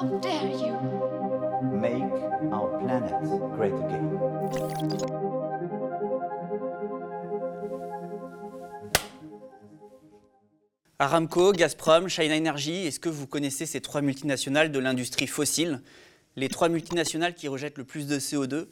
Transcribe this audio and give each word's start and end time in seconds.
How 0.00 0.06
dare 0.18 0.48
you? 0.48 0.72
Make 1.78 2.10
our 2.50 2.78
planet 2.78 3.20
great 3.54 3.74
again. 3.74 4.08
Aramco, 10.98 11.52
Gazprom, 11.52 12.08
China 12.08 12.34
Energy, 12.34 12.86
est-ce 12.86 12.98
que 12.98 13.10
vous 13.10 13.26
connaissez 13.26 13.66
ces 13.66 13.82
trois 13.82 14.00
multinationales 14.00 14.72
de 14.72 14.78
l'industrie 14.78 15.26
fossile? 15.26 15.82
Les 16.36 16.48
trois 16.48 16.70
multinationales 16.70 17.34
qui 17.34 17.48
rejettent 17.48 17.76
le 17.76 17.84
plus 17.84 18.06
de 18.06 18.18
CO2 18.18 18.68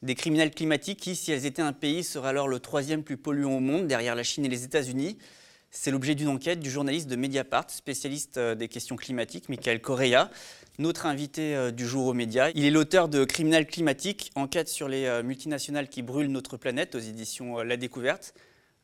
Des 0.00 0.14
criminels 0.14 0.52
climatiques 0.52 1.00
qui, 1.00 1.16
si 1.16 1.32
elles 1.32 1.44
étaient 1.44 1.60
un 1.60 1.74
pays, 1.74 2.02
seraient 2.02 2.30
alors 2.30 2.48
le 2.48 2.60
troisième 2.60 3.02
plus 3.02 3.18
polluant 3.18 3.58
au 3.58 3.60
monde, 3.60 3.88
derrière 3.88 4.14
la 4.14 4.22
Chine 4.22 4.46
et 4.46 4.48
les 4.48 4.64
États-Unis? 4.64 5.18
C'est 5.74 5.90
l'objet 5.90 6.14
d'une 6.14 6.28
enquête 6.28 6.60
du 6.60 6.70
journaliste 6.70 7.08
de 7.08 7.16
Mediapart, 7.16 7.70
spécialiste 7.70 8.36
euh, 8.36 8.54
des 8.54 8.68
questions 8.68 8.94
climatiques, 8.94 9.48
Michael 9.48 9.80
Correa, 9.80 10.30
notre 10.78 11.06
invité 11.06 11.54
euh, 11.54 11.70
du 11.70 11.86
jour 11.86 12.06
aux 12.06 12.14
médias. 12.14 12.50
Il 12.54 12.64
est 12.64 12.70
l'auteur 12.70 13.08
de 13.08 13.24
Criminels 13.24 13.66
climatiques, 13.66 14.30
enquête 14.34 14.68
sur 14.68 14.88
les 14.88 15.06
euh, 15.06 15.22
multinationales 15.22 15.88
qui 15.88 16.02
brûlent 16.02 16.30
notre 16.30 16.56
planète 16.56 16.94
aux 16.94 17.00
éditions 17.00 17.58
La 17.58 17.76
Découverte. 17.76 18.34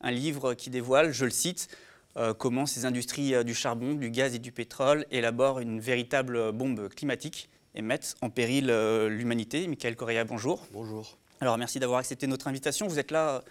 Un 0.00 0.10
livre 0.10 0.54
qui 0.54 0.70
dévoile, 0.70 1.12
je 1.12 1.24
le 1.24 1.30
cite, 1.30 1.68
euh, 2.16 2.34
comment 2.34 2.66
ces 2.66 2.84
industries 2.84 3.34
euh, 3.34 3.42
du 3.42 3.54
charbon, 3.54 3.94
du 3.94 4.10
gaz 4.10 4.34
et 4.34 4.38
du 4.38 4.52
pétrole 4.52 5.06
élaborent 5.10 5.60
une 5.60 5.80
véritable 5.80 6.52
bombe 6.52 6.88
climatique 6.88 7.48
et 7.74 7.82
mettent 7.82 8.16
en 8.22 8.30
péril 8.30 8.70
euh, 8.70 9.08
l'humanité. 9.08 9.66
Michael 9.68 9.96
Correa, 9.96 10.24
bonjour. 10.24 10.66
Bonjour. 10.72 11.16
Alors 11.40 11.56
merci 11.58 11.78
d'avoir 11.78 12.00
accepté 12.00 12.26
notre 12.26 12.48
invitation. 12.48 12.88
Vous 12.88 12.98
êtes 12.98 13.12
là 13.12 13.42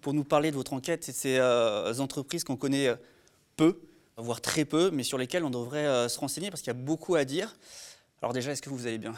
pour 0.00 0.14
nous 0.14 0.24
parler 0.24 0.50
de 0.50 0.56
votre 0.56 0.72
enquête 0.72 1.08
et 1.08 1.12
de 1.12 1.16
ces 1.16 1.38
euh, 1.38 1.92
entreprises 1.98 2.44
qu'on 2.44 2.56
connaît 2.56 2.88
euh, 2.88 2.96
peu, 3.56 3.80
voire 4.16 4.40
très 4.40 4.64
peu, 4.64 4.90
mais 4.90 5.02
sur 5.02 5.18
lesquelles 5.18 5.44
on 5.44 5.50
devrait 5.50 5.86
euh, 5.86 6.08
se 6.08 6.18
renseigner 6.18 6.50
parce 6.50 6.62
qu'il 6.62 6.72
y 6.72 6.76
a 6.76 6.80
beaucoup 6.80 7.14
à 7.14 7.24
dire. 7.24 7.56
Alors 8.20 8.32
déjà, 8.32 8.52
est-ce 8.52 8.62
que 8.62 8.70
vous 8.70 8.86
allez 8.86 8.98
bien? 8.98 9.14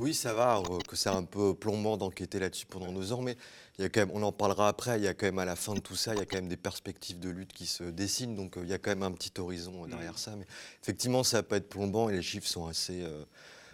Oui, 0.00 0.14
ça 0.14 0.32
va, 0.32 0.56
euh, 0.56 0.78
que 0.88 0.96
c'est 0.96 1.10
un 1.10 1.24
peu 1.24 1.52
plombant 1.52 1.98
d'enquêter 1.98 2.38
là-dessus 2.38 2.64
pendant 2.64 2.90
deux 2.90 3.12
ans, 3.12 3.20
mais 3.20 3.36
il 3.78 3.82
y 3.82 3.84
a 3.84 3.90
quand 3.90 4.00
même, 4.00 4.10
on 4.14 4.22
en 4.22 4.32
parlera 4.32 4.68
après, 4.68 4.98
il 4.98 5.04
y 5.04 5.08
a 5.08 5.12
quand 5.12 5.26
même 5.26 5.38
à 5.38 5.44
la 5.44 5.56
fin 5.56 5.74
de 5.74 5.80
tout 5.80 5.94
ça, 5.94 6.14
il 6.14 6.18
y 6.18 6.22
a 6.22 6.24
quand 6.24 6.38
même 6.38 6.48
des 6.48 6.56
perspectives 6.56 7.18
de 7.18 7.28
lutte 7.28 7.52
qui 7.52 7.66
se 7.66 7.84
dessinent, 7.84 8.34
donc 8.34 8.56
euh, 8.56 8.62
il 8.62 8.70
y 8.70 8.72
a 8.72 8.78
quand 8.78 8.88
même 8.88 9.02
un 9.02 9.12
petit 9.12 9.32
horizon 9.38 9.86
derrière 9.86 10.18
ça. 10.18 10.34
Mais 10.36 10.46
effectivement, 10.82 11.22
ça 11.22 11.42
peut 11.42 11.56
être 11.56 11.68
plombant 11.68 12.08
et 12.08 12.14
les 12.14 12.22
chiffres 12.22 12.48
sont 12.48 12.66
assez 12.66 13.02
euh, 13.02 13.24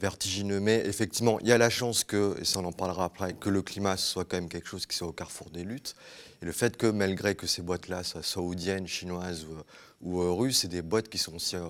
vertigineux. 0.01 0.59
Mais 0.59 0.85
effectivement, 0.85 1.39
il 1.41 1.47
y 1.47 1.53
a 1.53 1.59
la 1.59 1.71
chance 1.71 2.03
que, 2.03 2.37
et 2.41 2.45
ça 2.45 2.59
on 2.59 2.65
en 2.65 2.73
parlera 2.73 3.05
après, 3.05 3.35
que 3.35 3.49
le 3.49 3.63
climat 3.63 3.97
soit 3.97 4.25
quand 4.25 4.37
même 4.37 4.49
quelque 4.49 4.69
chose 4.69 4.85
qui 4.85 4.97
soit 4.97 5.07
au 5.07 5.13
carrefour 5.13 5.51
des 5.51 5.63
luttes. 5.63 5.95
Et 6.43 6.45
le 6.45 6.53
fait 6.53 6.77
que 6.77 6.89
malgré 6.89 7.37
que 7.37 7.47
ces 7.47 7.63
boîtes-là 7.63 8.03
soient 8.03 8.25
saoudiennes, 8.25 8.89
chinoises 8.89 9.45
ou, 9.45 9.96
ou, 10.01 10.21
euh, 10.21 10.33
russes, 10.33 10.59
c'est 10.59 10.69
des 10.69 10.83
boîtes 10.83 11.09
qui 11.09 11.19
sont 11.19 11.35
aussi 11.35 11.57
euh, 11.57 11.69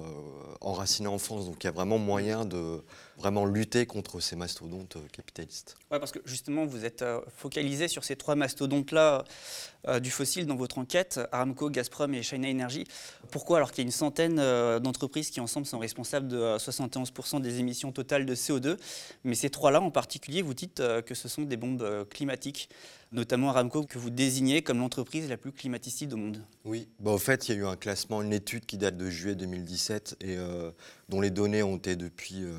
enracinées 0.61 1.09
en 1.09 1.19
France. 1.19 1.47
Donc 1.47 1.63
il 1.63 1.67
y 1.67 1.69
a 1.69 1.73
vraiment 1.73 1.99
moyen 1.99 2.45
de 2.45 2.83
vraiment 3.19 3.47
lutter 3.47 3.87
contre 3.87 4.21
ces 4.21 4.37
mastodontes 4.37 4.97
euh, 4.97 5.07
capitalistes. 5.13 5.77
Ouais, 5.91 5.99
parce 5.99 6.13
que 6.13 6.19
justement, 6.25 6.67
vous 6.67 6.85
êtes 6.85 7.03
euh, 7.03 7.21
focalisé 7.35 7.89
sur 7.89 8.05
ces 8.05 8.17
trois 8.17 8.35
mastodontes-là 8.35 9.25
du 10.03 10.11
fossile 10.11 10.47
dans 10.47 10.57
votre 10.57 10.79
enquête, 10.79 11.21
Aramco, 11.31 11.71
Gazprom 11.71 12.13
et 12.13 12.21
China 12.21 12.51
Energy. 12.51 12.83
Pourquoi 13.31 13.59
Alors 13.59 13.71
qu'il 13.71 13.79
y 13.79 13.83
a 13.83 13.87
une 13.87 13.93
centaine 13.93 14.35
d'entreprises 14.81 15.31
qui 15.31 15.39
ensemble 15.39 15.65
sont 15.65 15.79
responsables 15.79 16.27
de 16.27 16.37
euh, 16.37 16.57
71% 16.57 17.41
des 17.41 17.61
émissions 17.61 17.93
totales 17.93 18.27
de 18.27 18.35
CO2, 18.35 18.79
mais 19.23 19.37
ces 19.37 19.49
trois-là 19.49 19.81
en 19.81 19.93
particulier, 19.93 20.43
vous 20.43 20.55
dites 20.55 20.83
que 21.07 21.15
ce 21.15 21.29
sont 21.29 21.43
des 21.43 21.57
bombes 21.57 22.05
climatiques, 22.11 22.69
notamment 23.13 23.51
Aramco 23.51 23.85
que 23.85 23.99
vous 23.99 24.11
désignez 24.11 24.63
comme 24.63 24.79
l'entreprise 24.79 25.29
la 25.29 25.37
plus 25.37 25.53
climaticide 25.53 26.13
au 26.13 26.17
monde. 26.17 26.43
Oui, 26.65 26.89
bah, 27.01 27.13
au 27.13 27.19
fait, 27.19 27.49
il 27.49 27.55
y 27.55 27.59
a 27.59 27.61
eu 27.63 27.67
un 27.67 27.77
classement, 27.77 28.23
une 28.23 28.33
étude 28.33 28.67
qui 28.67 28.77
date 28.79 28.97
de 28.97 29.09
juillet 29.09 29.35
2017 29.35 30.17
et 30.21 30.37
euh, 30.37 30.71
dont 31.09 31.21
les 31.21 31.31
données 31.31 31.63
ont 31.63 31.77
été 31.77 31.97
depuis 31.97 32.43
euh, 32.45 32.53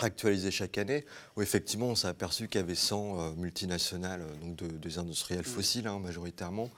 actualisées 0.00 0.50
chaque 0.50 0.76
année, 0.78 1.04
où 1.36 1.42
effectivement 1.42 1.86
on 1.86 1.94
s'est 1.94 2.08
aperçu 2.08 2.48
qu'il 2.48 2.60
y 2.60 2.64
avait 2.64 2.74
100 2.74 3.18
euh, 3.20 3.32
multinationales, 3.36 4.20
euh, 4.22 4.36
donc 4.46 4.56
de- 4.56 4.76
des 4.76 4.98
industriels 4.98 5.44
fossiles 5.44 5.86
hein, 5.88 5.98
majoritairement, 5.98 6.70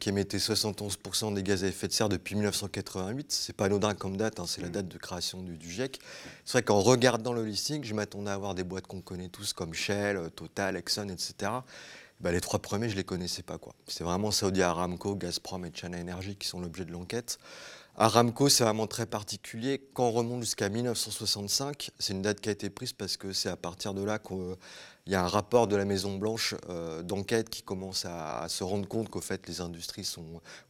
qui 0.00 0.08
émettaient 0.08 0.38
71% 0.38 1.34
des 1.34 1.42
gaz 1.42 1.62
à 1.62 1.66
effet 1.66 1.86
de 1.86 1.92
serre 1.92 2.08
depuis 2.08 2.34
1988. 2.34 3.26
C'est 3.30 3.52
pas 3.52 3.66
anodin 3.66 3.92
comme 3.92 4.16
date, 4.16 4.40
hein, 4.40 4.46
c'est 4.46 4.62
la 4.62 4.70
date 4.70 4.88
de 4.88 4.96
création 4.96 5.42
du, 5.42 5.58
du 5.58 5.70
GIEC. 5.70 6.00
C'est 6.46 6.52
vrai 6.52 6.62
qu'en 6.62 6.80
regardant 6.80 7.34
le 7.34 7.44
listing, 7.44 7.84
je 7.84 7.92
m'attendais 7.92 8.30
à 8.30 8.32
avoir 8.34 8.54
des 8.54 8.64
boîtes 8.64 8.86
qu'on 8.86 9.02
connaît 9.02 9.28
tous 9.28 9.52
comme 9.52 9.74
Shell, 9.74 10.30
Total, 10.34 10.76
Exxon, 10.78 11.10
etc. 11.10 11.52
Bah, 12.20 12.32
les 12.32 12.40
trois 12.40 12.60
premiers, 12.60 12.88
je 12.88 12.94
ne 12.94 12.98
les 12.98 13.04
connaissais 13.04 13.42
pas. 13.42 13.58
C'est 13.86 14.04
vraiment 14.04 14.30
Saudi 14.30 14.62
Aramco, 14.62 15.16
Gazprom 15.16 15.66
et 15.66 15.72
China 15.74 16.00
Energy 16.00 16.36
qui 16.36 16.48
sont 16.48 16.60
l'objet 16.60 16.84
de 16.84 16.92
l'enquête. 16.92 17.38
Aramco, 17.98 18.50
c'est 18.50 18.64
vraiment 18.64 18.86
très 18.86 19.06
particulier. 19.06 19.82
Quand 19.94 20.08
on 20.08 20.10
remonte 20.10 20.42
jusqu'à 20.42 20.68
1965, 20.68 21.90
c'est 21.98 22.12
une 22.12 22.20
date 22.20 22.40
qui 22.40 22.50
a 22.50 22.52
été 22.52 22.68
prise 22.68 22.92
parce 22.92 23.16
que 23.16 23.32
c'est 23.32 23.48
à 23.48 23.56
partir 23.56 23.94
de 23.94 24.02
là 24.02 24.18
qu'il 24.18 24.56
y 25.06 25.14
a 25.14 25.24
un 25.24 25.28
rapport 25.28 25.66
de 25.66 25.76
la 25.76 25.86
Maison-Blanche 25.86 26.54
euh, 26.68 27.02
d'enquête 27.02 27.48
qui 27.48 27.62
commence 27.62 28.04
à, 28.04 28.46
se 28.48 28.64
rendre 28.64 28.86
compte 28.86 29.08
qu'au 29.08 29.22
fait, 29.22 29.46
les 29.48 29.62
industries 29.62 30.10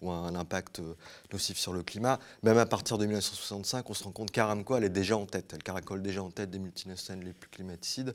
ont 0.02 0.12
un 0.12 0.36
impact 0.36 0.78
euh, 0.78 0.94
nocif 1.32 1.58
sur 1.58 1.72
le 1.72 1.82
climat. 1.82 2.20
Même 2.44 2.58
à 2.58 2.66
partir 2.66 2.96
de 2.96 3.06
1965, 3.06 3.90
on 3.90 3.94
se 3.94 4.04
rend 4.04 4.12
compte 4.12 4.30
qu'Aramco, 4.30 4.76
elle 4.76 4.84
est 4.84 4.88
déjà 4.88 5.16
en 5.16 5.26
tête. 5.26 5.52
Elle 5.52 5.64
caracole 5.64 6.02
déjà 6.02 6.22
en 6.22 6.30
tête 6.30 6.50
des 6.50 6.60
multinationales 6.60 7.24
les 7.24 7.32
plus 7.32 7.50
climaticides. 7.50 8.14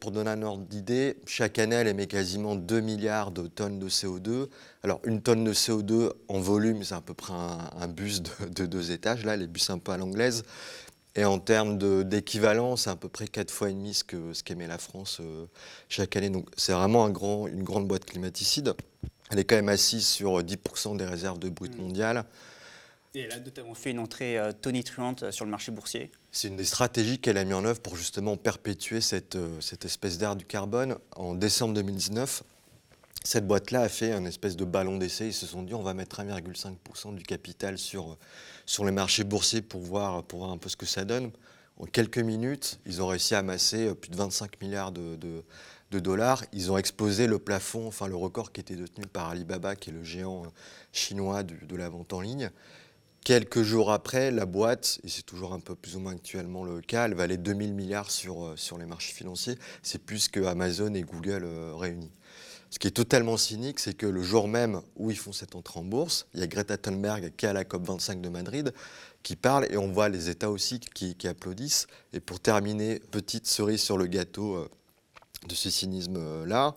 Pour 0.00 0.12
donner 0.12 0.30
un 0.30 0.42
ordre 0.42 0.64
d'idée, 0.64 1.16
chaque 1.26 1.58
année, 1.58 1.74
elle 1.74 1.88
émet 1.88 2.06
quasiment 2.06 2.54
2 2.54 2.80
milliards 2.80 3.32
de 3.32 3.48
tonnes 3.48 3.80
de 3.80 3.88
CO2. 3.88 4.48
Alors, 4.84 5.00
une 5.04 5.20
tonne 5.20 5.42
de 5.42 5.52
CO2 5.52 6.12
en 6.28 6.38
volume, 6.38 6.84
c'est 6.84 6.94
à 6.94 7.00
peu 7.00 7.14
près 7.14 7.32
un, 7.32 7.70
un 7.80 7.88
bus 7.88 8.22
de, 8.22 8.30
de 8.54 8.66
deux 8.66 8.92
étages, 8.92 9.24
là, 9.24 9.36
les 9.36 9.48
bus 9.48 9.70
un 9.70 9.78
peu 9.78 9.90
à 9.90 9.96
l'anglaise. 9.96 10.44
Et 11.16 11.24
en 11.24 11.40
termes 11.40 11.78
d'équivalent, 12.04 12.76
c'est 12.76 12.90
à 12.90 12.96
peu 12.96 13.08
près 13.08 13.26
4 13.26 13.50
fois 13.50 13.70
et 13.70 13.72
demi 13.72 13.92
ce 13.92 14.04
que 14.04 14.32
ce 14.32 14.44
qu'émet 14.44 14.68
la 14.68 14.78
France 14.78 15.18
euh, 15.20 15.46
chaque 15.88 16.14
année. 16.14 16.30
Donc, 16.30 16.46
c'est 16.56 16.72
vraiment 16.72 17.04
un 17.04 17.10
grand, 17.10 17.48
une 17.48 17.64
grande 17.64 17.88
boîte 17.88 18.04
climaticide. 18.04 18.74
Elle 19.30 19.40
est 19.40 19.44
quand 19.44 19.56
même 19.56 19.68
assise 19.68 20.06
sur 20.06 20.40
10% 20.40 20.96
des 20.96 21.04
réserves 21.04 21.40
de 21.40 21.48
brut 21.48 21.76
mondiales. 21.76 22.24
Et 23.14 23.20
elle 23.20 23.32
a 23.32 23.40
notamment 23.40 23.74
fait 23.74 23.90
une 23.90 23.98
entrée 23.98 24.38
euh, 24.38 24.52
tonitruante 24.52 25.22
euh, 25.24 25.30
sur 25.32 25.44
le 25.44 25.50
marché 25.50 25.72
boursier. 25.72 26.10
C'est 26.30 26.48
une 26.48 26.56
des 26.56 26.64
stratégies 26.64 27.18
qu'elle 27.18 27.38
a 27.38 27.44
mis 27.44 27.54
en 27.54 27.64
œuvre 27.64 27.80
pour 27.80 27.96
justement 27.96 28.36
perpétuer 28.36 29.00
cette, 29.00 29.36
euh, 29.36 29.60
cette 29.60 29.84
espèce 29.84 30.18
d'ère 30.18 30.36
du 30.36 30.44
carbone. 30.44 30.96
En 31.16 31.34
décembre 31.34 31.74
2019, 31.74 32.42
cette 33.24 33.46
boîte-là 33.46 33.82
a 33.82 33.88
fait 33.88 34.12
un 34.12 34.24
espèce 34.26 34.56
de 34.56 34.64
ballon 34.64 34.98
d'essai. 34.98 35.28
Ils 35.28 35.32
se 35.34 35.46
sont 35.46 35.62
dit 35.62 35.74
on 35.74 35.82
va 35.82 35.94
mettre 35.94 36.20
1,5% 36.20 37.14
du 37.14 37.22
capital 37.24 37.78
sur, 37.78 38.18
sur 38.66 38.84
les 38.84 38.92
marchés 38.92 39.24
boursiers 39.24 39.62
pour 39.62 39.80
voir, 39.80 40.22
pour 40.24 40.40
voir 40.40 40.50
un 40.52 40.58
peu 40.58 40.68
ce 40.68 40.76
que 40.76 40.86
ça 40.86 41.04
donne. 41.04 41.30
En 41.78 41.86
quelques 41.86 42.18
minutes, 42.18 42.78
ils 42.86 43.00
ont 43.02 43.06
réussi 43.06 43.34
à 43.34 43.38
amasser 43.38 43.94
plus 43.94 44.10
de 44.10 44.16
25 44.16 44.60
milliards 44.60 44.92
de, 44.92 45.16
de- 45.16 45.44
de 45.90 45.98
dollars. 46.00 46.44
Ils 46.52 46.70
ont 46.70 46.76
explosé 46.76 47.26
le 47.26 47.38
plafond, 47.38 47.86
enfin 47.86 48.08
le 48.08 48.16
record 48.16 48.52
qui 48.52 48.60
était 48.60 48.76
détenu 48.76 49.06
par 49.06 49.30
Alibaba, 49.30 49.74
qui 49.74 49.88
est 49.88 49.92
le 49.94 50.04
géant 50.04 50.42
chinois 50.92 51.42
du- 51.42 51.64
de 51.66 51.76
la 51.76 51.88
vente 51.88 52.12
en 52.12 52.20
ligne. 52.20 52.50
Quelques 53.24 53.62
jours 53.62 53.92
après, 53.92 54.30
la 54.30 54.46
boîte, 54.46 55.00
et 55.04 55.08
c'est 55.08 55.22
toujours 55.22 55.52
un 55.52 55.60
peu 55.60 55.74
plus 55.74 55.96
ou 55.96 56.00
moins 56.00 56.12
actuellement 56.12 56.64
le 56.64 56.80
cas, 56.80 57.06
elle 57.06 57.14
valait 57.14 57.36
2000 57.36 57.74
milliards 57.74 58.10
sur, 58.10 58.44
euh, 58.44 58.56
sur 58.56 58.78
les 58.78 58.86
marchés 58.86 59.12
financiers. 59.12 59.58
C'est 59.82 60.02
plus 60.02 60.28
que 60.28 60.40
Amazon 60.40 60.94
et 60.94 61.02
Google 61.02 61.42
euh, 61.44 61.74
réunis. 61.74 62.10
Ce 62.70 62.78
qui 62.78 62.86
est 62.86 62.92
totalement 62.92 63.36
cynique, 63.36 63.80
c'est 63.80 63.94
que 63.94 64.06
le 64.06 64.22
jour 64.22 64.48
même 64.48 64.80
où 64.96 65.10
ils 65.10 65.18
font 65.18 65.32
cette 65.32 65.54
entrée 65.54 65.80
en 65.80 65.84
bourse, 65.84 66.26
il 66.34 66.40
y 66.40 66.42
a 66.42 66.46
Greta 66.46 66.76
Thunberg 66.76 67.32
qui 67.36 67.46
est 67.46 67.48
à 67.48 67.52
la 67.52 67.64
COP25 67.64 68.20
de 68.20 68.28
Madrid 68.28 68.72
qui 69.22 69.36
parle 69.36 69.66
et 69.70 69.76
on 69.76 69.90
voit 69.90 70.08
les 70.08 70.28
États 70.28 70.50
aussi 70.50 70.80
qui, 70.80 71.14
qui 71.14 71.28
applaudissent. 71.28 71.86
Et 72.12 72.20
pour 72.20 72.40
terminer, 72.40 72.98
petite 73.10 73.46
cerise 73.46 73.80
sur 73.80 73.98
le 73.98 74.06
gâteau 74.06 74.56
euh, 74.56 74.68
de 75.48 75.54
ce 75.54 75.70
cynisme-là, 75.70 76.76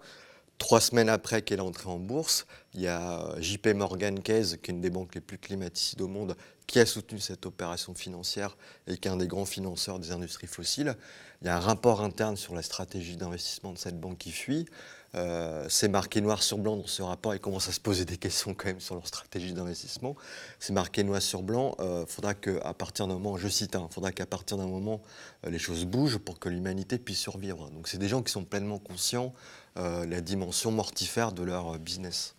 Trois 0.61 0.79
semaines 0.79 1.09
après 1.09 1.41
qu'elle 1.41 1.57
est 1.57 1.63
entrée 1.63 1.89
en 1.89 1.97
bourse, 1.97 2.45
il 2.73 2.81
y 2.81 2.87
a 2.87 3.35
JP 3.39 3.67
Morgan 3.75 4.19
Chase, 4.25 4.57
qui 4.61 4.71
est 4.71 4.73
une 4.73 4.81
des 4.81 4.89
banques 4.89 5.15
les 5.15 5.21
plus 5.21 5.37
climaticides 5.37 6.01
au 6.01 6.07
monde, 6.07 6.35
qui 6.67 6.79
a 6.79 6.85
soutenu 6.85 7.19
cette 7.19 7.45
opération 7.45 7.93
financière 7.93 8.55
et 8.87 8.97
qui 8.97 9.07
est 9.07 9.11
un 9.11 9.17
des 9.17 9.27
grands 9.27 9.45
financeurs 9.45 9.99
des 9.99 10.11
industries 10.11 10.47
fossiles. 10.47 10.95
Il 11.41 11.47
y 11.47 11.49
a 11.49 11.57
un 11.57 11.59
rapport 11.59 12.01
interne 12.01 12.37
sur 12.37 12.55
la 12.55 12.61
stratégie 12.61 13.17
d'investissement 13.17 13.73
de 13.73 13.77
cette 13.77 13.99
banque 13.99 14.19
qui 14.19 14.31
fuit. 14.31 14.65
Euh, 15.15 15.65
c'est 15.67 15.89
marqué 15.89 16.21
noir 16.21 16.41
sur 16.41 16.57
blanc 16.57 16.77
dans 16.77 16.87
ce 16.87 17.01
rapport. 17.01 17.35
Ils 17.35 17.41
commencent 17.41 17.67
à 17.67 17.73
se 17.73 17.81
poser 17.81 18.05
des 18.05 18.15
questions 18.15 18.53
quand 18.53 18.67
même 18.67 18.79
sur 18.79 18.95
leur 18.95 19.05
stratégie 19.05 19.51
d'investissement. 19.51 20.15
C'est 20.59 20.71
marqué 20.71 21.03
noir 21.03 21.21
sur 21.21 21.41
blanc. 21.41 21.75
Il 21.79 22.05
faudra 22.07 22.33
qu'à 22.33 22.73
partir 22.73 23.07
d'un 23.07 23.15
moment, 23.15 23.35
je 23.35 23.49
cite, 23.49 23.75
il 23.75 23.93
faudra 23.93 24.13
qu'à 24.13 24.25
partir 24.25 24.55
d'un 24.55 24.67
moment, 24.67 25.01
euh, 25.45 25.49
les 25.49 25.59
choses 25.59 25.83
bougent 25.83 26.19
pour 26.19 26.39
que 26.39 26.47
l'humanité 26.47 26.97
puisse 26.97 27.19
survivre. 27.19 27.69
Donc 27.71 27.89
c'est 27.89 27.97
des 27.97 28.07
gens 28.07 28.21
qui 28.21 28.31
sont 28.31 28.45
pleinement 28.45 28.79
conscients 28.79 29.33
euh, 29.77 30.05
la 30.05 30.19
dimension 30.19 30.69
mortifère 30.69 31.31
de 31.31 31.43
leur 31.43 31.75
euh, 31.75 31.77
business. 31.77 32.35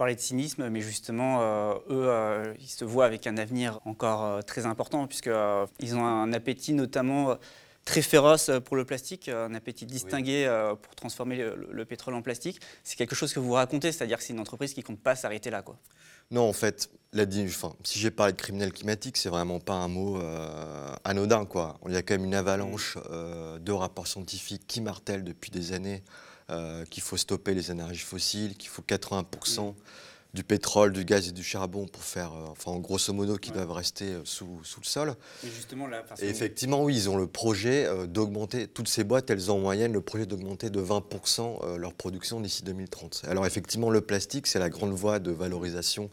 Parlez 0.00 0.14
de 0.14 0.20
cynisme, 0.20 0.70
mais 0.70 0.80
justement, 0.80 1.42
euh, 1.42 1.74
eux, 1.90 2.08
euh, 2.08 2.54
ils 2.58 2.70
se 2.70 2.86
voient 2.86 3.04
avec 3.04 3.26
un 3.26 3.36
avenir 3.36 3.80
encore 3.84 4.24
euh, 4.24 4.40
très 4.40 4.64
important, 4.64 5.06
puisqu'ils 5.06 5.94
ont 5.94 6.06
un 6.06 6.32
appétit 6.32 6.72
notamment 6.72 7.36
très 7.84 8.00
féroce 8.00 8.50
pour 8.64 8.76
le 8.76 8.86
plastique, 8.86 9.28
un 9.28 9.52
appétit 9.52 9.84
distingué 9.84 10.48
pour 10.80 10.94
transformer 10.94 11.36
le, 11.36 11.68
le 11.70 11.84
pétrole 11.84 12.14
en 12.14 12.22
plastique. 12.22 12.62
C'est 12.82 12.96
quelque 12.96 13.14
chose 13.14 13.34
que 13.34 13.40
vous 13.40 13.52
racontez, 13.52 13.92
c'est-à-dire 13.92 14.16
que 14.16 14.24
c'est 14.24 14.32
une 14.32 14.40
entreprise 14.40 14.72
qui 14.72 14.80
ne 14.80 14.86
compte 14.86 15.00
pas 15.00 15.16
s'arrêter 15.16 15.50
là. 15.50 15.60
Quoi. 15.60 15.76
Non, 16.30 16.48
en 16.48 16.52
fait, 16.52 16.88
la, 17.12 17.24
enfin, 17.44 17.74
si 17.82 17.98
j'ai 17.98 18.12
parlé 18.12 18.32
de 18.32 18.38
criminel 18.38 18.72
climatique, 18.72 19.16
c'est 19.16 19.28
vraiment 19.28 19.58
pas 19.58 19.74
un 19.74 19.88
mot 19.88 20.18
euh, 20.20 20.94
anodin. 21.02 21.44
Quoi. 21.44 21.76
Il 21.88 21.92
y 21.92 21.96
a 21.96 22.02
quand 22.02 22.14
même 22.14 22.24
une 22.24 22.36
avalanche 22.36 22.98
euh, 23.10 23.58
de 23.58 23.72
rapports 23.72 24.06
scientifiques 24.06 24.62
qui 24.68 24.80
martèlent 24.80 25.24
depuis 25.24 25.50
des 25.50 25.72
années 25.72 26.04
euh, 26.50 26.84
qu'il 26.84 27.02
faut 27.02 27.16
stopper 27.16 27.54
les 27.54 27.70
énergies 27.70 28.00
fossiles, 28.00 28.56
qu'il 28.56 28.68
faut 28.68 28.82
80% 28.82 29.74
du 30.32 30.44
pétrole, 30.44 30.92
du 30.92 31.04
gaz 31.04 31.28
et 31.28 31.32
du 31.32 31.42
charbon 31.42 31.86
pour 31.86 32.02
faire, 32.02 32.32
euh, 32.32 32.46
enfin, 32.50 32.78
grosso 32.78 33.12
modo, 33.12 33.36
qui 33.36 33.50
doivent 33.50 33.72
rester 33.72 34.04
euh, 34.04 34.20
sous, 34.24 34.60
sous, 34.62 34.80
le 34.80 34.86
sol. 34.86 35.14
Et 35.44 35.50
justement, 35.50 35.86
là, 35.86 36.04
et 36.20 36.28
effectivement, 36.28 36.84
oui, 36.84 36.94
ils 36.94 37.10
ont 37.10 37.16
le 37.16 37.26
projet 37.26 37.86
euh, 37.86 38.06
d'augmenter, 38.06 38.68
toutes 38.68 38.88
ces 38.88 39.02
boîtes, 39.02 39.30
elles 39.30 39.50
ont 39.50 39.56
en 39.56 39.60
moyenne 39.60 39.92
le 39.92 40.00
projet 40.00 40.26
d'augmenter 40.26 40.70
de 40.70 40.80
20% 40.80 41.76
leur 41.76 41.94
production 41.94 42.40
d'ici 42.40 42.62
2030. 42.62 43.22
Alors 43.28 43.46
effectivement, 43.46 43.90
le 43.90 44.00
plastique, 44.00 44.46
c'est 44.46 44.58
la 44.58 44.70
grande 44.70 44.92
voie 44.92 45.18
de 45.18 45.32
valorisation 45.32 46.10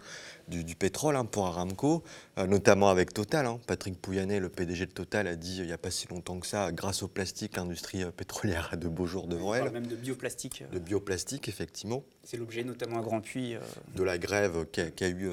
du, 0.47 0.75
pétrole 0.75 1.15
hein, 1.15 1.25
pour 1.25 1.45
Aramco, 1.47 2.03
euh, 2.37 2.47
notamment 2.47 2.89
avec 2.89 3.13
Total. 3.13 3.45
Hein. 3.45 3.59
Patrick 3.67 4.01
Pouyanné, 4.01 4.39
le 4.39 4.49
PDG 4.49 4.85
de 4.85 4.91
Total, 4.91 5.27
a 5.27 5.35
dit 5.35 5.57
il 5.57 5.65
n'y 5.65 5.71
a 5.71 5.77
pas 5.77 5.91
si 5.91 6.07
longtemps 6.07 6.39
que 6.39 6.47
ça, 6.47 6.71
grâce 6.71 7.03
au 7.03 7.07
plastique, 7.07 7.57
l'industrie 7.57 8.03
euh, 8.03 8.11
pétrolière 8.11 8.69
a 8.71 8.77
de 8.77 8.87
beaux 8.87 9.05
jours 9.05 9.27
devant 9.27 9.53
elle. 9.53 9.69
même 9.71 9.87
de 9.87 9.95
bioplastique. 9.95 10.63
De 10.71 10.79
bioplastique, 10.79 11.49
effectivement. 11.49 12.03
C'est 12.23 12.37
l'objet 12.37 12.63
notamment 12.63 12.99
à 12.99 13.01
Grand 13.01 13.21
Puy. 13.21 13.55
Euh, 13.55 13.59
de 13.95 14.03
la 14.03 14.17
grève 14.17 14.65
qu'il 14.71 14.91
y, 14.99 15.03
a 15.03 15.09
eu 15.09 15.29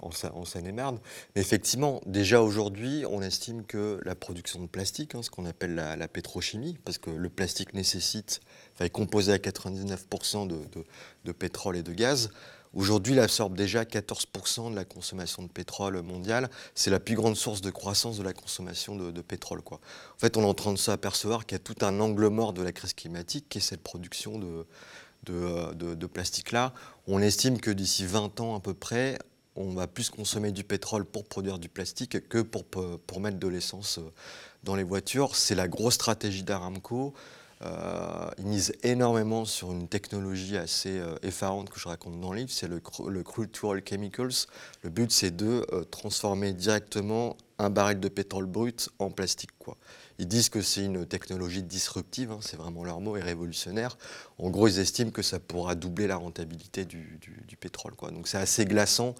en 0.00 0.44
Seine-et-Marne. 0.44 0.98
Mais 1.34 1.42
effectivement, 1.42 2.00
déjà 2.06 2.42
aujourd'hui, 2.42 3.04
on 3.08 3.22
estime 3.22 3.64
que 3.64 4.00
la 4.04 4.14
production 4.14 4.60
de 4.60 4.66
plastique, 4.66 5.14
hein, 5.14 5.22
ce 5.22 5.30
qu'on 5.30 5.46
appelle 5.46 5.74
la, 5.74 6.08
pétrochimie, 6.08 6.76
parce 6.84 6.98
que 6.98 7.10
le 7.10 7.28
plastique 7.28 7.74
nécessite, 7.74 8.40
enfin, 8.74 8.86
est 8.86 8.90
composé 8.90 9.32
à 9.32 9.36
99% 9.36 10.48
de 10.48 11.32
pétrole 11.32 11.76
et 11.76 11.82
de 11.82 11.92
gaz, 11.92 12.30
Aujourd'hui, 12.74 13.14
il 13.14 13.20
absorbe 13.20 13.56
déjà 13.56 13.84
14% 13.84 14.70
de 14.70 14.76
la 14.76 14.84
consommation 14.84 15.42
de 15.42 15.48
pétrole 15.48 16.00
mondiale. 16.02 16.50
C'est 16.74 16.90
la 16.90 17.00
plus 17.00 17.14
grande 17.14 17.36
source 17.36 17.60
de 17.60 17.70
croissance 17.70 18.18
de 18.18 18.22
la 18.22 18.32
consommation 18.32 18.96
de, 18.96 19.20
pétrole. 19.22 19.60
En 19.70 20.18
fait, 20.18 20.36
on 20.36 20.42
est 20.42 20.46
en 20.46 20.54
train 20.54 20.72
de 20.72 20.78
s'apercevoir 20.78 21.46
qu'il 21.46 21.56
y 21.56 21.60
a 21.60 21.64
tout 21.64 21.76
un 21.84 22.00
angle 22.00 22.28
mort 22.28 22.52
de 22.52 22.62
la 22.62 22.72
crise 22.72 22.92
climatique 22.92 23.46
qui 23.48 23.58
est 23.58 23.62
cette 23.62 23.82
production 23.82 24.38
de, 24.38 24.66
de, 25.24 26.06
plastique-là. 26.06 26.72
On 27.06 27.20
estime 27.20 27.60
que 27.60 27.70
d'ici 27.70 28.04
20 28.04 28.40
ans 28.40 28.56
à 28.56 28.60
peu 28.60 28.74
près, 28.74 29.18
on 29.56 29.72
va 29.72 29.86
plus 29.86 30.10
consommer 30.10 30.52
du 30.52 30.62
pétrole 30.62 31.04
pour 31.04 31.24
produire 31.24 31.58
du 31.58 31.68
plastique 31.68 32.28
que 32.28 32.42
pour, 32.42 32.64
pour 32.64 33.20
mettre 33.20 33.38
de 33.38 33.48
l'essence 33.48 33.98
dans 34.62 34.76
les 34.76 34.84
voitures. 34.84 35.36
C'est 35.36 35.54
la 35.54 35.68
grosse 35.68 35.94
stratégie 35.94 36.42
d'Aramco. 36.42 37.14
Euh, 37.62 38.30
ils 38.38 38.46
misent 38.46 38.72
énormément 38.84 39.44
sur 39.44 39.72
une 39.72 39.88
technologie 39.88 40.56
assez 40.56 40.98
euh, 40.98 41.16
effarante 41.22 41.70
que 41.70 41.80
je 41.80 41.88
raconte 41.88 42.20
dans 42.20 42.32
le 42.32 42.38
livre, 42.38 42.50
c'est 42.52 42.68
le, 42.68 42.80
le 43.08 43.22
Cultural 43.24 43.82
Chemicals. 43.84 44.46
Le 44.82 44.90
but, 44.90 45.10
c'est 45.10 45.34
de 45.34 45.66
euh, 45.72 45.84
transformer 45.84 46.52
directement 46.52 47.36
un 47.58 47.70
baril 47.70 47.98
de 47.98 48.08
pétrole 48.08 48.46
brut 48.46 48.90
en 49.00 49.10
plastique. 49.10 49.50
Quoi. 49.58 49.76
Ils 50.20 50.26
disent 50.26 50.48
que 50.48 50.62
c'est 50.62 50.84
une 50.84 51.06
technologie 51.06 51.62
disruptive, 51.62 52.32
hein, 52.32 52.40
c'est 52.42 52.56
vraiment 52.56 52.82
leur 52.82 53.00
mot, 53.00 53.16
et 53.16 53.20
révolutionnaire. 53.20 53.96
En 54.38 54.50
gros, 54.50 54.66
ils 54.66 54.80
estiment 54.80 55.12
que 55.12 55.22
ça 55.22 55.38
pourra 55.38 55.76
doubler 55.76 56.08
la 56.08 56.16
rentabilité 56.16 56.84
du, 56.84 57.20
pétrole. 57.60 57.94
Quoi. 57.94 58.10
Donc 58.10 58.26
c'est 58.26 58.38
assez 58.38 58.64
glaçant 58.64 59.14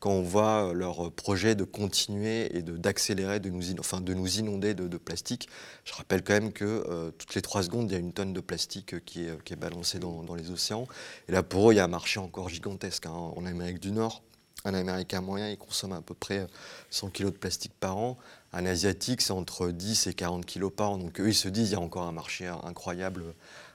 quand 0.00 0.10
on 0.10 0.22
voit 0.22 0.72
leur 0.72 1.12
projet 1.12 1.54
de 1.54 1.64
continuer 1.64 2.56
et 2.56 2.62
d'accélérer, 2.62 3.38
de, 3.38 3.50
nous, 3.50 3.78
enfin, 3.78 4.00
de 4.00 4.14
nous 4.14 4.38
inonder 4.38 4.74
de, 4.74 4.96
plastique. 4.96 5.48
Je 5.84 5.92
rappelle 5.92 6.22
quand 6.22 6.32
même 6.32 6.52
que 6.52 6.64
euh, 6.64 7.10
toutes 7.12 7.34
les 7.34 7.42
trois 7.42 7.62
secondes, 7.62 7.90
il 7.90 7.94
y 7.94 7.96
a 7.96 8.00
une 8.00 8.12
tonne 8.12 8.32
de 8.32 8.40
plastique 8.40 9.04
qui 9.04 9.26
est, 9.26 9.42
qui 9.44 9.52
est 9.52 9.56
balancée 9.56 9.98
dans, 9.98 10.34
les 10.34 10.50
océans. 10.50 10.86
Et 11.28 11.32
là, 11.32 11.42
pour 11.42 11.70
eux, 11.70 11.74
il 11.74 11.76
y 11.76 11.80
a 11.80 11.84
un 11.84 11.88
marché 11.88 12.18
encore 12.18 12.48
gigantesque. 12.48 13.06
Hein. 13.06 13.10
En 13.10 13.44
Amérique 13.44 13.80
du 13.80 13.92
Nord, 13.92 14.22
un 14.64 14.74
Américain 14.74 15.20
moyen, 15.20 15.48
il 15.48 15.58
consomme 15.58 15.92
à 15.92 16.02
peu 16.02 16.14
près 16.14 16.46
100 16.90 17.10
kg 17.10 17.26
de 17.26 17.30
plastique 17.30 17.72
par 17.80 17.96
an. 17.96 18.18
Un 18.52 18.66
Asiatique, 18.66 19.22
c'est 19.22 19.32
entre 19.32 19.68
10 19.68 20.06
et 20.08 20.14
40 20.14 20.44
kg 20.44 20.68
par 20.68 20.90
an. 20.90 20.98
Donc 20.98 21.20
eux, 21.20 21.28
ils 21.28 21.34
se 21.34 21.48
disent, 21.48 21.70
il 21.70 21.72
y 21.72 21.76
a 21.76 21.80
encore 21.80 22.02
un 22.02 22.12
marché 22.12 22.46
incroyable 22.46 23.24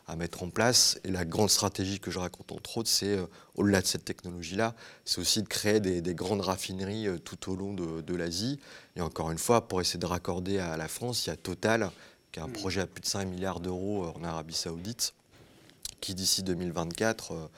à 0.08 0.16
mettre 0.16 0.44
en 0.44 0.50
place. 0.50 1.00
Et 1.04 1.12
la 1.12 1.26
grande 1.26 1.50
stratégie 1.50 2.00
que 2.00 2.12
je 2.12 2.20
raconte 2.20 2.52
entre 2.52 2.78
autres, 2.78 2.90
c'est 2.90 3.18
euh, 3.18 3.26
au-delà 3.56 3.82
de 3.82 3.88
cette 3.88 4.06
technologie-là, 4.06 4.76
c'est 5.04 5.20
aussi 5.20 5.42
de 5.42 5.48
créer 5.48 5.80
des, 5.80 6.16
grandes 6.16 6.42
raffineries 6.42 7.08
euh, 7.08 7.18
tout 7.18 7.52
au 7.52 7.56
long 7.56 7.74
de, 7.74 8.16
l'Asie. 8.16 8.60
Et 8.96 9.02
encore 9.02 9.32
une 9.32 9.38
fois, 9.38 9.68
pour 9.68 9.82
essayer 9.82 10.00
de 10.00 10.06
raccorder 10.06 10.60
à 10.60 10.78
la 10.78 10.88
France, 10.88 11.26
il 11.26 11.30
y 11.30 11.34
a 11.34 11.36
Total, 11.36 11.92
qui 12.32 12.40
a 12.40 12.44
un 12.44 12.48
mm. 12.48 12.54
projet 12.54 12.82
à 12.82 12.88
plus 12.88 13.02
de 13.02 13.08
5 13.08 13.26
milliards 13.26 13.60
d'euros 13.60 14.06
euh, 14.06 14.20
en 14.20 14.24
Arabie 14.24 14.54
Saoudite, 14.54 15.14
qui 16.02 16.14
d'ici 16.14 16.44
2024 16.44 17.50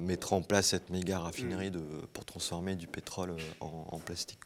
mettra 0.00 0.36
en 0.36 0.42
place 0.42 0.68
cette 0.68 0.90
méga 0.90 1.18
raffinerie 1.18 1.70
pour 2.12 2.24
transformer 2.24 2.74
du 2.74 2.86
pétrole 2.86 3.36
en, 3.60 3.98
plastique. 3.98 4.38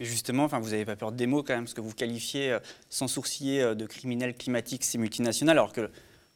Justement, 0.00 0.44
enfin, 0.44 0.58
vous 0.58 0.70
n'avez 0.70 0.84
pas 0.84 0.96
peur 0.96 1.12
des 1.12 1.26
mots 1.26 1.42
quand 1.42 1.54
même, 1.54 1.64
parce 1.64 1.74
que 1.74 1.80
vous 1.80 1.92
qualifiez 1.92 2.56
sans 2.88 3.08
sourciller 3.08 3.74
de 3.74 3.86
criminels 3.86 4.34
climatiques 4.34 4.84
ces 4.84 4.98
multinationales, 4.98 5.58
alors 5.58 5.72
que 5.72 5.90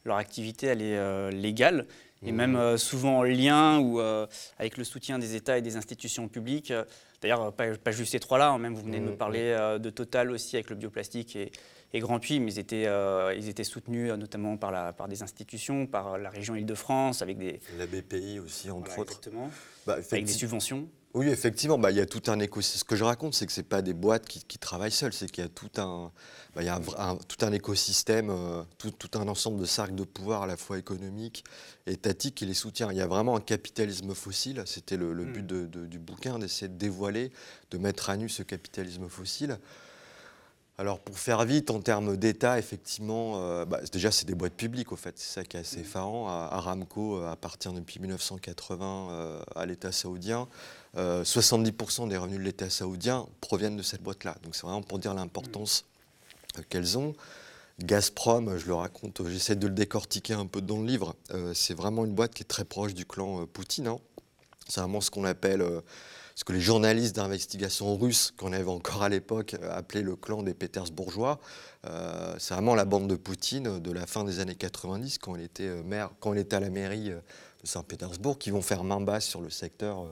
leur 0.07 0.17
activité 0.17 0.67
elle 0.67 0.81
est 0.81 0.97
euh, 0.97 1.29
légale 1.29 1.85
et 2.23 2.31
même 2.31 2.53
mmh. 2.53 2.57
euh, 2.57 2.77
souvent 2.77 3.19
en 3.19 3.23
lien 3.23 3.77
ou 3.77 3.99
euh, 3.99 4.25
avec 4.57 4.77
le 4.77 4.83
soutien 4.83 5.19
des 5.19 5.35
États 5.35 5.59
et 5.59 5.61
des 5.61 5.75
institutions 5.75 6.27
publiques. 6.27 6.73
D'ailleurs, 7.21 7.53
pas, 7.53 7.91
juste 7.91 8.11
ces 8.11 8.19
trois-là, 8.19 8.49
hein, 8.49 8.59
même 8.59 8.75
vous 8.75 8.83
venez 8.83 8.99
de 8.99 9.05
nous 9.05 9.13
mmh. 9.13 9.17
parler 9.17 9.77
de 9.79 9.89
Total 9.89 10.29
aussi 10.31 10.55
avec 10.55 10.69
le 10.69 10.75
bioplastique 10.75 11.35
et, 11.35 11.51
Grand 11.95 12.19
Puy, 12.19 12.39
mais 12.39 12.51
ils 12.53 12.59
étaient, 12.59 12.87
ils 13.35 13.49
étaient 13.49 13.63
soutenus 13.63 14.11
notamment 14.13 14.55
par, 14.57 14.71
la, 14.71 14.93
par 14.93 15.07
des 15.07 15.23
institutions, 15.23 15.87
par 15.87 16.19
la 16.19 16.29
région 16.29 16.55
Île-de-France, 16.55 17.23
avec 17.23 17.39
des... 17.39 17.59
La 17.79 17.87
BPI 17.87 18.39
aussi, 18.39 18.69
entre 18.69 18.99
autres. 18.99 19.13
Exactement, 19.13 19.49
bah, 19.87 19.97
avec 20.11 20.25
des 20.25 20.31
subventions. 20.31 20.87
Oui, 21.17 21.29
effectivement, 21.29 21.79
bah, 21.79 21.89
il 21.89 21.97
y 21.97 21.99
a 21.99 22.05
tout 22.05 22.21
un 22.27 22.39
écosystème. 22.39 22.79
Ce 22.79 22.83
que 22.83 22.95
je 22.95 23.03
raconte, 23.03 23.33
c'est 23.33 23.47
que 23.47 23.51
ce 23.51 23.61
n'est 23.61 23.67
pas 23.67 23.81
des 23.81 23.95
boîtes 23.95 24.27
qui, 24.27 24.59
travaillent 24.59 24.91
seules, 24.91 25.13
c'est 25.13 25.25
qu'il 25.25 25.43
y 25.43 25.47
a 25.47 25.49
tout 25.49 25.71
un, 25.77 26.11
bah, 26.55 26.61
il 26.61 26.65
y 26.65 26.69
a 26.69 26.79
tout 27.27 27.43
un 27.43 27.51
écosystème, 27.51 28.29
euh, 28.29 28.61
tout, 28.77 28.93
un 29.15 29.27
ensemble 29.27 29.59
de 29.59 29.65
cercles 29.65 29.95
de 29.95 30.03
pouvoir 30.03 30.43
à 30.43 30.47
la 30.47 30.57
fois 30.57 30.77
économique 30.77 31.43
et 31.87 31.93
étatique 31.93 32.35
qui 32.35 32.45
les 32.45 32.53
soutient. 32.53 32.91
Il 32.91 32.97
y 32.97 33.01
a 33.01 33.07
vraiment 33.07 33.35
un 33.35 33.41
capitalisme 33.41 34.13
fossile, 34.13 34.61
c'était 34.67 34.95
le, 34.95 35.11
hmm. 35.11 35.33
but 35.33 35.45
du 35.89 35.97
bouquin, 35.97 36.37
d'essayer 36.37 36.67
de 36.67 36.77
dévoiler, 36.77 37.31
de 37.71 37.79
mettre 37.79 38.11
à 38.11 38.17
nu 38.17 38.29
ce 38.29 38.43
capitalisme 38.43 39.09
fossile. 39.09 39.57
Alors 40.79 40.99
pour 40.99 41.17
faire 41.17 41.43
vite, 41.43 41.71
en 41.71 41.81
termes 41.81 42.17
d'État, 42.17 42.59
effectivement, 42.59 43.41
euh, 43.41 43.65
bah, 43.65 43.79
déjà 43.91 44.11
c'est 44.11 44.27
des 44.27 44.35
boîtes 44.35 44.53
publiques 44.53 44.91
au 44.91 44.95
fait, 44.95 45.17
c'est 45.17 45.33
ça 45.39 45.43
qui 45.43 45.57
est 45.57 45.61
assez 45.61 45.79
effarant. 45.79 46.27
Aramco 46.27 47.17
euh, 47.17 47.31
appartient 47.31 47.71
depuis 47.73 47.99
1980 47.99 49.07
euh, 49.09 49.41
à 49.55 49.65
l'État 49.65 49.91
saoudien. 49.91 50.47
70% 50.97 52.09
des 52.09 52.17
revenus 52.17 52.39
de 52.39 52.43
l'État 52.43 52.69
saoudien 52.69 53.27
proviennent 53.39 53.77
de 53.77 53.83
cette 53.83 54.01
boîte-là. 54.01 54.35
Donc 54.43 54.55
c'est 54.55 54.63
vraiment 54.63 54.81
pour 54.81 54.99
dire 54.99 55.13
l'importance 55.13 55.85
qu'elles 56.69 56.97
ont. 56.97 57.13
Gazprom, 57.79 58.57
je 58.57 58.65
le 58.65 58.73
raconte, 58.73 59.21
j'essaie 59.27 59.55
de 59.55 59.67
le 59.67 59.73
décortiquer 59.73 60.33
un 60.33 60.47
peu 60.47 60.61
dans 60.61 60.79
le 60.79 60.87
livre. 60.87 61.15
c'est 61.53 61.75
vraiment 61.75 62.05
une 62.05 62.13
boîte 62.13 62.33
qui 62.33 62.41
est 62.41 62.47
très 62.47 62.65
proche 62.65 62.95
du 62.95 63.05
clan 63.05 63.45
Poutine. 63.45 63.87
Hein. 63.87 63.99
C'est 64.67 64.81
vraiment 64.81 64.99
ce 64.99 65.11
qu'on 65.11 65.23
appelle 65.23 65.63
ce 66.37 66.43
que 66.43 66.53
les 66.53 66.61
journalistes 66.61 67.15
d'investigation 67.15 67.97
russes, 67.97 68.31
qu'on 68.37 68.53
avait 68.53 68.69
encore 68.69 69.01
à 69.01 69.09
l'époque 69.09 69.55
euh, 69.55 69.75
appelé 69.75 70.03
le 70.03 70.15
clan 70.15 70.43
des 70.43 70.53
Pétersbourgeois, 70.53 71.39
euh, 71.87 72.35
c'est 72.37 72.53
vraiment 72.53 72.75
la 72.75 72.85
bande 72.85 73.07
de 73.07 73.15
Poutine 73.15 73.79
de 73.79 73.91
la 73.91 74.05
fin 74.05 74.23
des 74.23 74.39
années 74.39 74.53
90, 74.53 75.17
quand 75.17 75.35
il 75.35 75.41
était, 75.41 75.63
euh, 75.63 75.81
maire, 75.81 76.11
quand 76.19 76.33
il 76.33 76.39
était 76.39 76.55
à 76.55 76.59
la 76.59 76.69
mairie 76.69 77.09
de 77.09 77.21
Saint-Pétersbourg, 77.63 78.37
qui 78.37 78.51
vont 78.51 78.61
faire 78.61 78.83
main 78.83 79.01
basse 79.01 79.25
sur 79.25 79.41
le 79.41 79.49
secteur 79.49 80.05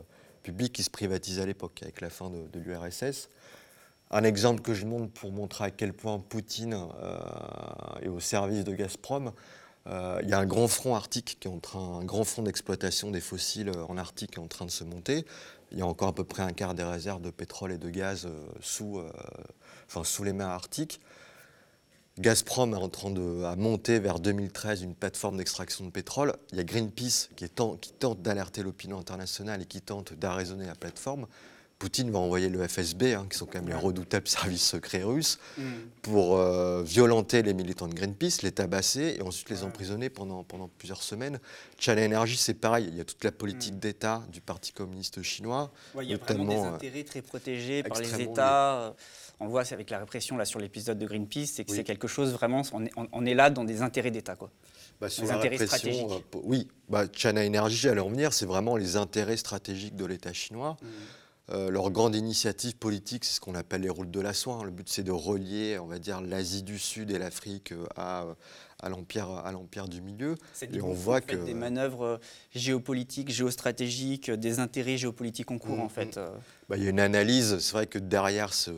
public 0.45 0.73
qui 0.73 0.83
se 0.83 0.89
privatise 0.89 1.39
à 1.39 1.45
l'époque, 1.45 1.79
avec 1.81 2.01
la 2.01 2.09
fin 2.09 2.29
de, 2.29 2.59
l'URSS. 2.59 3.29
Un 4.11 4.23
exemple 4.23 4.61
que 4.61 4.73
je 4.73 4.85
montre 4.85 5.11
pour 5.11 5.31
montrer 5.31 5.65
à 5.65 5.71
quel 5.71 5.91
point 5.91 6.19
Poutine 6.19 6.77
est 8.01 8.07
au 8.07 8.19
service 8.19 8.63
de 8.63 8.73
Gazprom, 8.73 9.31
il 9.87 10.29
y 10.29 10.33
a 10.33 10.39
un 10.39 10.45
grand 10.45 10.67
front 10.67 10.95
arctique 10.95 11.37
qui 11.39 11.47
est 11.47 11.51
en 11.51 11.59
train, 11.59 11.99
un 11.99 12.05
grand 12.05 12.23
front 12.23 12.43
d'exploitation 12.43 13.11
des 13.11 13.21
fossiles 13.21 13.71
en 13.87 13.97
Arctique 13.97 14.31
qui 14.31 14.39
est 14.39 14.43
en 14.43 14.47
train 14.47 14.65
de 14.65 14.71
se 14.71 14.83
monter 14.83 15.25
il 15.71 15.79
y 15.79 15.81
a 15.81 15.85
encore 15.85 16.09
à 16.09 16.15
peu 16.15 16.23
près 16.23 16.43
un 16.43 16.53
quart 16.53 16.73
des 16.73 16.83
réserves 16.83 17.21
de 17.21 17.29
pétrole 17.29 17.71
et 17.71 17.77
de 17.77 17.89
gaz 17.89 18.25
euh, 18.25 18.45
sous, 18.61 18.99
euh, 18.99 20.03
sous 20.03 20.23
les 20.23 20.33
mers 20.33 20.47
arctiques. 20.47 21.01
Gazprom 22.17 22.73
est 22.73 22.77
en 22.77 22.87
train 22.87 23.11
de 23.11 23.43
à 23.43 23.55
monter 23.57 23.99
vers 23.99 24.19
2013 24.19 24.83
une 24.83 24.95
plateforme 24.95 25.37
d'extraction 25.37 25.85
de 25.85 25.89
pétrole. 25.89 26.33
Il 26.51 26.57
y 26.57 26.61
a 26.61 26.63
Greenpeace 26.63 27.29
qui, 27.35 27.43
est 27.43 27.61
qui 27.81 27.91
tente 27.91 28.21
d'alerter 28.21 28.63
l'opinion 28.63 28.97
internationale 28.97 29.61
et 29.61 29.65
qui 29.65 29.81
tente 29.81 30.13
d'arraisonner 30.13 30.65
la 30.65 30.75
plateforme. 30.75 31.27
Poutine 31.77 32.09
va 32.09 32.19
envoyer 32.19 32.47
le 32.47 32.65
FSB, 32.65 33.15
hein, 33.15 33.27
qui 33.29 33.37
sont 33.37 33.45
quand 33.45 33.59
même 33.59 33.67
les 33.67 33.75
redoutables 33.75 34.27
services 34.29 34.65
secrets 34.65 35.03
russes, 35.03 35.39
Mm. 35.57 35.63
pour 36.03 36.37
euh, 36.37 36.83
violenter 36.83 37.41
les 37.41 37.53
militants 37.53 37.89
de 37.89 37.93
Greenpeace, 37.93 38.43
les 38.43 38.53
tabasser 38.53 39.17
et 39.19 39.21
ensuite 39.21 39.49
les 39.49 39.63
emprisonner 39.63 40.09
pendant, 40.09 40.45
pendant 40.45 40.69
plusieurs 40.77 41.03
semaines. 41.03 41.37
China 41.77 42.05
Energy, 42.05 42.37
c'est 42.37 42.53
pareil, 42.53 42.87
il 42.87 42.95
y 42.95 43.01
a 43.01 43.03
toute 43.03 43.23
la 43.25 43.33
politique 43.33 43.77
d'État 43.77 44.23
du 44.31 44.39
Parti 44.39 44.71
communiste 44.71 45.21
chinois. 45.21 45.69
Ouais, 45.93 46.05
il 46.05 46.11
y 46.11 46.13
a 46.13 46.17
vraiment 46.17 46.45
des 46.45 46.55
euh, 46.55 46.73
intérêts 46.75 47.03
très 47.03 47.21
protégés 47.21 47.83
par 47.83 47.99
les 47.99 48.21
États. 48.21 48.75
Euh, 48.75 48.91
On 49.39 49.47
voit 49.47 49.65
c'est 49.65 49.73
avec 49.75 49.89
la 49.89 49.99
répression 49.99 50.37
là, 50.37 50.45
sur 50.45 50.59
l'épisode 50.59 50.97
de 50.97 51.05
Greenpeace, 51.05 51.47
c'est 51.47 51.65
que 51.65 51.71
Oui. 51.71 51.77
c'est 51.77 51.83
quelque 51.83 52.07
chose 52.07 52.31
vraiment, 52.33 52.61
on 52.73 52.85
est, 52.85 52.91
on- 52.95 53.07
on 53.11 53.25
est 53.25 53.33
là 53.33 53.49
dans 53.49 53.63
des 53.65 53.81
intérêts 53.81 54.11
d'État. 54.11 54.35
quoi. 54.35 54.49
Bah, 55.01 55.09
sur 55.09 55.25
la 55.25 55.35
intérêts 55.37 55.57
stratégiques. 55.67 56.05
euh, 56.09 56.39
oui, 56.43 56.69
bah, 56.87 57.03
China 57.11 57.45
Energy, 57.45 57.89
à 57.89 57.93
leur 57.93 58.07
venir, 58.07 58.31
c'est 58.31 58.45
vraiment 58.45 58.77
les 58.77 58.95
intérêts 58.95 59.35
stratégiques 59.37 59.95
de 59.97 60.05
l'État 60.05 60.31
chinois. 60.31 60.77
Mm. 60.81 60.85
Euh, 61.51 61.69
leur 61.69 61.91
grande 61.91 62.15
initiative 62.15 62.75
politique, 62.75 63.23
c'est 63.23 63.35
ce 63.35 63.39
qu'on 63.39 63.53
appelle 63.53 63.81
les 63.81 63.89
routes 63.89 64.09
de 64.09 64.19
la 64.19 64.33
soie. 64.33 64.55
hein. 64.55 64.63
Le 64.63 64.71
but, 64.71 64.89
c'est 64.89 65.03
de 65.03 65.11
relier, 65.11 65.77
on 65.79 65.85
va 65.85 65.99
dire, 65.99 66.19
l'Asie 66.21 66.63
du 66.63 66.79
Sud 66.79 67.11
et 67.11 67.19
l'Afrique 67.19 67.71
euh, 67.71 67.85
à, 67.95 68.23
euh, 68.23 68.33
à 68.81 68.89
l'empire, 68.89 69.29
à 69.29 69.51
l'empire 69.51 69.87
du 69.87 70.01
milieu. 70.01 70.35
Et 70.73 70.81
on 70.81 70.91
voit 70.93 71.21
que- 71.21 71.35
des 71.35 71.53
manœuvres 71.53 72.19
géopolitiques, 72.55 73.29
géostratégiques, 73.29 74.31
des 74.31 74.59
intérêts 74.59 74.97
géopolitiques 74.97 75.51
en 75.51 75.59
cours 75.59 75.77
Mm, 75.77 75.81
en 75.81 75.89
fait. 75.89 76.17
euh. 76.17 76.35
Bah, 76.67 76.77
il 76.77 76.83
y 76.83 76.87
a 76.87 76.89
une 76.89 76.99
analyse. 76.99 77.59
C'est 77.59 77.73
vrai 77.73 77.85
que 77.85 77.99
derrière 77.99 78.51
ce- 78.51 78.71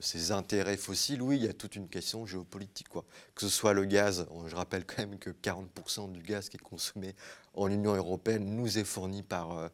ces 0.00 0.32
intérêts 0.32 0.76
fossiles, 0.76 1.22
oui, 1.22 1.36
il 1.36 1.44
y 1.44 1.48
a 1.48 1.52
toute 1.52 1.76
une 1.76 1.88
question 1.88 2.26
géopolitique. 2.26 2.88
Quoi. 2.88 3.04
Que 3.36 3.42
ce 3.42 3.48
soit 3.48 3.72
le 3.72 3.84
gaz, 3.84 4.26
je 4.48 4.56
rappelle 4.56 4.84
quand 4.84 4.98
même 4.98 5.16
que 5.18 5.30
40% 5.30 6.08
du 6.08 6.22
gaz 6.22 6.48
qui 6.48 6.56
est 6.56 6.60
consommé 6.60 7.14
en 7.54 7.68
Union 7.68 7.94
européenne 7.94 8.44
nous 8.56 8.78
est 8.78 8.84
fourni 8.84 9.22
par, 9.22 9.56
euh, 9.56 9.68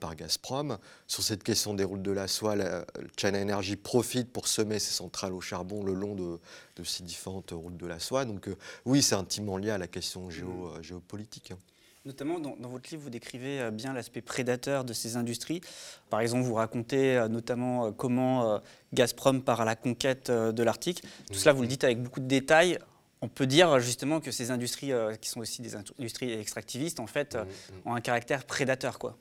par 0.00 0.16
Gazprom. 0.16 0.78
Sur 1.06 1.22
cette 1.22 1.42
question 1.44 1.74
des 1.74 1.84
routes 1.84 2.02
de 2.02 2.10
la 2.12 2.28
soie, 2.28 2.56
la- 2.56 2.84
China 3.16 3.40
Energy 3.42 3.76
profite 3.76 4.32
pour 4.32 4.48
semer 4.48 4.78
ses 4.78 4.92
centrales 4.92 5.32
au 5.34 5.40
charbon 5.40 5.84
le 5.84 5.92
long 5.94 6.14
de, 6.14 6.38
de 6.76 6.84
ces 6.84 7.02
différentes 7.02 7.50
routes 7.52 7.76
de 7.76 7.86
la 7.86 7.98
soie. 7.98 8.24
Donc 8.24 8.48
euh, 8.48 8.56
oui, 8.84 9.02
c'est 9.02 9.14
intimement 9.14 9.56
lié 9.58 9.70
à 9.70 9.78
la 9.78 9.86
question 9.86 10.30
géo- 10.30 10.72
euh, 10.76 10.82
géopolitique. 10.82 11.50
hein. 11.50 11.58
Notamment, 12.06 12.38
dans, 12.38 12.54
dans 12.56 12.68
votre 12.68 12.88
livre, 12.90 13.02
vous 13.02 13.10
décrivez 13.10 13.60
euh, 13.60 13.70
bien 13.72 13.92
l'aspect 13.92 14.20
prédateur 14.22 14.84
de 14.84 14.92
ces 14.92 15.16
industries. 15.16 15.60
Par 16.08 16.20
exemple, 16.20 16.44
vous 16.44 16.54
racontez 16.54 17.16
euh, 17.16 17.26
notamment 17.28 17.86
euh, 17.86 17.90
comment 17.90 18.54
euh, 18.54 18.58
Gazprom 18.94 19.42
part 19.42 19.60
à 19.60 19.64
la 19.64 19.74
conquête 19.74 20.30
euh, 20.30 20.52
de 20.52 20.62
l'Arctique. 20.62 21.02
Tout 21.26 21.34
cela, 21.34 21.52
vous 21.52 21.62
le 21.62 21.68
dites 21.68 21.82
avec 21.82 22.00
beaucoup 22.00 22.20
de 22.20 22.28
détails. 22.28 22.78
On 23.22 23.28
peut 23.28 23.46
dire 23.48 23.72
euh, 23.72 23.80
justement 23.80 24.20
que 24.20 24.30
ces 24.30 24.52
industries, 24.52 24.92
euh, 24.92 25.16
qui 25.16 25.28
sont 25.28 25.40
aussi 25.40 25.62
des 25.62 25.74
industries 25.74 26.32
extractivistes, 26.32 27.00
en 27.00 27.08
fait, 27.08 27.34
euh, 27.34 27.44
ont 27.84 27.94
un 27.96 28.00
caractère 28.00 28.44
prédateur. 28.44 29.00
Quoi. 29.00 29.18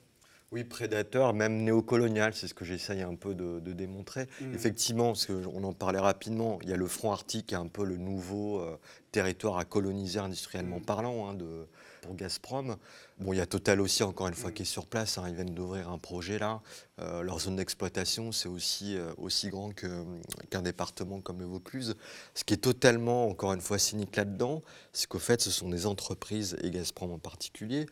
Oui, 0.55 0.63
prédateur, 0.63 1.33
même 1.33 1.63
néocolonial, 1.63 2.33
c'est 2.33 2.47
ce 2.47 2.53
que 2.53 2.63
j'essaye 2.63 3.01
un 3.01 3.15
peu 3.15 3.35
de, 3.35 3.59
de 3.59 3.73
démontrer. 3.73 4.29
Mm. 4.39 4.53
Effectivement, 4.55 5.07
parce 5.07 5.27
on 5.29 5.63
en 5.65 5.73
parlait 5.73 5.99
rapidement, 5.99 6.59
il 6.63 6.69
y 6.69 6.73
a 6.73 6.77
le 6.77 6.87
front 6.87 7.11
arctique, 7.11 7.47
qui 7.47 7.55
est 7.55 7.57
un 7.57 7.67
peu 7.67 7.83
le 7.83 7.97
nouveau 7.97 8.61
euh, 8.61 8.77
territoire 9.11 9.57
à 9.57 9.65
coloniser 9.65 10.19
industriellement 10.19 10.79
Mm. 10.79 10.85
parlant 10.85 11.27
hein, 11.27 11.33
de, 11.33 11.67
pour 12.01 12.15
Gazprom. 12.15 12.77
Bon, 13.19 13.33
il 13.33 13.37
y 13.37 13.41
a 13.41 13.45
Total 13.45 13.81
aussi, 13.81 14.01
encore 14.03 14.29
une 14.29 14.33
fois, 14.33 14.51
Mm. 14.51 14.53
qui 14.53 14.61
est 14.61 14.65
sur 14.65 14.85
place. 14.85 15.17
hein, 15.17 15.25
ils 15.27 15.35
viennent 15.35 15.53
d'ouvrir 15.53 15.89
un 15.89 15.97
projet 15.97 16.39
là. 16.39 16.61
Euh, 17.01 17.21
leur 17.21 17.41
zone 17.41 17.57
d'exploitation, 17.57 18.31
c'est 18.31 18.47
aussi, 18.47 18.95
euh, 18.95 19.11
aussi 19.17 19.49
grand 19.49 19.71
qu'un 19.73 20.61
département 20.61 21.19
comme 21.19 21.39
le 21.41 21.45
Vaucluse. 21.47 21.95
Ce 22.33 22.45
qui 22.45 22.53
est 22.53 22.63
totalement, 22.63 23.27
encore 23.27 23.51
une 23.51 23.59
fois, 23.59 23.77
cynique 23.77 24.15
là-dedans, 24.15 24.61
c'est 24.93 25.07
qu'au 25.07 25.19
fait, 25.19 25.41
ce 25.41 25.51
sont 25.51 25.67
des 25.67 25.85
entreprises, 25.85 26.55
et 26.63 26.71
Gazprom 26.71 27.11
en 27.11 27.19
particulier, 27.19 27.87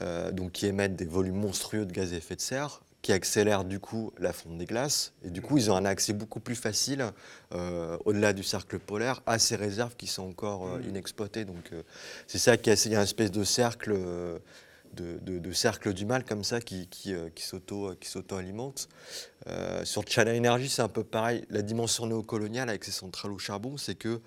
euh, 0.00 0.30
donc 0.32 0.52
qui 0.52 0.66
émettent 0.66 0.96
des 0.96 1.04
volumes 1.04 1.36
monstrueux 1.40 1.86
de 1.86 1.92
gaz 1.92 2.12
à 2.12 2.16
effet 2.16 2.36
de 2.36 2.40
serre, 2.40 2.82
qui 3.02 3.12
accélèrent 3.12 3.64
du 3.64 3.80
coup 3.80 4.12
la 4.18 4.32
fonte 4.32 4.58
des 4.58 4.66
glaces. 4.66 5.12
Et 5.24 5.30
du 5.30 5.40
coup, 5.40 5.56
ils 5.56 5.70
ont 5.70 5.76
un 5.76 5.84
accès 5.86 6.12
beaucoup 6.12 6.40
plus 6.40 6.54
facile, 6.56 7.04
euh, 7.54 7.96
au-delà 8.04 8.32
du 8.34 8.42
cercle 8.42 8.78
polaire, 8.78 9.22
à 9.26 9.38
ces 9.38 9.56
réserves 9.56 9.96
qui 9.96 10.06
sont 10.06 10.28
encore 10.28 10.66
euh, 10.68 10.78
Mm. 10.80 10.88
inexploitées. 10.90 11.44
Donc 11.46 11.70
c'est 12.26 12.38
ça 12.38 12.56
qui 12.56 12.68
est, 12.70 12.84
il 12.84 12.92
y 12.92 12.94
a 12.94 12.98
une 12.98 13.04
espèce 13.04 13.30
de 13.30 13.44
cercle. 13.44 13.94
de, 14.92 15.20
de- 15.22 15.38
de 15.38 15.52
cercle 15.52 15.92
du 15.94 16.04
mal 16.04 16.24
comme 16.24 16.42
ça 16.42 16.60
qui, 16.60 16.88
qui, 16.88 17.14
qui 17.36 17.44
s'auto- 17.44 17.94
qui 18.00 18.08
s'auto-alimente. 18.08 18.88
Euh, 19.46 19.84
sur 19.84 20.02
China 20.04 20.34
Energy, 20.36 20.68
c'est 20.68 20.82
un 20.82 20.88
peu 20.88 21.04
pareil. 21.04 21.44
La 21.48 21.62
dimension 21.62 22.06
néocoloniale 22.08 22.68
avec 22.68 22.82
ces 22.82 22.90
centrales 22.90 23.30
au 23.30 23.38
charbon, 23.38 23.76
c'est 23.76 23.94
que 23.94 24.20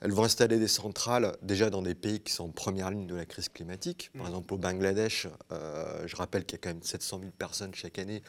elles 0.00 0.12
vont 0.12 0.24
installer 0.24 0.58
des 0.58 0.68
centrales 0.68 1.36
déjà 1.42 1.70
dans 1.70 1.82
des 1.82 1.94
pays 1.94 2.20
qui 2.20 2.32
sont 2.32 2.44
en 2.44 2.50
première 2.50 2.90
ligne 2.90 3.06
de 3.06 3.14
la 3.14 3.26
crise 3.26 3.48
climatique. 3.48 4.10
Par 4.14 4.24
Mm. 4.24 4.28
exemple, 4.28 4.54
au 4.54 4.58
Bangladesh, 4.58 5.26
euh, 5.52 6.06
je 6.06 6.16
rappelle 6.16 6.44
qu'il 6.44 6.56
y 6.56 6.60
a 6.60 6.62
quand 6.62 6.70
même 6.70 6.82
700 6.82 7.18
000 7.20 7.32
personnes 7.36 7.74
chaque 7.74 7.98
année 7.98 8.22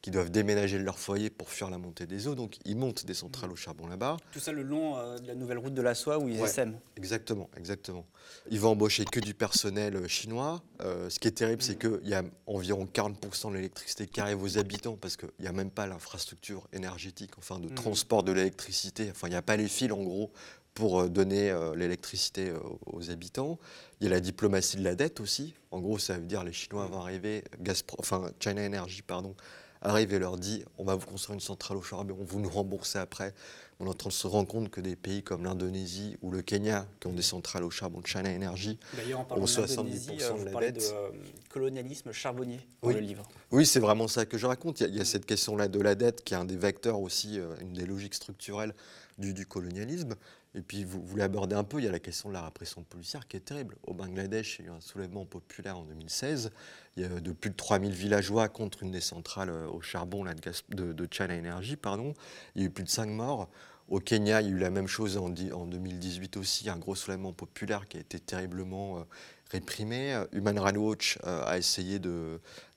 qui 0.00 0.10
doivent 0.10 0.32
déménager 0.32 0.78
de 0.80 0.82
leur 0.82 0.98
foyer 0.98 1.30
pour 1.30 1.48
fuir 1.48 1.70
la 1.70 1.78
montée 1.78 2.06
des 2.06 2.26
eaux. 2.26 2.34
Donc, 2.34 2.56
ils 2.64 2.76
montent 2.76 3.06
des 3.06 3.14
centrales 3.14 3.52
au 3.52 3.54
charbon 3.54 3.86
là-bas. 3.86 4.16
Tout 4.32 4.40
ça 4.40 4.50
le 4.50 4.64
long 4.64 4.96
euh, 4.98 5.16
de 5.18 5.28
la 5.28 5.36
nouvelle 5.36 5.58
route 5.58 5.74
de 5.74 5.82
la 5.82 5.94
soie 5.94 6.18
où 6.18 6.28
ils 6.28 6.40
Ouais. 6.40 6.48
essaiment. 6.48 6.80
Exactement, 6.96 7.48
exactement. 7.56 8.04
Ils 8.50 8.58
vont 8.58 8.70
embaucher 8.70 9.04
que 9.04 9.20
du 9.20 9.32
personnel 9.32 9.94
euh, 9.94 10.08
chinois. 10.08 10.60
Euh, 10.80 11.08
ce 11.08 11.20
qui 11.20 11.28
est 11.28 11.32
terrible, 11.32 11.62
c'est 11.62 11.78
qu'il 11.78 12.00
y 12.08 12.14
a 12.14 12.24
environ 12.48 12.84
40% 12.92 13.50
de 13.52 13.54
l'électricité 13.54 14.08
qui 14.08 14.20
arrive 14.20 14.42
aux 14.42 14.58
habitants 14.58 14.96
parce 15.00 15.16
qu'il 15.16 15.30
n'y 15.38 15.46
a 15.46 15.52
même 15.52 15.70
pas 15.70 15.86
l'infrastructure 15.86 16.66
énergétique, 16.72 17.30
enfin 17.38 17.60
de 17.60 17.68
transport 17.68 18.24
de 18.24 18.32
l'électricité. 18.32 19.08
Enfin, 19.12 19.28
il 19.28 19.30
n'y 19.30 19.36
a 19.36 19.42
pas 19.42 19.56
les 19.56 19.68
fils 19.68 19.92
en 19.92 20.02
gros 20.02 20.32
pour 20.74 21.00
euh, 21.00 21.08
donner 21.08 21.50
euh, 21.50 21.74
l'électricité 21.74 22.50
euh, 22.50 22.58
aux 22.86 23.10
habitants. 23.10 23.58
Il 24.00 24.04
y 24.04 24.06
a 24.06 24.10
la 24.10 24.20
diplomatie 24.20 24.76
de 24.76 24.84
la 24.84 24.94
dette 24.94 25.20
aussi. 25.20 25.54
En 25.70 25.80
gros, 25.80 25.98
ça 25.98 26.14
veut 26.18 26.26
dire 26.26 26.44
les 26.44 26.52
Chinois 26.52 26.86
vont 26.86 27.00
arriver, 27.00 27.44
Gazprom, 27.60 27.98
enfin 28.00 28.30
China 28.40 28.64
Energy, 28.64 29.02
pardon, 29.02 29.34
arrive 29.82 30.12
et 30.14 30.18
leur 30.18 30.36
dit 30.38 30.64
on 30.78 30.84
va 30.84 30.94
vous 30.94 31.06
construire 31.06 31.34
une 31.34 31.40
centrale 31.40 31.76
au 31.76 31.82
charbon, 31.82 32.16
vous 32.20 32.40
nous 32.40 32.50
remboursez 32.50 32.98
après. 32.98 33.34
On 33.80 33.86
est 33.86 33.88
en 33.88 33.94
train 33.94 34.10
de 34.10 34.14
se 34.14 34.28
rendre 34.28 34.46
compte 34.46 34.70
que 34.70 34.80
des 34.80 34.94
pays 34.94 35.24
comme 35.24 35.42
l'Indonésie 35.44 36.16
ou 36.22 36.30
le 36.30 36.40
Kenya, 36.40 36.86
qui 37.00 37.08
ont 37.08 37.12
des 37.12 37.22
centrales 37.22 37.64
au 37.64 37.70
charbon 37.70 38.00
de 38.00 38.06
China 38.06 38.30
Energy, 38.30 38.78
de 38.94 39.10
l'Indonésie, 39.10 40.10
70% 40.10 40.22
euh, 40.22 40.30
vous 40.30 40.36
vous 40.36 40.44
parlez 40.44 40.52
parlez 40.52 40.72
de 40.72 40.78
de, 40.78 41.48
colonialisme 41.48 42.12
charbonnier 42.12 42.60
dans 42.80 42.88
Oui. 42.88 42.94
le 42.94 43.00
livre. 43.00 43.28
Oui, 43.50 43.66
c'est 43.66 43.80
vraiment 43.80 44.06
ça 44.06 44.24
que 44.24 44.38
je 44.38 44.46
raconte. 44.46 44.78
Il 44.78 44.82
y 44.84 44.86
a, 44.86 44.88
il 44.88 44.96
y 44.96 45.00
a 45.00 45.04
cette 45.04 45.26
question-là 45.26 45.66
de 45.66 45.80
la 45.80 45.96
dette 45.96 46.22
qui 46.22 46.34
est 46.34 46.36
un 46.36 46.44
des 46.44 46.56
vecteurs 46.56 47.00
aussi, 47.00 47.40
euh, 47.40 47.54
une 47.60 47.72
des 47.72 47.84
logiques 47.84 48.14
structurelles 48.14 48.72
du, 49.18 49.34
du 49.34 49.46
colonialisme. 49.46 50.14
Et 50.54 50.60
puis, 50.60 50.84
vous, 50.84 51.16
l'abordez 51.16 51.56
un 51.56 51.64
peu, 51.64 51.78
il 51.78 51.84
y 51.84 51.88
a 51.88 51.90
la 51.90 51.98
question 51.98 52.28
de 52.28 52.34
la 52.34 52.42
répression 52.44 52.82
policière 52.82 53.26
qui 53.26 53.38
est 53.38 53.40
terrible. 53.40 53.76
Au 53.84 53.94
Bangladesh, 53.94 54.58
il 54.58 54.66
y 54.66 54.68
a 54.68 54.72
eu 54.72 54.74
un 54.74 54.80
soulèvement 54.80 55.24
populaire 55.24 55.78
en 55.78 55.84
2016. 55.84 56.50
Il 56.96 57.02
y 57.02 57.06
a 57.06 57.20
de 57.20 57.32
plus 57.32 57.50
de 57.50 57.56
3000 57.56 57.92
villageois 57.92 58.48
contre 58.48 58.82
une 58.82 58.90
des 58.90 59.00
centrales 59.00 59.48
euh, 59.48 59.66
au 59.68 59.80
charbon 59.80 60.24
de, 60.24 60.32
Gas- 60.34 60.62
de, 60.68 61.08
China 61.10 61.34
Energy. 61.34 61.76
Pardon. 61.76 62.12
Il 62.54 62.62
y 62.62 62.64
a 62.64 62.68
eu 62.68 62.70
plus 62.70 62.84
de 62.84 62.90
5 62.90 63.06
morts. 63.06 63.48
Au 63.88 63.98
Kenya, 63.98 64.42
il 64.42 64.48
y 64.48 64.50
a 64.50 64.54
eu 64.54 64.58
la 64.58 64.70
même 64.70 64.86
chose 64.86 65.16
en, 65.16 65.34
en 65.52 65.66
2018 65.66 66.36
aussi, 66.36 66.68
un 66.70 66.78
gros 66.78 66.94
soulèvement 66.94 67.32
populaire 67.32 67.88
qui 67.88 67.96
a 67.96 68.00
été 68.00 68.20
terriblement 68.20 69.04
réprimé. 69.52 70.14
Euh, 70.14 70.24
Human 70.32 70.58
Rights 70.58 70.78
Watch 70.78 71.18
euh, 71.24 71.44
a 71.46 71.58
essayé 71.58 72.00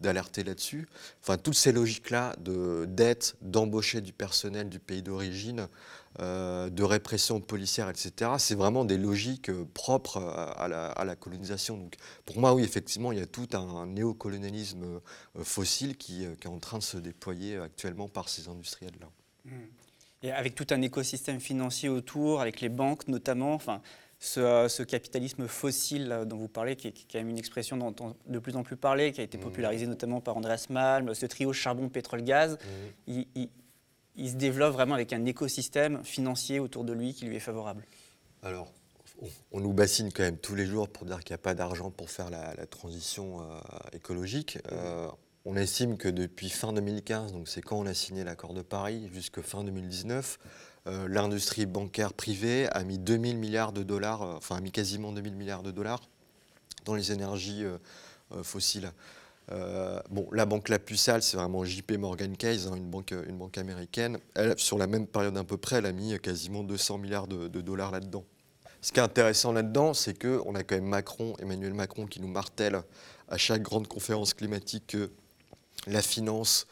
d'alerter 0.02 0.44
là-dessus. 0.44 0.88
Enfin, 1.22 1.38
toutes 1.38 1.56
ces 1.56 1.72
logiques-là 1.72 2.36
de 2.40 2.86
dette, 2.88 3.36
d'embaucher 3.42 4.02
du 4.02 4.14
personnel 4.14 4.70
du 4.70 4.80
pays 4.80 5.02
d'origine, 5.02 5.68
euh, 6.20 6.70
de 6.70 6.84
répression 6.84 7.42
policière, 7.42 7.90
etc., 7.90 8.32
c'est 8.38 8.56
vraiment 8.56 8.86
des 8.86 8.98
logiques 8.98 9.50
euh, 9.50 9.66
propres 9.74 10.18
à, 10.18 10.68
la, 10.68 11.16
colonisation. 11.16 11.78
Donc, 11.78 11.96
pour 12.26 12.40
moi, 12.40 12.54
oui, 12.54 12.64
effectivement, 12.64 13.12
il 13.12 13.20
y 13.20 13.22
a 13.22 13.26
tout 13.26 13.50
un, 13.54 13.86
néocolonialisme 13.88 15.02
fossile 15.44 15.98
qui, 15.98 16.24
est 16.24 16.48
en 16.48 16.60
train 16.60 16.78
de 16.78 16.84
se 16.84 16.98
déployer 16.98 17.58
actuellement 17.58 18.08
par 18.08 18.30
ces 18.30 18.48
industriels-là. 18.48 19.08
Et 20.24 20.32
avec 20.32 20.56
tout 20.56 20.68
un 20.72 20.82
écosystème 20.82 21.40
financier 21.40 21.90
autour, 21.90 22.42
avec 22.42 22.62
les 22.62 22.70
banques 22.70 23.08
notamment, 23.08 23.54
enfin, 23.54 23.82
ce, 24.20 24.40
euh, 24.40 24.68
ce 24.70 24.82
capitalisme 24.84 25.48
fossile 25.48 26.08
là, 26.08 26.26
dont 26.26 26.38
vous 26.38 26.48
parlez, 26.48 26.76
qui 26.76 26.88
est, 26.88 26.92
qui 26.92 27.04
est 27.04 27.08
quand 27.12 27.20
même 27.20 27.30
une 27.30 27.38
expression 27.38 27.78
dont 27.78 27.86
on 27.86 27.90
entend 27.90 28.16
de 28.28 28.40
plus 28.40 28.56
en 28.56 28.64
plus 28.64 28.78
parler, 28.78 29.12
qui 29.12 29.22
a 29.22 29.24
été 29.24 29.38
Mhm. 29.38 29.44
popularisée 29.44 29.88
notamment 29.88 30.22
par 30.22 30.38
Andreas 30.38 30.68
Malm, 30.70 31.14
ce 31.14 31.26
trio 31.26 31.52
charbon, 31.54 31.90
pétrole, 31.90 32.22
gaz, 32.24 32.58
il, 33.08 33.28
il- 33.36 33.50
il 34.18 34.30
se 34.30 34.36
développe 34.36 34.74
vraiment 34.74 34.96
avec 34.96 35.12
un 35.12 35.26
écosystème 35.26 36.04
financier 36.06 36.60
autour 36.60 36.86
de 36.86 36.94
lui 36.94 37.14
qui 37.14 37.26
lui 37.26 37.36
est 37.36 37.40
favorable. 37.42 37.84
Alors, 38.44 38.72
on- 39.22 39.28
on 39.52 39.60
nous 39.60 39.74
bassine 39.74 40.12
quand 40.14 40.24
même 40.24 40.38
tous 40.38 40.56
les 40.56 40.66
jours 40.66 40.88
pour 40.88 41.06
dire 41.06 41.20
qu'il 41.20 41.34
n'y 41.34 41.36
a 41.36 41.44
pas 41.44 41.54
d'argent 41.54 41.92
pour 41.92 42.10
faire 42.10 42.30
la, 42.30 42.54
la 42.56 42.66
transition 42.66 43.42
euh, 43.42 43.60
écologique. 43.92 44.58
Euh, 44.72 45.08
on 45.44 45.58
estime 45.58 45.98
que 45.98 46.08
depuis 46.08 46.50
fin 46.50 46.72
2015, 46.74 47.34
donc 47.34 47.48
c'est 47.50 47.62
quand 47.62 47.78
on 47.78 47.86
a 47.86 47.94
signé 47.94 48.24
l'accord 48.24 48.54
de 48.54 48.62
Paris, 48.62 49.10
jusqu'à 49.14 49.42
fin 49.44 49.64
2019, 49.66 50.40
euh, 50.88 51.08
l'industrie 51.08 51.66
bancaire 51.66 52.14
privée 52.14 52.68
a 52.72 52.84
mis 52.84 53.00
2000 53.00 53.38
milliards 53.38 53.72
de 53.72 53.82
dollars, 53.82 54.22
euh, 54.22 54.36
enfin 54.36 54.58
a 54.58 54.62
mis 54.62 54.72
quasiment 54.72 55.12
2000 55.12 55.36
milliards 55.36 55.64
de 55.64 55.72
dollars 55.72 56.02
dans 56.86 56.94
les 56.94 57.12
énergies 57.12 57.64
euh, 57.64 58.44
fossiles. 58.44 58.92
Bon, 60.10 60.28
la 60.32 60.46
banque 60.46 60.70
la 60.70 60.80
plus 60.80 60.98
sale, 60.98 61.22
c'est 61.22 61.38
vraiment 61.38 61.64
JP 61.64 61.94
Morgan 61.94 62.36
Chase, 62.40 62.68
hein, 62.68 62.76
une, 62.76 62.90
banque, 62.90 63.58
américaine. 63.58 64.18
Elle, 64.34 64.58
sur 64.58 64.78
la 64.78 64.88
même 64.88 65.06
période 65.06 65.38
à 65.38 65.44
peu 65.44 65.58
près, 65.58 65.78
elle 65.78 65.86
a 65.86 65.92
mis 65.92 66.20
quasiment 66.20 66.64
200 66.64 66.98
milliards 66.98 67.28
de, 67.28 67.48
de 67.48 67.62
dollars 67.62 67.92
là-dedans. 67.92 68.24
Ce 68.82 68.92
qui 68.92 69.00
est 69.00 69.04
intéressant 69.04 69.52
là-dedans, 69.52 69.94
c'est 69.94 70.20
qu'on 70.20 70.56
a 70.56 70.64
quand 70.64 70.76
même 70.76 70.86
Macron, 70.86 71.36
Emmanuel 71.40 71.74
Macron, 71.74 72.08
qui 72.08 72.22
nous 72.22 72.28
martèle 72.28 72.82
à 73.28 73.38
chaque 73.38 73.62
grande 73.62 73.88
conférence 73.88 74.34
climatique 74.34 74.86
que 74.88 75.12
la 75.88 76.02
finance 76.02 76.68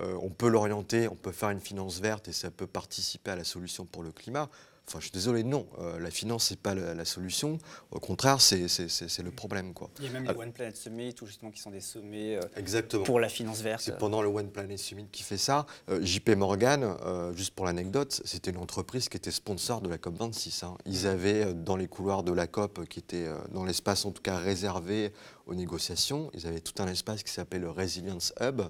euh, 0.00 0.18
on 0.22 0.30
peut 0.30 0.48
l'orienter, 0.48 1.08
on 1.08 1.14
peut 1.14 1.32
faire 1.32 1.50
une 1.50 1.60
finance 1.60 2.00
verte 2.00 2.28
et 2.28 2.32
ça 2.32 2.50
peut 2.50 2.66
participer 2.66 3.30
à 3.30 3.36
la 3.36 3.44
solution 3.44 3.84
pour 3.84 4.02
le 4.02 4.12
climat. 4.12 4.48
Enfin, 4.88 5.00
je 5.00 5.04
suis 5.04 5.12
désolé, 5.12 5.44
non. 5.44 5.66
Euh, 5.80 6.00
la 6.00 6.10
finance, 6.10 6.50
n'est 6.50 6.56
pas 6.56 6.74
la, 6.74 6.94
la, 6.94 7.04
solution. 7.04 7.58
Au 7.90 8.00
contraire, 8.00 8.40
c'est 8.40 8.58
le 8.58 9.30
problème. 9.30 9.74
Quoi. 9.74 9.90
Il 9.98 10.06
y 10.06 10.08
a 10.08 10.10
même 10.10 10.24
les 10.24 10.34
One 10.34 10.50
Planet 10.50 10.74
Summit, 10.78 11.14
justement, 11.26 11.50
qui 11.50 11.60
sont 11.60 11.70
des 11.70 11.82
sommets 11.82 12.36
euh, 12.36 12.40
Exactement. 12.56 13.04
pour 13.04 13.20
la 13.20 13.28
finance 13.28 13.60
verte. 13.60 13.82
C'est 13.84 13.98
pendant 13.98 14.22
le 14.22 14.28
One 14.28 14.48
Planet 14.48 14.78
Summit 14.78 15.06
qui 15.12 15.22
fait 15.22 15.36
ça. 15.36 15.66
Euh, 15.90 16.02
JP 16.02 16.30
Morgan, 16.30 16.96
juste 17.34 17.54
pour 17.54 17.66
l'anecdote, 17.66 18.22
c'était 18.24 18.50
une 18.50 18.56
entreprise 18.56 19.10
qui 19.10 19.18
était 19.18 19.30
sponsor 19.30 19.82
de 19.82 19.90
la 19.90 19.98
COP26. 19.98 20.64
Hein. 20.64 20.78
Ils 20.86 21.06
avaient 21.06 21.52
dans 21.52 21.76
les 21.76 21.86
couloirs 21.86 22.22
de 22.22 22.32
la 22.32 22.46
COP, 22.46 22.86
qui 22.88 23.00
était 23.00 23.28
dans 23.52 23.64
l'espace 23.64 24.06
en 24.06 24.10
tout 24.10 24.22
cas 24.22 24.38
réservé 24.38 25.12
aux 25.48 25.54
négociations, 25.54 26.30
ils 26.34 26.46
avaient 26.46 26.60
tout 26.60 26.80
un 26.82 26.86
espace 26.86 27.22
qui 27.22 27.32
s'appelle 27.32 27.62
le 27.62 27.70
Resilience 27.70 28.32
Hub, 28.40 28.62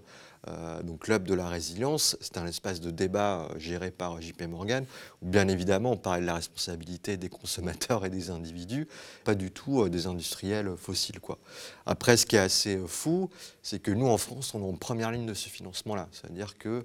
euh, 0.46 0.82
donc 0.82 1.08
l'hub 1.08 1.24
de 1.24 1.34
la 1.34 1.48
résilience. 1.48 2.16
C'est 2.20 2.38
un 2.38 2.46
espace 2.46 2.80
de 2.80 2.90
débat 2.90 3.40
euh, 3.40 3.58
géré 3.58 3.90
par 3.90 4.20
JP 4.20 4.42
Morgan, 4.42 4.84
où 5.20 5.26
bien 5.26 5.48
évidemment 5.48 5.92
on 5.92 5.96
parlait 5.96 6.20
de 6.20 6.26
la 6.26 6.34
responsabilité 6.34 7.16
des 7.16 7.28
consommateurs 7.28 8.06
et 8.06 8.10
des 8.10 8.30
individus, 8.30 8.86
pas 9.24 9.34
du 9.34 9.50
tout 9.50 9.82
euh, 9.82 9.88
des 9.88 10.06
industriels 10.06 10.76
fossiles. 10.76 11.18
Après, 11.84 12.16
ce 12.16 12.26
qui 12.26 12.36
est 12.36 12.40
assez 12.40 12.80
fou, 12.86 13.28
c'est 13.62 13.80
que 13.80 13.90
nous 13.90 14.06
en 14.06 14.18
France, 14.18 14.54
on 14.54 14.60
est 14.60 14.68
en 14.68 14.76
première 14.76 15.10
ligne 15.10 15.26
de 15.26 15.34
ce 15.34 15.48
financement-là. 15.48 16.08
C'est-à-dire 16.12 16.56
que 16.58 16.84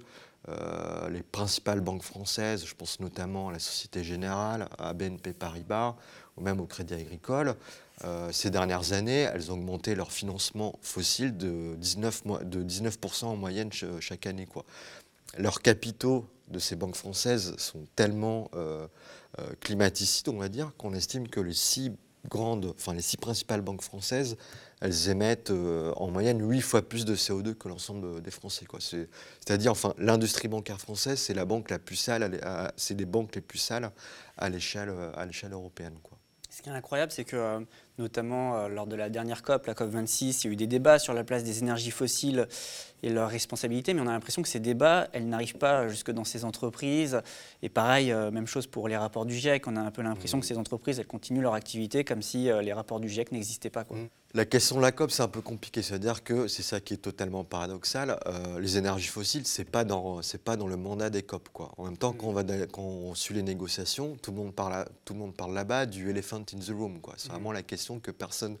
les 1.10 1.22
principales 1.22 1.80
banques 1.80 2.02
françaises, 2.02 2.66
je 2.66 2.74
pense 2.74 3.00
notamment 3.00 3.48
à 3.48 3.52
la 3.52 3.58
Société 3.58 4.04
Générale, 4.04 4.68
à 4.76 4.92
BNP 4.92 5.32
Paribas, 5.32 5.96
ou 6.36 6.42
même 6.42 6.60
au 6.60 6.66
Crédit 6.66 6.92
Agricole, 6.92 7.56
euh, 8.02 8.32
ces 8.32 8.50
dernières 8.50 8.92
années, 8.92 9.28
elles 9.32 9.52
ont 9.52 9.54
augmenté 9.54 9.94
leur 9.94 10.10
financement 10.10 10.78
fossile 10.82 11.36
de 11.36 11.76
19%, 11.80 12.48
de 12.48 12.62
19 12.62 12.98
en 13.22 13.36
moyenne 13.36 13.70
chaque 14.00 14.26
année. 14.26 14.46
Quoi. 14.46 14.64
Leurs 15.38 15.62
capitaux 15.62 16.26
de 16.48 16.58
ces 16.58 16.76
banques 16.76 16.96
françaises 16.96 17.54
sont 17.56 17.86
tellement 17.94 18.50
euh, 18.54 18.86
euh, 19.38 19.46
climaticides, 19.60 20.28
on 20.28 20.38
va 20.38 20.48
dire, 20.48 20.72
qu'on 20.76 20.92
estime 20.92 21.28
que 21.28 21.40
les 21.40 21.54
six 21.54 21.92
grandes, 22.28 22.74
les 22.92 23.02
six 23.02 23.16
principales 23.16 23.60
banques 23.60 23.82
françaises, 23.82 24.36
elles 24.80 25.08
émettent 25.08 25.52
en 25.96 26.10
moyenne 26.10 26.46
8 26.46 26.60
fois 26.62 26.82
plus 26.82 27.04
de 27.04 27.14
CO2 27.14 27.54
que 27.54 27.68
l'ensemble 27.68 28.20
des 28.22 28.30
Français. 28.30 28.64
Quoi. 28.64 28.80
C'est, 28.80 29.08
à 29.50 29.56
dire 29.56 29.72
enfin, 29.72 29.94
l'industrie 29.98 30.48
bancaire 30.48 30.80
française, 30.80 31.18
c'est 31.18 31.34
la 31.34 31.44
banque 31.44 31.70
la 31.70 31.78
plus 31.78 31.96
sale, 31.96 32.40
c'est 32.76 32.94
des 32.94 33.04
banques 33.06 33.34
les 33.34 33.40
plus 33.40 33.58
sales 33.58 33.90
à 34.36 34.48
l'échelle 34.48 34.88
européenne. 35.52 35.96
Quoi. 36.02 36.18
Ce 36.54 36.62
qui 36.62 36.68
est 36.68 36.72
incroyable, 36.72 37.10
c'est 37.10 37.24
que 37.24 37.66
notamment 37.98 38.56
euh, 38.56 38.68
lors 38.68 38.86
de 38.86 38.96
la 38.96 39.08
dernière 39.08 39.42
COP, 39.42 39.66
la 39.66 39.74
COP 39.74 39.88
26, 39.90 40.44
il 40.44 40.46
y 40.46 40.50
a 40.50 40.52
eu 40.52 40.56
des 40.56 40.66
débats 40.66 40.98
sur 40.98 41.14
la 41.14 41.24
place 41.24 41.44
des 41.44 41.60
énergies 41.60 41.90
fossiles 41.90 42.46
et 43.02 43.10
leurs 43.10 43.28
responsabilités, 43.28 43.94
mais 43.94 44.00
on 44.00 44.06
a 44.06 44.12
l'impression 44.12 44.42
que 44.42 44.48
ces 44.48 44.60
débats, 44.60 45.08
elles 45.12 45.28
n'arrivent 45.28 45.58
pas 45.58 45.88
jusque 45.88 46.10
dans 46.10 46.24
ces 46.24 46.44
entreprises. 46.44 47.20
Et 47.62 47.68
pareil, 47.68 48.12
euh, 48.12 48.30
même 48.30 48.46
chose 48.46 48.66
pour 48.66 48.88
les 48.88 48.96
rapports 48.96 49.26
du 49.26 49.34
GIEC, 49.34 49.66
on 49.66 49.76
a 49.76 49.80
un 49.80 49.90
peu 49.90 50.02
l'impression 50.02 50.40
que 50.40 50.44
mmh. 50.44 50.48
ces 50.48 50.58
entreprises, 50.58 50.98
elles 50.98 51.06
continuent 51.06 51.42
leur 51.42 51.54
activité 51.54 52.04
comme 52.04 52.22
si 52.22 52.50
euh, 52.50 52.62
les 52.62 52.72
rapports 52.72 53.00
du 53.00 53.08
GIEC 53.08 53.32
n'existaient 53.32 53.70
pas. 53.70 53.84
Quoi. 53.84 53.98
Mmh. 53.98 54.08
La 54.36 54.44
question 54.44 54.78
de 54.78 54.82
la 54.82 54.90
COP, 54.90 55.12
c'est 55.12 55.22
un 55.22 55.28
peu 55.28 55.40
compliqué, 55.40 55.80
c'est-à-dire 55.80 56.24
que 56.24 56.48
c'est 56.48 56.64
ça 56.64 56.80
qui 56.80 56.94
est 56.94 56.96
totalement 56.96 57.44
paradoxal. 57.44 58.18
les 58.58 58.76
énergies 58.76 59.06
fossiles, 59.06 59.46
c'est 59.46 59.64
pas 59.64 59.84
dans 59.84 60.22
c'est 60.22 60.42
pas 60.42 60.56
dans 60.56 60.66
le 60.66 60.76
mandat 60.76 61.08
des 61.08 61.22
COP, 61.22 61.50
quoi. 61.52 61.70
En 61.76 61.84
même 61.84 61.96
temps, 61.96 62.12
quand 62.12 62.26
on 62.26 62.32
va 62.32 62.42
quand 62.42 62.82
on 62.82 63.14
suit 63.14 63.34
les 63.34 63.44
négociations, 63.44 64.16
tout 64.20 64.32
le 64.32 64.38
monde 64.38 64.52
parle 64.52 64.86
tout 65.04 65.12
le 65.12 65.20
monde 65.20 65.36
parle 65.36 65.54
là-bas 65.54 65.86
du 65.86 66.10
elephant 66.10 66.42
in 66.52 66.58
the 66.58 66.76
room, 66.76 67.00
quoi. 67.00 67.14
C'est 67.16 67.28
mmh. 67.28 67.32
vraiment 67.32 67.52
la 67.52 67.62
question 67.62 68.00
que 68.00 68.10
personne 68.10 68.56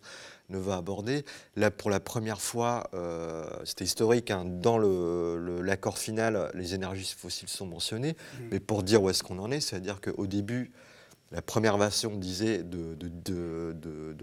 ne 0.48 0.58
va 0.58 0.76
aborder. 0.76 1.24
Là, 1.56 1.72
pour 1.72 1.90
la 1.90 1.98
première 1.98 2.40
fois, 2.40 2.88
euh, 2.94 3.44
c'était 3.64 3.84
historique, 3.84 4.30
hein, 4.30 4.44
dans 4.44 4.78
l'accord 4.78 5.98
final, 5.98 6.52
les 6.54 6.74
énergies 6.74 7.16
fossiles 7.18 7.48
sont 7.48 7.66
mentionnées, 7.66 8.12
mmh. 8.12 8.44
mais 8.52 8.60
pour 8.60 8.84
dire 8.84 9.02
où 9.02 9.10
est-ce 9.10 9.24
qu'on 9.24 9.40
en 9.40 9.50
est, 9.50 9.60
c'est-à-dire 9.60 10.00
qu'au 10.00 10.28
début, 10.28 10.70
la 11.32 11.42
première 11.42 11.76
version 11.78 12.16
disait 12.16 12.62
de, 12.62 12.96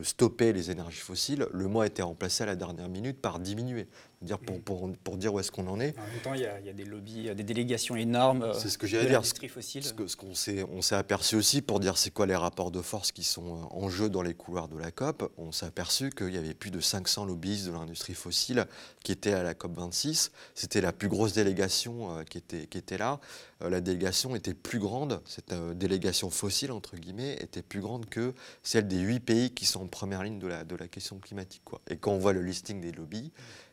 stopper 0.04 0.54
les 0.54 0.72
énergies 0.72 1.00
fossiles. 1.00 1.46
Le 1.52 1.68
mot 1.68 1.82
a 1.82 1.88
été 1.88 2.02
remplacé 2.02 2.44
à 2.44 2.46
la 2.46 2.56
dernière 2.56 2.90
minute 2.90 3.20
par 3.22 3.40
diminuer 3.40 3.88
dire 4.22 4.40
pour, 4.40 4.62
pour, 4.62 4.92
pour, 5.04 5.18
dire 5.18 5.34
où 5.34 5.40
est-ce 5.40 5.52
qu'on 5.52 5.68
en 5.68 5.80
est. 5.80 5.98
En 5.98 6.02
même 6.02 6.22
temps, 6.24 6.34
il 6.34 6.42
y, 6.42 6.46
a, 6.46 6.60
il 6.60 6.66
y, 6.66 6.70
a, 6.70 6.74
des 6.74 6.86
lobbies, 6.86 7.34
des 7.34 7.44
délégations 7.44 7.96
énormes 7.96 8.54
c'est 8.54 8.70
ce 8.70 8.78
que 8.78 8.86
à 8.96 9.06
dire. 9.06 9.24
fossile. 9.50 9.84
Ce, 9.84 9.94
ce 10.08 10.16
qu'on 10.16 10.34
s'est, 10.34 10.64
on 10.72 10.82
s'est 10.82 10.96
aperçu 10.96 11.36
aussi, 11.36 11.62
pour 11.62 11.80
dire 11.80 11.98
c'est 11.98 12.12
quoi 12.12 12.26
les 12.26 12.36
rapports 12.36 12.72
de 12.72 12.82
force 12.82 13.12
qui 13.12 13.24
sont 13.24 13.56
euh, 13.56 13.66
en 13.72 13.90
jeu 13.90 14.10
dans 14.10 14.22
les 14.22 14.34
couloirs 14.34 14.68
de 14.68 14.78
la 14.78 14.92
COP, 14.92 15.32
on 15.38 15.52
s'est 15.52 15.66
aperçu 15.66 16.10
qu'il 16.12 16.34
y 16.34 16.38
avait 16.38 16.54
plus 16.54 16.72
de 16.72 16.80
500 16.80 17.26
lobbyistes 17.26 17.68
de 17.68 17.72
l'industrie 17.72 18.14
fossile 18.14 18.66
qui 19.04 19.12
étaient 19.12 19.34
à 19.34 19.44
la 19.44 19.54
COP 19.54 19.76
26. 19.76 20.32
C'était 20.56 20.82
la 20.82 20.94
plus 20.94 21.08
grosse 21.08 21.34
délégation 21.34 22.18
euh, 22.18 22.24
qui, 22.24 22.38
était, 22.38 22.68
qui 22.68 22.78
était 22.78 22.98
là. 22.98 23.20
Euh, 23.62 23.70
la 23.70 23.82
délégation 23.82 24.36
était 24.36 24.54
plus 24.54 24.80
grande, 24.80 25.22
cette 25.26 25.54
délégation 25.78 26.30
fossile, 26.30 26.72
entre 26.72 26.96
guillemets, 26.96 27.38
était 27.42 27.62
plus 27.62 27.82
grande 27.82 28.08
que 28.08 28.34
celle 28.64 28.88
des 28.88 29.00
huit 29.00 29.20
pays 29.20 29.52
qui 29.52 29.66
sont 29.66 29.82
en 29.82 29.88
première 29.88 30.24
ligne 30.24 30.40
de 30.40 30.48
la, 30.48 30.64
de 30.64 30.76
la 30.76 30.88
question 30.88 31.20
climatique. 31.20 31.62
Quoi. 31.66 31.82
Et 31.90 31.98
quand 31.98 32.12
on 32.12 32.20
voit 32.20 32.34
le 32.34 32.42
listing 32.42 32.82
des 32.82 32.92
lobbies, 32.92 33.32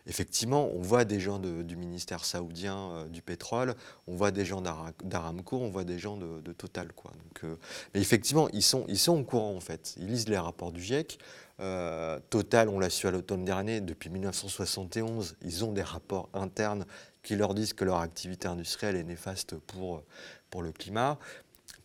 effectivement, 0.09 0.71
on 0.75 0.81
voit 0.81 1.05
des 1.05 1.21
gens 1.21 1.39
du 1.39 1.77
ministère 1.77 2.25
saoudien 2.25 2.77
euh, 2.77 3.09
du 3.09 3.23
pétrole, 3.23 3.75
on 4.07 4.17
voit 4.17 4.31
des 4.31 4.45
gens 4.45 4.63
d'Aramco, 5.05 5.59
on 5.59 5.69
voit 5.69 5.85
des 5.85 5.99
gens 5.99 6.17
de, 6.17 6.53
Total. 6.53 6.89
Donc, 6.89 7.45
euh, 7.45 7.57
mais 7.95 8.01
effectivement, 8.01 8.49
ils 8.53 8.63
sont, 8.63 8.85
ils 8.89 8.99
sont 8.99 9.21
au 9.21 9.23
courant 9.23 9.55
en 9.55 9.61
fait. 9.61 9.95
Ils 9.99 10.07
lisent 10.07 10.29
les 10.29 10.39
rapports 10.39 10.73
du 10.73 10.83
GIEC. 10.83 11.19
Euh, 11.61 12.19
Total, 12.31 12.69
on 12.69 12.79
l'a 12.79 12.91
su 12.91 13.07
à 13.07 13.11
l'automne 13.11 13.45
dernier, 13.45 13.81
depuis 13.81 14.11
1971, 14.11 15.37
ils 15.43 15.65
ont 15.65 15.73
des 15.73 15.83
rapports 15.83 16.29
internes 16.33 16.87
qui 17.23 17.37
leur 17.37 17.55
disent 17.55 17.75
que 17.75 17.85
leur 17.85 17.99
activité 17.99 18.49
industrielle 18.49 18.97
est 18.97 19.05
néfaste 19.05 19.57
pour, 19.57 20.03
pour 20.51 20.63
le 20.63 20.73
climat. 20.73 21.19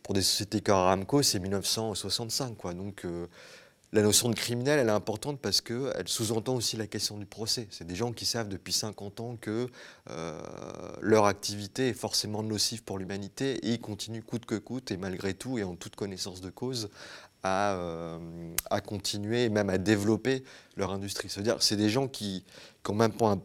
Pour 0.02 0.14
des 0.14 0.22
sociétés 0.22 0.60
comme 0.60 0.76
Aramco, 0.76 1.22
c'est 1.22 1.38
1965. 1.38 2.56
Quoi. 2.56 2.74
Donc, 2.74 3.06
la 3.94 4.02
notion 4.02 4.28
de 4.28 4.34
criminel, 4.34 4.80
elle 4.80 4.88
est 4.88 4.90
importante 4.90 5.38
parce 5.40 5.60
qu'elle 5.60 6.08
sous-entend 6.08 6.56
aussi 6.56 6.76
la 6.76 6.88
question 6.88 7.16
du 7.16 7.26
procès. 7.26 7.68
C'est 7.70 7.86
des 7.86 7.94
gens 7.94 8.12
qui 8.12 8.26
savent 8.26 8.48
depuis 8.48 8.72
50 8.72 9.20
ans 9.20 9.36
que 9.40 9.68
euh, 10.10 10.40
leur 11.00 11.26
activité 11.26 11.90
est 11.90 11.94
forcément 11.94 12.42
nocive 12.42 12.82
pour 12.82 12.98
l'humanité 12.98 13.52
et 13.64 13.74
ils 13.74 13.80
continuent 13.80 14.24
coûte 14.24 14.46
que 14.46 14.56
coûte 14.56 14.90
et 14.90 14.96
malgré 14.96 15.32
tout 15.32 15.58
et 15.58 15.62
en 15.62 15.76
toute 15.76 15.94
connaissance 15.94 16.40
de 16.40 16.50
cause 16.50 16.90
à, 17.44 17.74
euh, 17.74 18.18
à 18.70 18.80
continuer 18.80 19.44
et 19.44 19.48
même 19.50 19.70
à 19.70 19.78
développer 19.78 20.42
leur 20.76 20.90
industrie. 20.90 21.28
C'est-à-dire 21.28 21.62
c'est 21.62 21.76
des 21.76 21.90
gens 21.90 22.08
qui 22.08 22.44
n'ont 22.88 22.94
même 22.94 23.12
pas 23.12 23.32
un, 23.32 23.40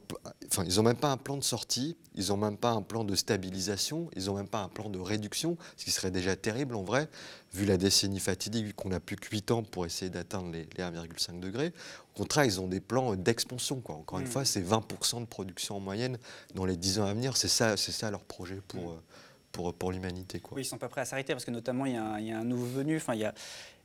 enfin, 0.47 0.63
ils 0.65 0.79
ont 0.79 0.83
même 0.83 0.97
pas 0.97 1.11
un 1.11 1.17
plan 1.17 1.37
de 1.37 1.43
sortie, 1.43 1.97
ils 2.15 2.29
n'ont 2.29 2.37
même 2.37 2.57
pas 2.57 2.71
un 2.71 2.81
plan 2.81 3.03
de 3.03 3.13
stabilisation, 3.13 4.09
ils 4.15 4.25
n'ont 4.25 4.35
même 4.35 4.47
pas 4.47 4.61
un 4.61 4.69
plan 4.69 4.89
de 4.89 4.99
réduction, 4.99 5.57
ce 5.77 5.85
qui 5.85 5.91
serait 5.91 6.11
déjà 6.11 6.35
terrible 6.35 6.75
en 6.75 6.83
vrai, 6.83 7.09
vu 7.53 7.65
la 7.65 7.77
décennie 7.77 8.19
fatidique, 8.19 8.65
vu 8.65 8.73
qu'on 8.73 8.89
n'a 8.89 9.01
plus 9.01 9.17
que 9.17 9.27
8 9.29 9.51
ans 9.51 9.63
pour 9.63 9.85
essayer 9.85 10.09
d'atteindre 10.09 10.51
les, 10.51 10.65
1,5 10.65 11.39
degrés. 11.39 11.73
Au 12.15 12.19
contraire, 12.19 12.45
ils 12.45 12.59
ont 12.59 12.67
des 12.67 12.79
plans 12.79 13.15
d'expansion. 13.15 13.81
Encore 13.85 14.19
une 14.19 14.25
mm. 14.25 14.29
fois, 14.29 14.45
c'est 14.45 14.61
20% 14.61 15.21
de 15.21 15.25
production 15.25 15.77
en 15.77 15.79
moyenne 15.79 16.17
dans 16.55 16.65
les 16.65 16.77
10 16.77 16.99
ans 16.99 17.05
à 17.05 17.13
venir. 17.13 17.37
C'est 17.37 17.47
ça, 17.47 17.75
ça 17.77 18.11
leur 18.11 18.23
projet 18.23 18.61
pour, 18.67 18.83
mm. 18.83 18.93
euh, 18.93 18.99
pour, 19.51 19.73
pour 19.73 19.91
l'humanité. 19.91 20.41
Oui, 20.51 20.61
ils 20.61 20.65
ne 20.65 20.69
sont 20.69 20.77
pas 20.77 20.89
prêts 20.89 21.01
à 21.01 21.05
s'arrêter 21.05 21.33
parce 21.33 21.45
que 21.45 21.51
notamment, 21.51 21.85
il 21.85 21.93
y, 21.93 21.97
a 21.97 22.03
un, 22.03 22.19
il 22.19 22.27
y 22.27 22.31
a 22.31 22.39
un 22.39 22.43
nouveau 22.43 22.65
venu, 22.65 22.97
enfin, 22.97 23.13
il 23.13 23.21
y 23.21 23.25
a, 23.25 23.33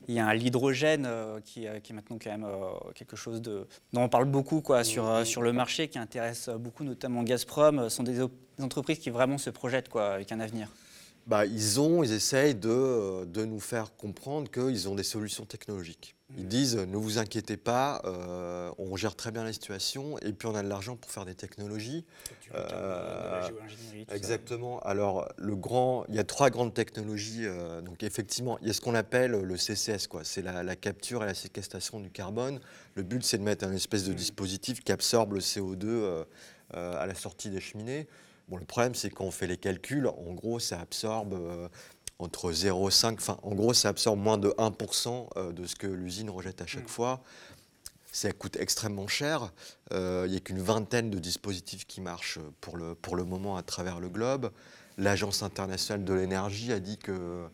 il 0.08 0.14
y 0.14 0.20
a 0.20 0.34
l'hydrogène 0.34 1.06
euh, 1.06 1.40
qui, 1.40 1.66
qui, 1.82 1.92
est 1.92 1.94
maintenant 1.94 2.18
quand 2.22 2.30
même 2.30 2.44
euh, 2.44 2.90
quelque 2.94 3.16
chose 3.16 3.40
de, 3.40 3.66
dont 3.92 4.02
on 4.02 4.08
parle 4.08 4.26
beaucoup 4.26 4.60
quoi, 4.60 4.84
sur, 4.84 5.08
euh, 5.08 5.24
sur 5.24 5.42
le 5.42 5.52
marché, 5.52 5.88
qui 5.88 5.98
intéresse 5.98 6.48
beaucoup 6.48 6.84
notamment 6.84 7.22
Gazprom. 7.22 7.84
Ce 7.84 7.96
sont 7.96 8.02
des, 8.02 8.18
des, 8.18 8.64
entreprises 8.64 8.98
qui 8.98 9.10
vraiment 9.10 9.38
se 9.38 9.50
projettent 9.50 9.88
quoi, 9.88 10.14
avec 10.14 10.32
un 10.32 10.40
avenir. 10.40 10.68
Bah, 11.26 11.46
ils 11.46 11.80
ont, 11.80 12.02
ils 12.02 12.12
essayent 12.12 12.54
de, 12.54 13.24
de 13.24 13.44
nous 13.44 13.60
faire 13.60 13.96
comprendre 13.96 14.50
qu'ils 14.50 14.88
ont 14.88 14.94
des 14.94 15.02
solutions 15.02 15.46
technologiques. 15.46 16.14
Ils 16.36 16.48
disent 16.48 16.76
ne 16.76 16.96
vous 16.96 17.18
inquiétez 17.18 17.56
pas, 17.56 18.02
euh, 18.04 18.70
on 18.78 18.96
gère 18.96 19.14
très 19.14 19.30
bien 19.30 19.44
la 19.44 19.52
situation 19.52 20.18
et 20.18 20.32
puis 20.32 20.48
on 20.48 20.54
a 20.54 20.62
de 20.62 20.68
l'argent 20.68 20.96
pour 20.96 21.10
faire 21.10 21.24
des 21.24 21.34
technologies. 21.34 22.04
Euh, 22.54 23.48
exactement. 24.10 24.80
Alors 24.80 25.28
le 25.36 25.54
grand, 25.54 26.04
il 26.08 26.14
y 26.14 26.18
a 26.18 26.24
trois 26.24 26.50
grandes 26.50 26.74
technologies. 26.74 27.44
Euh, 27.44 27.82
donc 27.82 28.02
effectivement, 28.02 28.58
il 28.62 28.68
y 28.68 28.70
a 28.70 28.72
ce 28.72 28.80
qu'on 28.80 28.94
appelle 28.94 29.32
le 29.32 29.56
CCS, 29.56 30.08
quoi. 30.08 30.24
C'est 30.24 30.42
la, 30.42 30.76
capture 30.76 31.22
et 31.22 31.26
la 31.26 31.34
séquestration 31.34 32.00
du 32.00 32.10
carbone. 32.10 32.58
Le 32.94 33.02
but 33.02 33.22
c'est 33.22 33.38
de 33.38 33.44
mettre 33.44 33.64
un 33.64 33.72
espèce 33.72 34.04
de 34.04 34.12
mmh. 34.12 34.16
dispositif 34.16 34.80
qui 34.82 34.92
absorbe 34.92 35.34
le 35.34 35.40
CO2 35.40 36.24
à 36.72 37.06
la 37.06 37.14
sortie 37.14 37.50
des 37.50 37.60
cheminées. 37.60 38.08
Bon, 38.48 38.56
le 38.56 38.64
problème, 38.64 38.94
c'est 38.94 39.10
qu'on 39.10 39.30
fait 39.30 39.46
les 39.46 39.56
calculs, 39.56 40.06
en 40.06 40.34
gros, 40.34 40.58
ça 40.58 40.80
absorbe 40.80 41.70
entre 42.18 42.52
0,5, 42.52 43.14
enfin 43.14 43.38
en 43.42 43.54
gros 43.54 43.74
ça 43.74 43.88
absorbe 43.88 44.18
moins 44.20 44.38
de 44.38 44.50
1% 44.50 45.28
euh, 45.36 45.52
de 45.52 45.66
ce 45.66 45.74
que 45.74 45.86
l'usine 45.86 46.30
rejette 46.30 46.60
à 46.62 46.66
chaque 46.66 46.84
mm. 46.84 46.88
fois. 46.88 47.22
Ça 48.12 48.30
coûte 48.30 48.56
extrêmement 48.56 49.08
cher. 49.08 49.52
Euh, 49.92 50.24
il 50.26 50.30
n'y 50.30 50.36
a 50.36 50.40
qu'une 50.40 50.62
vingtaine 50.62 51.10
de 51.10 51.18
dispositifs 51.18 51.84
qui 51.86 52.00
marchent 52.00 52.38
pour 52.60 52.76
le, 52.76 52.94
pour 52.94 53.16
le 53.16 53.24
moment 53.24 53.56
à 53.56 53.62
travers 53.62 53.98
le 53.98 54.08
globe. 54.08 54.52
L'Agence 54.98 55.42
internationale 55.42 56.04
de 56.04 56.14
l'énergie 56.14 56.72
a 56.72 56.78
dit 56.78 56.96
que 56.96 57.48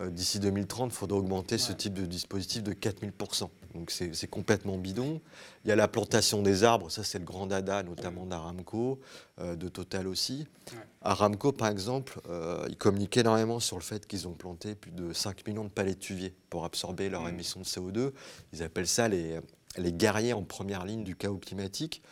Euh, 0.00 0.10
D'ici 0.10 0.40
2030, 0.40 0.92
il 0.92 0.96
faudra 0.96 1.18
augmenter 1.18 1.58
ce 1.58 1.72
type 1.72 1.94
de 1.94 2.06
dispositif 2.06 2.62
de 2.62 2.72
4000%. 2.72 3.48
Donc 3.74 3.90
c'est 3.90 4.26
complètement 4.28 4.76
bidon. 4.78 5.20
Il 5.64 5.68
y 5.68 5.72
a 5.72 5.76
la 5.76 5.86
plantation 5.88 6.42
des 6.42 6.64
arbres, 6.64 6.90
ça 6.90 7.04
c'est 7.04 7.18
le 7.18 7.24
grand 7.24 7.46
dada, 7.46 7.82
notamment 7.82 8.26
d'Aramco, 8.26 8.98
euh, 9.40 9.54
de 9.54 9.68
Total 9.68 10.08
aussi. 10.08 10.46
Ouais. 10.72 10.78
Aramco, 11.02 11.52
par 11.52 11.68
exemple, 11.68 12.20
euh, 12.28 12.66
ils 12.68 12.76
communiquent 12.76 13.16
énormément 13.18 13.60
sur 13.60 13.76
le 13.76 13.82
fait 13.82 14.06
qu'ils 14.06 14.26
ont 14.26 14.32
planté 14.32 14.74
plus 14.74 14.90
de 14.90 15.12
5 15.12 15.46
millions 15.46 15.64
de 15.64 15.68
palétuviers 15.70 16.34
pour 16.50 16.64
absorber 16.64 17.08
leur 17.08 17.22
Mhm. 17.22 17.28
émission 17.28 17.60
de 17.60 17.64
CO2. 17.66 18.12
Ils 18.52 18.62
appellent 18.62 18.88
ça 18.88 19.08
les, 19.08 19.38
les 19.78 19.92
guerriers 19.92 20.32
en 20.32 20.42
première 20.42 20.84
ligne 20.84 21.04
du 21.04 21.14
chaos 21.16 21.38
climatique. 21.38 22.02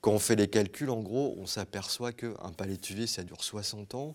Quand 0.00 0.12
on 0.12 0.18
fait 0.20 0.36
les 0.36 0.46
calculs, 0.48 0.90
en 0.90 1.00
gros, 1.00 1.34
on 1.38 1.46
s'aperçoit 1.46 2.12
qu'un 2.12 2.52
palétuvier, 2.56 3.08
ça 3.08 3.24
dure 3.24 3.42
60 3.42 3.94
ans. 3.96 4.14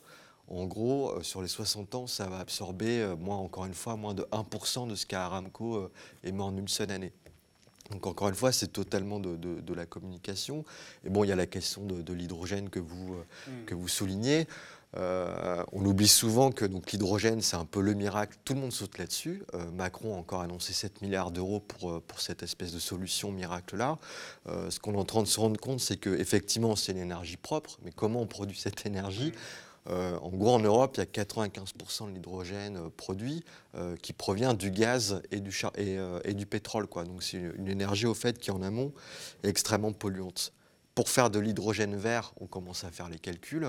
En 0.53 0.65
gros, 0.65 1.11
euh, 1.11 1.23
sur 1.23 1.41
les 1.41 1.47
60 1.47 1.95
ans, 1.95 2.07
ça 2.07 2.27
va 2.27 2.39
absorber, 2.39 2.99
euh, 3.01 3.15
moins, 3.15 3.37
encore 3.37 3.65
une 3.65 3.73
fois, 3.73 3.95
moins 3.95 4.13
de 4.13 4.25
1% 4.31 4.87
de 4.87 4.95
ce 4.95 5.05
qu'Aramco 5.05 5.75
euh, 5.75 5.91
émet 6.23 6.43
en 6.43 6.55
une 6.55 6.67
seule 6.67 6.91
année. 6.91 7.11
Donc 7.91 8.07
encore 8.07 8.29
une 8.29 8.35
fois, 8.35 8.51
c'est 8.51 8.67
totalement 8.71 9.19
de, 9.19 9.35
de- 9.35 9.59
de 9.59 9.73
la 9.73 9.85
communication. 9.85 10.63
Et 11.05 11.09
bon, 11.09 11.23
il 11.23 11.27
y 11.27 11.31
a 11.31 11.35
la 11.35 11.45
question 11.47 11.85
de, 11.85 12.01
de 12.01 12.13
l'hydrogène 12.13 12.69
que 12.69 12.79
vous, 12.79 13.15
euh, 13.15 13.23
Mm. 13.51 13.65
que 13.65 13.75
vous 13.75 13.87
soulignez. 13.87 14.47
Euh, 14.95 15.63
on 15.71 15.83
oublie 15.85 16.07
souvent 16.07 16.51
que 16.51 16.65
l'hydrogène, 16.65 17.41
c'est 17.41 17.55
un 17.57 17.65
peu 17.65 17.81
le 17.81 17.93
miracle. 17.95 18.37
Tout 18.45 18.53
le 18.53 18.59
monde 18.61 18.71
saute 18.71 18.97
là-dessus. 18.99 19.43
Euh, 19.55 19.69
Macron 19.71 20.15
a 20.15 20.17
encore 20.19 20.41
annoncé 20.41 20.71
7 20.71 21.01
milliards 21.01 21.31
d'euros 21.31 21.59
pour, 21.59 21.89
euh, 21.91 21.99
pour 22.07 22.21
cette 22.21 22.43
espèce 22.43 22.71
de 22.71 22.79
solution 22.79 23.31
miracle-là. 23.31 23.97
Euh, 24.47 24.69
ce 24.69 24.79
qu'on 24.79 24.93
est 24.93 24.97
en 24.97 25.03
train 25.05 25.23
de 25.23 25.27
se 25.27 25.39
rendre 25.39 25.59
compte, 25.59 25.79
c'est 25.79 25.97
qu'effectivement, 25.97 26.75
c'est 26.75 26.91
une 26.91 26.99
énergie 26.99 27.37
propre. 27.37 27.79
Mais 27.83 27.91
comment 27.91 28.21
on 28.21 28.27
produit 28.27 28.57
cette 28.57 28.85
énergie? 28.85 29.33
Euh, 29.89 30.17
En 30.21 30.29
gros, 30.29 30.51
en 30.55 30.59
Europe, 30.59 30.95
il 30.97 30.99
y 30.99 31.03
a 31.03 31.23
95% 31.23 32.07
de 32.07 32.13
l'hydrogène 32.13 32.77
euh, 32.77 32.89
produit 32.95 33.43
euh, 33.75 33.95
qui 33.97 34.13
provient 34.13 34.53
du 34.53 34.71
gaz 34.71 35.21
et 35.31 35.39
du, 35.39 36.45
pétrole. 36.45 36.87
Donc 37.05 37.23
c'est 37.23 37.37
une, 37.37 37.53
une 37.57 37.67
énergie, 37.67 38.05
au 38.05 38.13
fait, 38.13 38.37
qui 38.39 38.51
en 38.51 38.61
amont 38.61 38.93
est 39.43 39.49
extrêmement 39.49 39.91
polluante. 39.91 40.53
Pour 40.95 41.09
faire 41.09 41.29
de 41.29 41.39
l'hydrogène 41.39 41.95
vert, 41.95 42.33
on 42.39 42.45
commence 42.45 42.83
à 42.83 42.91
faire 42.91 43.09
les 43.09 43.19
calculs. 43.19 43.67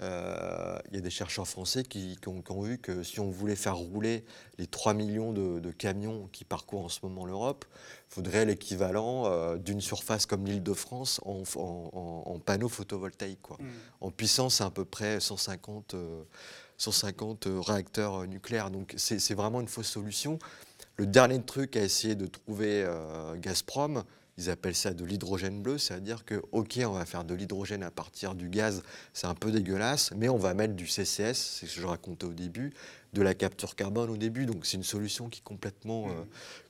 Euh, 0.00 0.78
Il 0.90 0.94
y 0.94 0.98
a 0.98 1.02
des 1.02 1.10
chercheurs 1.10 1.46
français 1.46 1.82
qui, 1.82 2.16
qui 2.20 2.28
ont, 2.28 2.40
qui 2.42 2.52
ont 2.52 2.62
vu 2.62 2.78
que 2.78 3.02
si 3.02 3.20
on 3.20 3.30
voulait 3.30 3.56
faire 3.56 3.76
rouler 3.76 4.24
les 4.58 4.66
3 4.66 4.94
millions 4.94 5.32
de, 5.32 5.60
de 5.60 5.70
camions 5.70 6.28
qui 6.32 6.44
parcourent 6.44 6.84
en 6.84 6.88
ce 6.88 7.00
moment 7.02 7.26
l'Europe, 7.26 7.64
il 8.10 8.14
faudrait 8.14 8.44
l'équivalent 8.46 9.26
euh, 9.26 9.56
d'une 9.56 9.80
surface 9.80 10.24
comme 10.26 10.46
l'île 10.46 10.62
de 10.62 10.72
France 10.72 11.20
en, 11.24 11.42
en- 11.56 11.90
en- 11.92 12.32
en 12.32 12.38
panneaux 12.38 12.68
photovoltaïques. 12.70 13.42
Quoi. 13.42 13.56
Mm. 13.60 13.66
En 14.00 14.10
puissance, 14.10 14.54
c'est 14.56 14.64
à 14.64 14.70
peu 14.70 14.84
près 14.86 15.20
150, 15.20 15.94
euh, 15.94 16.22
150 16.78 17.46
euh, 17.46 17.60
réacteurs 17.60 18.26
nucléaires. 18.26 18.70
Donc 18.70 18.94
c'est 18.96 19.34
vraiment 19.34 19.60
une 19.60 19.68
fausse 19.68 19.88
solution. 19.88 20.38
Le 20.96 21.06
dernier 21.06 21.40
truc 21.42 21.76
à 21.76 21.82
essayer 21.82 22.14
de 22.14 22.26
trouver 22.26 22.86
Gazprom, 23.36 24.04
ils 24.40 24.48
appellent 24.48 24.74
ça 24.74 24.94
de 24.94 25.04
l'hydrogène 25.04 25.60
bleu, 25.60 25.76
c'est-à-dire 25.76 26.24
que, 26.24 26.42
ok, 26.52 26.80
on 26.86 26.92
va 26.92 27.04
faire 27.04 27.24
de 27.24 27.34
l'hydrogène 27.34 27.82
à 27.82 27.90
partir 27.90 28.34
du 28.34 28.48
gaz, 28.48 28.82
c'est 29.12 29.26
un 29.26 29.34
peu 29.34 29.50
dégueulasse, 29.50 30.12
mais 30.16 30.30
on 30.30 30.38
va 30.38 30.54
mettre 30.54 30.74
du 30.74 30.86
CCS, 30.86 31.34
c'est 31.34 31.66
ce 31.66 31.74
que 31.74 31.80
je 31.82 31.86
racontais 31.86 32.24
au 32.24 32.32
début, 32.32 32.72
de 33.12 33.22
la 33.22 33.34
capture 33.34 33.76
carbone 33.76 34.08
au 34.08 34.16
début. 34.16 34.46
Donc 34.46 34.64
c'est 34.64 34.78
une 34.78 34.82
solution 34.82 35.28
qui 35.28 35.40
est 35.40 35.44
complètement, 35.44 36.08
euh, 36.08 36.24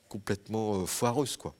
complètement 0.09 0.81
euh, 0.81 0.87
foireuse. 0.87 1.37
Quoi. 1.37 1.55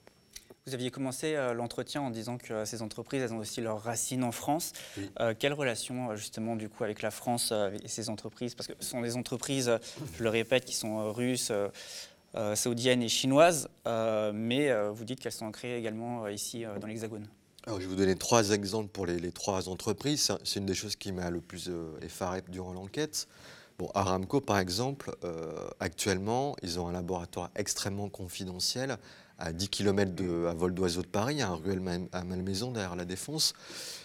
Vous 0.67 0.73
aviez 0.73 0.91
commencé 0.91 1.35
euh, 1.35 1.53
l'entretien 1.53 2.01
en 2.01 2.09
disant 2.09 2.37
que 2.37 2.65
ces 2.65 2.81
entreprises, 2.81 3.21
elles 3.23 3.33
ont 3.33 3.39
aussi 3.39 3.61
leurs 3.61 3.81
racines 3.81 4.23
en 4.23 4.33
France. 4.33 4.73
Oui. 4.97 5.09
Euh, 5.21 5.33
quelle 5.37 5.53
relation 5.53 6.13
justement 6.15 6.57
du 6.57 6.67
coup 6.67 6.83
avec 6.83 7.01
la 7.01 7.11
France 7.11 7.53
et 7.83 7.87
ces 7.87 8.09
entreprises? 8.09 8.53
Parce 8.53 8.67
que 8.67 8.73
ce 8.79 8.89
sont 8.89 9.01
des 9.01 9.15
entreprises, 9.15 9.71
je 10.17 10.23
le 10.23 10.29
répète, 10.29 10.65
qui 10.65 10.75
sont 10.75 11.11
russes, 11.13 11.53
saoudiennes 12.55 13.01
et 13.03 13.09
chinoises, 13.09 13.67
euh, 13.87 14.31
mais 14.33 14.69
euh, 14.69 14.91
vous 14.91 15.03
dites 15.05 15.19
qu'elles 15.19 15.31
sont 15.31 15.45
ancrées 15.45 15.77
également 15.77 16.25
euh, 16.25 16.31
ici 16.31 16.65
euh, 16.65 16.77
dans 16.79 16.87
l'Hexagone. 16.87 17.27
Alors, 17.67 17.79
je 17.79 17.85
vais 17.85 17.89
vous 17.91 17.95
donner 17.97 18.15
trois 18.15 18.51
exemples 18.51 18.89
pour 18.89 19.05
les, 19.05 19.19
les 19.19 19.31
trois 19.31 19.69
entreprises. 19.69 20.31
C'est- 20.43 20.59
une 20.59 20.65
des 20.65 20.73
choses 20.73 20.95
qui 20.95 21.11
m'a 21.11 21.29
le 21.29 21.41
plus 21.41 21.67
euh, 21.69 21.93
effaré 22.01 22.41
durant 22.49 22.73
l'enquête. 22.73 23.27
Bon, 23.77 23.89
Aramco, 23.93 24.41
par 24.41 24.57
exemple, 24.59 25.11
euh, 25.23 25.51
actuellement, 25.79 26.55
ils 26.63 26.79
ont 26.79 26.87
un 26.87 26.91
laboratoire 26.91 27.49
extrêmement 27.55 28.09
confidentiel 28.09 28.97
à 29.37 29.53
10 29.53 29.69
km 29.69 30.13
de, 30.13 30.45
à 30.45 30.53
vol 30.53 30.73
d'oiseau 30.73 31.01
de 31.01 31.07
Paris, 31.07 31.41
à 31.41 31.49
ruelle 31.49 31.81
à 32.11 32.23
Malmaison, 32.23 32.71
derrière 32.71 32.95
la 32.95 33.05
Défense. 33.05 33.53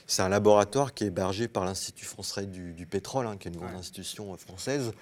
C'est 0.07 0.23
un 0.23 0.31
laboratoire 0.31 0.95
qui 0.95 1.05
est 1.05 1.09
hébergé 1.09 1.47
par 1.47 1.65
l'Institut 1.67 2.07
français 2.07 2.47
du, 2.47 2.73
du 2.73 2.87
pétrole, 2.87 3.27
hein, 3.27 3.37
qui 3.39 3.49
est 3.49 3.51
une 3.51 3.59
grande 3.59 3.73
Ouais. 3.73 3.79
institution 3.79 4.33
euh, 4.33 4.37
française. 4.39 4.93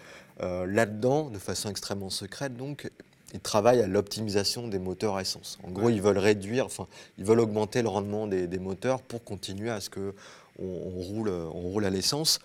Euh, 0.43 0.67
Là-dedans, 0.67 1.31
de 1.31 1.39
façon 1.39 1.71
extrêmement 1.71 2.11
secrète, 2.11 2.57
donc, 2.57 2.91
ils 3.35 3.40
travaillent 3.40 3.83
à 3.83 3.87
l'optimisation 3.87 4.68
des 4.68 4.79
moteurs 4.79 5.16
à 5.16 5.20
essence. 5.20 5.59
En 5.64 5.70
gros, 5.70 5.90
ils 5.90 6.01
veulent 6.01 6.16
réduire, 6.18 6.64
enfin, 6.66 6.87
ils 7.18 7.25
veulent 7.25 7.40
augmenter 7.40 7.83
le 7.83 7.88
rendement 7.88 8.27
des, 8.27 8.47
des 8.47 8.59
moteurs 8.59 9.03
pour 9.03 9.23
continuer 9.25 9.68
à 9.70 9.81
ce 9.81 9.90
que 9.90 10.14
on, 10.59 10.64
on 10.64 11.01
roule, 11.03 11.29
on 11.29 11.61
roule 11.61 11.85
à 11.85 11.90
l'essence. 11.90 12.38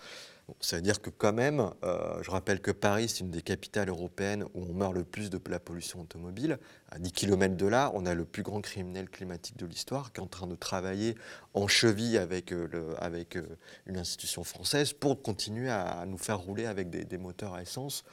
Ça 0.61 0.77
veut 0.77 0.81
dire 0.81 0.99
que 0.99 1.11
quand 1.11 1.31
même, 1.31 1.69
euh, 1.83 2.23
je 2.23 2.31
rappelle 2.31 2.59
que 2.59 2.71
Paris, 2.71 3.07
c'est 3.07 3.19
une 3.19 3.29
des 3.29 3.43
capitales 3.43 3.87
européennes 3.87 4.45
où 4.55 4.63
on 4.67 4.73
meurt 4.73 4.95
le 4.95 5.03
plus 5.03 5.29
de 5.29 5.39
la 5.47 5.59
pollution 5.59 6.01
automobile. 6.01 6.57
À 6.89 6.97
10 6.97 7.11
km 7.11 7.55
de 7.55 7.67
là, 7.67 7.91
on 7.93 8.07
a 8.07 8.15
le 8.15 8.25
plus 8.25 8.41
grand 8.41 8.59
criminel 8.59 9.11
climatique 9.11 9.57
de 9.57 9.67
l'histoire 9.67 10.11
qui 10.11 10.19
est 10.21 10.23
en 10.23 10.27
train 10.27 10.47
de 10.47 10.55
travailler 10.55 11.13
en 11.53 11.67
cheville 11.67 12.17
avec, 12.17 12.51
euh, 12.51 12.67
le- 12.71 12.95
avec 12.97 13.35
euh, 13.35 13.43
une 13.85 13.97
institution 13.97 14.43
française 14.43 14.91
pour 14.91 15.21
continuer 15.21 15.69
à, 15.69 15.83
à 15.83 16.05
nous 16.07 16.17
faire 16.17 16.39
rouler 16.39 16.65
avec 16.65 16.89
des, 16.89 17.05
des 17.05 17.17
moteurs 17.19 17.53
à 17.53 17.61
essence. 17.61 18.03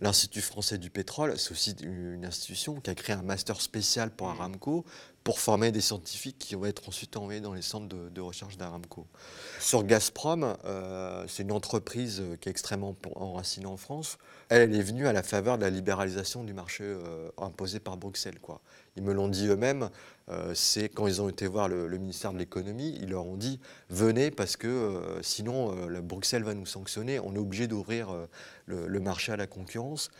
L'Institut 0.00 0.40
français 0.40 0.78
du 0.78 0.90
pétrole, 0.90 1.38
c'est 1.38 1.52
aussi 1.52 1.76
une 1.82 2.24
institution 2.24 2.80
qui 2.80 2.90
a 2.90 2.94
créé 2.94 3.14
un 3.14 3.22
master 3.22 3.60
spécial 3.60 4.10
pour 4.10 4.28
Aramco 4.28 4.84
pour 5.24 5.40
former 5.40 5.72
des 5.72 5.80
scientifiques 5.80 6.38
qui 6.38 6.54
vont 6.54 6.66
être 6.66 6.88
ensuite 6.88 7.16
envoyés 7.16 7.40
dans 7.40 7.54
les 7.54 7.62
centres 7.62 7.88
de, 7.88 8.20
recherche 8.20 8.58
d'Aramco. 8.58 9.06
Sur 9.58 9.82
Gazprom, 9.82 10.56
euh, 10.66 11.24
c'est 11.26 11.42
une 11.42 11.52
entreprise 11.52 12.22
qui 12.40 12.48
est 12.48 12.52
extrêmement 12.52 12.94
enracinée 13.16 13.66
en 13.66 13.78
France. 13.78 14.18
Elle, 14.50 14.74
est 14.74 14.82
venue 14.82 15.06
à 15.06 15.12
la 15.12 15.22
faveur 15.22 15.56
de 15.56 15.62
la 15.62 15.70
libéralisation 15.70 16.44
du 16.44 16.52
marché 16.52 16.84
euh, 16.84 17.30
imposé 17.38 17.80
par 17.80 17.96
Bruxelles. 17.96 18.38
Ils 18.96 19.02
me 19.02 19.12
l'ont 19.12 19.28
dit 19.28 19.48
eux-mêmes, 19.48 19.88
euh, 20.28 20.52
c'est 20.54 20.88
quand 20.88 21.06
ils 21.06 21.22
ont 21.22 21.28
été 21.28 21.46
voir 21.46 21.68
le, 21.68 21.88
ministère 21.98 22.32
de 22.32 22.38
l'économie, 22.38 22.96
ils 23.00 23.08
leur 23.08 23.26
ont 23.26 23.36
dit 23.36 23.58
venez 23.88 24.30
parce 24.30 24.56
que 24.56 24.68
euh, 24.68 25.22
sinon 25.22 25.88
la 25.88 26.02
Bruxelles 26.02 26.44
va 26.44 26.54
nous 26.54 26.66
sanctionner, 26.66 27.18
on 27.18 27.34
est 27.34 27.38
obligé 27.38 27.66
d'ouvrir 27.66 28.08
le 28.66 29.00
marché 29.00 29.32
à 29.32 29.36
la 29.36 29.46
concurrence. 29.46 30.10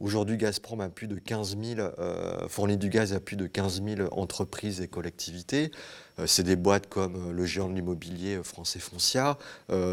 Aujourd'hui, 0.00 0.38
Gazprom 0.38 0.80
a 0.80 0.88
plus 0.88 1.06
de 1.06 1.16
15 1.16 1.56
000, 1.62 1.80
euh, 1.80 2.48
fournit 2.48 2.78
du 2.78 2.88
gaz 2.88 3.12
à 3.12 3.20
plus 3.20 3.36
de 3.36 3.46
15 3.46 3.82
000 3.84 4.08
entreprises 4.12 4.80
et 4.80 4.88
collectivités. 4.88 5.70
Euh, 6.18 6.26
c'est 6.26 6.42
des 6.42 6.56
boîtes 6.56 6.88
comme 6.88 7.30
euh, 7.30 7.32
le 7.32 7.44
géant 7.46 7.68
de 7.68 7.74
l'immobilier 7.74 8.36
euh, 8.36 8.42
français 8.42 8.78
Foncia, 8.78 9.38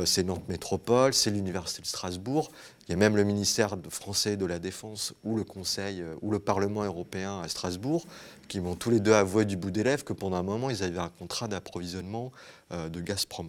c'est 0.06 0.24
Nantes 0.24 0.48
Métropole, 0.50 1.14
c'est 1.14 1.32
l'Université 1.32 1.82
de 1.82 1.88
Strasbourg. 1.88 2.52
Il 2.88 2.92
y 2.92 2.94
a 2.94 2.98
même 2.98 3.16
le 3.16 3.24
ministère 3.24 3.78
français 3.90 4.36
de 4.36 4.46
la 4.46 4.60
Défense 4.60 5.14
ou 5.24 5.38
le 5.38 5.44
Conseil 5.44 6.04
ou 6.22 6.32
le 6.32 6.40
Parlement 6.40 6.84
européen 6.84 7.42
à 7.42 7.48
Strasbourg 7.48 8.06
qui 8.48 8.60
m'ont 8.60 8.76
tous 8.76 8.90
les 8.90 9.00
deux 9.00 9.14
avoué 9.14 9.46
du 9.46 9.58
bout 9.58 9.70
des 9.70 9.84
lèvres 9.84 10.04
que 10.04 10.14
pendant 10.14 10.38
un 10.38 10.44
moment, 10.44 10.70
ils 10.70 10.84
avaient 10.84 11.00
un 11.00 11.10
contrat 11.10 11.48
d'approvisionnement 11.48 12.32
de 12.72 13.00
Gazprom. 13.00 13.48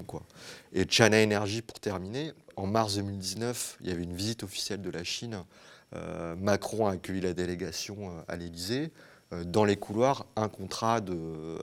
Et 0.74 0.86
China 0.86 1.22
Energy, 1.22 1.62
pour 1.62 1.80
terminer, 1.80 2.32
en 2.56 2.66
mars 2.66 2.96
2019, 2.96 3.78
il 3.80 3.88
y 3.88 3.92
avait 3.92 4.04
une 4.04 4.14
visite 4.14 4.42
officielle 4.42 4.82
de 4.82 4.90
la 4.90 5.04
Chine. 5.04 5.42
Euh, 5.94 6.37
Macron 6.37 6.87
a 6.87 6.92
accueilli 6.92 7.20
la 7.20 7.33
délégation 7.33 8.11
euh, 8.11 8.22
à 8.29 8.37
l'Élysée. 8.37 8.92
Euh, 9.33 9.44
dans 9.44 9.64
les 9.64 9.76
couloirs, 9.76 10.26
un 10.37 10.48
contrat 10.48 11.00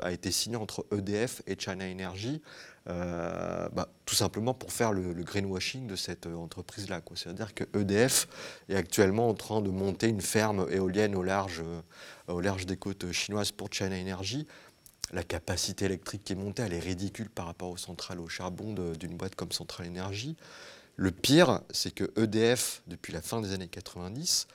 a 0.02 0.12
été 0.12 0.32
signé 0.32 0.56
entre 0.56 0.86
EDF 0.92 1.42
et 1.48 1.56
China 1.58 1.86
Energy, 1.86 2.42
bah, 2.86 3.90
tout 4.06 4.16
simplement 4.16 4.54
pour 4.54 4.72
faire 4.72 4.94
le, 4.94 5.14
greenwashing 5.14 5.88
de 5.88 5.98
cette 5.98 6.26
entreprise-là. 6.26 7.02
C'est-à-dire 7.16 7.54
que 7.54 7.66
EDF 7.78 8.30
est 8.70 8.76
actuellement 8.76 9.28
en 9.28 9.34
train 9.34 9.62
de 9.62 9.70
monter 9.70 10.08
une 10.08 10.22
ferme 10.22 10.66
éolienne 10.72 11.14
au 11.14 11.24
large, 11.24 11.62
des 12.66 12.78
côtes 12.78 13.12
chinoises 13.12 13.52
pour 13.52 13.68
China 13.74 14.00
Energy. 14.00 14.48
La 15.12 15.24
capacité 15.24 15.86
électrique 15.86 16.24
qui 16.24 16.34
est 16.34 16.38
montée, 16.38 16.64
elle 16.64 16.74
est 16.74 16.80
ridicule 16.80 17.30
par 17.30 17.46
rapport 17.46 17.70
aux 17.70 17.78
centrales 17.78 18.22
au 18.22 18.30
charbon 18.30 18.74
d'une 18.74 19.18
boîte 19.18 19.36
comme 19.36 19.52
Centrale 19.52 19.88
Énergie. 19.88 20.38
Le 20.98 21.12
pire, 21.12 21.62
c'est 21.70 21.94
que 21.94 22.12
EDF, 22.20 22.82
depuis 22.88 23.14
la 23.14 23.22
fin 23.22 23.40
des 23.40 23.54
années 23.54 23.68
90, 23.68 24.48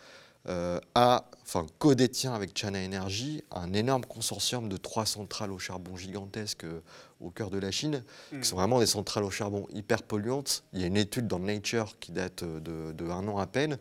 euh, 0.48 0.80
a, 0.96 1.30
enfin, 1.42 1.66
co-détient 1.78 2.34
avec 2.34 2.58
China 2.58 2.84
Energy 2.84 3.44
un 3.52 3.72
énorme 3.72 4.04
consortium 4.04 4.68
de 4.68 4.76
trois 4.76 5.06
centrales 5.06 5.52
au 5.52 5.60
charbon 5.60 5.96
gigantesques 5.96 6.64
euh, 6.64 6.80
au 7.20 7.30
cœur 7.30 7.48
de 7.48 7.58
la 7.58 7.70
Chine, 7.70 8.02
qui 8.32 8.44
sont 8.44 8.56
vraiment 8.56 8.80
des 8.80 8.86
centrales 8.86 9.22
au 9.22 9.30
charbon 9.30 9.68
hyper 9.72 10.02
polluantes. 10.02 10.64
Il 10.72 10.80
y 10.80 10.84
a 10.84 10.88
une 10.88 10.96
étude 10.96 11.28
dans 11.28 11.38
Nature 11.38 11.96
qui 12.00 12.10
date 12.10 12.42
euh, 12.42 12.58
de, 12.58 12.92
de 12.92 13.08
un 13.08 13.28
an 13.28 13.38
à 13.38 13.46
peine, 13.46 13.78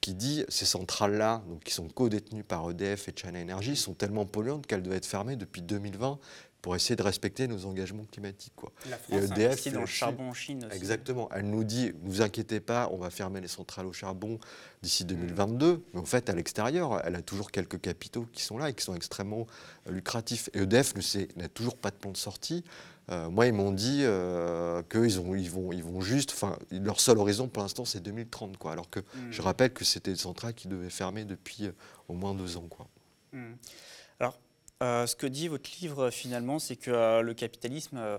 qui 0.00 0.14
dit 0.14 0.46
ces 0.48 0.64
centrales-là, 0.64 1.42
qui 1.66 1.74
sont 1.74 1.88
co-détenues 1.88 2.44
par 2.44 2.70
EDF 2.70 3.08
et 3.08 3.14
China 3.14 3.38
Energy, 3.38 3.76
sont 3.76 3.92
tellement 3.92 4.24
polluantes 4.24 4.66
qu'elles 4.66 4.82
devaient 4.82 4.96
être 4.96 5.04
fermées 5.04 5.36
depuis 5.36 5.60
2020, 5.60 6.18
pour 6.62 6.76
essayer 6.76 6.96
de 6.96 7.02
respecter 7.02 7.48
nos 7.48 7.64
engagements 7.64 8.04
climatiques. 8.04 8.52
Quoi. 8.56 8.70
La 8.88 8.96
Et 8.96 8.98
France 8.98 9.30
EDF, 9.36 9.46
investit 9.46 9.70
dans 9.70 9.80
le 9.80 9.86
charbon 9.86 10.28
en 10.28 10.34
Chine 10.34 10.64
aussi. 10.66 10.76
Exactement. 10.76 11.28
Elle 11.34 11.48
nous 11.48 11.64
dit, 11.64 11.92
ne 12.02 12.08
vous 12.10 12.22
inquiétez 12.22 12.60
pas, 12.60 12.88
on 12.92 12.98
va 12.98 13.10
fermer 13.10 13.40
les 13.40 13.48
centrales 13.48 13.86
au 13.86 13.92
charbon 13.92 14.38
d'ici 14.82 15.04
2022. 15.04 15.82
Mais 15.94 16.00
en 16.00 16.04
fait, 16.04 16.28
à 16.28 16.34
l'extérieur, 16.34 17.00
elle 17.04 17.16
a 17.16 17.22
toujours 17.22 17.50
quelques 17.50 17.80
capitaux 17.80 18.26
qui 18.32 18.42
sont 18.42 18.58
là 18.58 18.68
et 18.70 18.74
qui 18.74 18.84
sont 18.84 18.94
extrêmement 18.94 19.46
euh, 19.86 19.92
lucratifs. 19.92 20.50
Et 20.54 20.60
EDF 20.60 20.94
n'a 21.36 21.48
toujours 21.48 21.76
pas 21.76 21.90
de 21.90 21.96
plan 21.96 22.10
de 22.10 22.16
sortie. 22.16 22.64
Euh, 23.10 23.28
moi, 23.28 23.46
ils 23.46 23.52
m'ont 23.52 23.72
dit 23.72 24.02
euh, 24.02 24.82
qu'ils 24.84 25.18
ont, 25.18 25.34
ils 25.34 25.50
vont, 25.50 25.72
ils 25.72 25.82
vont 25.82 26.00
juste, 26.00 26.30
enfin, 26.32 26.56
leur 26.70 27.00
seul 27.00 27.18
horizon 27.18 27.48
pour 27.48 27.62
l'instant, 27.62 27.84
c'est 27.84 28.00
2030, 28.00 28.56
quoi. 28.56 28.72
Alors 28.72 28.88
que 28.88 29.00
Mm. 29.00 29.30
je 29.32 29.42
rappelle 29.42 29.72
que 29.72 29.84
c'était 29.84 30.12
des 30.12 30.18
centrales 30.18 30.54
qui 30.54 30.68
devaient 30.68 30.90
fermer 30.90 31.24
depuis 31.24 31.70
au 32.08 32.14
moins 32.14 32.34
deux 32.34 32.56
ans, 32.56 32.66
quoi. 32.68 32.86
Hmm. 33.32 33.54
Euh, 34.82 35.06
ce 35.06 35.14
que 35.14 35.26
dit 35.26 35.48
votre 35.48 35.70
livre 35.80 36.10
finalement, 36.10 36.58
c'est 36.58 36.76
que 36.76 36.90
euh, 36.90 37.20
le 37.20 37.34
capitalisme, 37.34 37.98
euh, 37.98 38.18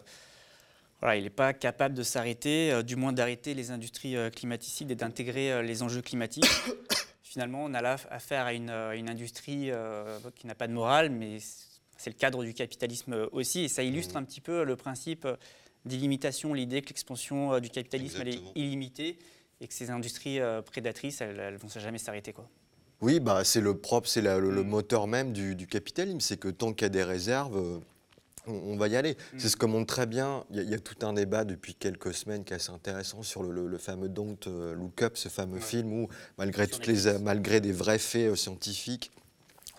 voilà, 1.00 1.16
il 1.16 1.24
n'est 1.24 1.32
pas 1.32 1.54
capable 1.54 1.96
de 1.96 2.04
s'arrêter, 2.04 2.84
du 2.84 2.96
moins 2.96 3.14
d'arrêter 3.14 3.56
les 3.56 3.72
industries 3.72 4.16
climaticides 4.36 4.92
et 4.92 4.96
d'intégrer 4.96 5.64
les 5.64 5.82
enjeux 5.82 6.04
climatiques. 6.04 6.46
finalement, 7.24 7.64
on 7.64 7.74
a 7.74 7.82
là 7.82 7.96
affaire 8.12 8.46
à 8.46 8.54
une, 8.54 8.70
une 8.70 9.10
industrie 9.10 9.72
qui 10.36 10.46
n'a 10.46 10.54
pas 10.54 10.68
de 10.68 10.74
morale, 10.74 11.10
mais 11.10 11.40
c'est 11.98 12.12
le 12.12 12.16
cadre 12.16 12.44
du 12.44 12.54
capitalisme 12.54 13.28
aussi, 13.32 13.62
et 13.62 13.68
ça 13.68 13.82
illustre 13.82 14.16
un 14.16 14.24
petit 14.24 14.42
peu 14.42 14.64
le 14.64 14.76
principe 14.76 15.28
d'illimitation, 15.86 16.54
l'idée 16.54 16.84
que 16.84 16.90
l'expansion 16.90 17.60
du 17.60 17.72
capitalisme 17.72 18.20
elle 18.22 18.36
est 18.36 18.42
illimitée 18.54 19.18
et 19.60 19.68
que 19.68 19.74
ces 19.74 19.90
industries 19.90 20.40
prédatrices, 20.68 21.22
elles, 21.22 21.40
elles 21.40 21.58
vont 21.58 21.70
jamais 21.70 21.98
s'arrêter 21.98 22.32
quoi. 22.32 22.48
Oui, 23.02 23.20
bah, 23.20 23.44
c'est 23.44 23.62
le 23.62 23.76
propre, 23.78 24.08
c'est 24.08 24.22
le, 24.22 24.40
le 24.40 24.64
Mm. 24.64 24.68
moteur 24.68 25.08
même 25.08 25.34
du, 25.34 25.56
du 25.56 25.68
capitalisme. 25.68 26.20
C'est 26.20 26.38
que 26.38 26.50
tant 26.50 26.74
qu'il 26.74 26.86
y 26.86 26.86
a 26.86 26.90
des 26.90 27.04
réserves, 27.04 27.58
euh, 27.58 27.80
on, 28.48 28.54
on 28.54 28.78
va 28.78 28.88
y 28.88 28.96
aller. 28.96 29.14
Mm. 29.34 29.40
C'est 29.40 29.50
ce 29.50 29.58
que 29.58 29.66
montre 29.66 29.94
très 29.94 30.06
bien. 30.06 30.44
Il 30.52 30.58
y, 30.58 30.60
a- 30.60 30.64
il 30.64 30.70
y 30.70 30.74
a 30.76 30.80
tout 30.80 31.04
un 31.06 31.14
débat 31.14 31.44
depuis 31.44 31.74
quelques 31.74 32.14
semaines 32.14 32.44
qui 32.44 32.54
est 32.54 32.58
assez 32.58 32.72
intéressant 32.72 33.24
sur 33.24 33.42
le, 33.44 33.52
le- 33.52 33.68
le 33.68 33.78
fameux 33.80 34.08
Don't 34.10 34.38
euh, 34.48 34.76
Look 34.76 35.02
Up, 35.02 35.18
ce 35.18 35.30
fameux 35.30 35.56
Ouais. 35.56 35.62
film 35.62 35.92
où, 35.94 36.10
malgré, 36.38 36.68
toutes 36.68 36.86
les, 36.88 37.18
malgré 37.20 37.60
des 37.60 37.72
vrais 37.72 37.98
faits 38.00 38.32
euh, 38.32 38.36
scientifiques, 38.36 39.12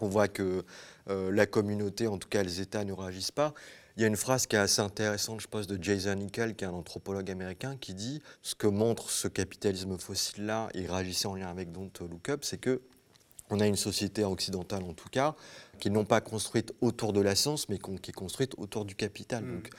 on 0.01 0.09
voit 0.09 0.27
que 0.29 0.65
euh, 1.09 1.31
la 1.31 1.47
communauté, 1.47 2.09
en 2.09 2.19
tout 2.19 2.29
cas 2.29 2.43
les 2.43 2.61
États, 2.61 2.85
ne 2.85 2.93
réagissent 2.93 3.31
pas. 3.31 3.55
Il 3.97 4.01
y 4.03 4.05
a 4.05 4.09
une 4.09 4.17
phrase 4.17 4.47
qui 4.47 4.57
est 4.57 4.59
assez 4.59 4.81
intéressante, 4.81 5.41
je 5.43 5.47
pense, 5.47 5.67
de 5.67 5.81
Jason 5.81 6.19
Hickel, 6.19 6.57
qui 6.57 6.65
est 6.65 6.67
un 6.67 6.73
anthropologue 6.73 7.31
américain, 7.31 7.77
qui 7.79 7.93
dit 7.95 8.21
ce 8.41 8.55
que 8.57 8.67
montre 8.67 9.11
ce 9.11 9.29
capitalisme 9.29 9.97
fossile-là, 9.99 10.71
et 10.75 10.81
il 10.81 10.91
réagissait 10.91 11.27
en 11.29 11.37
lien 11.37 11.49
avec 11.49 11.71
Don't 11.73 11.91
Look 12.01 12.31
Up, 12.31 12.43
c'est 12.43 12.57
que 12.59 12.81
on 13.53 13.61
a 13.61 13.67
une 13.67 13.77
société 13.77 14.25
occidentale, 14.25 14.83
en 14.83 14.95
tout 14.95 15.09
cas, 15.11 15.35
qui 15.79 15.91
n'est 15.91 15.95
non 15.95 16.05
pas 16.05 16.21
construite 16.21 16.73
autour 16.81 17.13
de 17.13 17.21
la 17.21 17.35
science, 17.35 17.69
mais 17.69 17.79
qui 17.79 18.11
est 18.11 18.15
construite 18.15 18.55
autour 18.57 18.85
du 18.85 18.95
capital. 18.95 19.45
Mm. 19.45 19.55
Donc, 19.55 19.71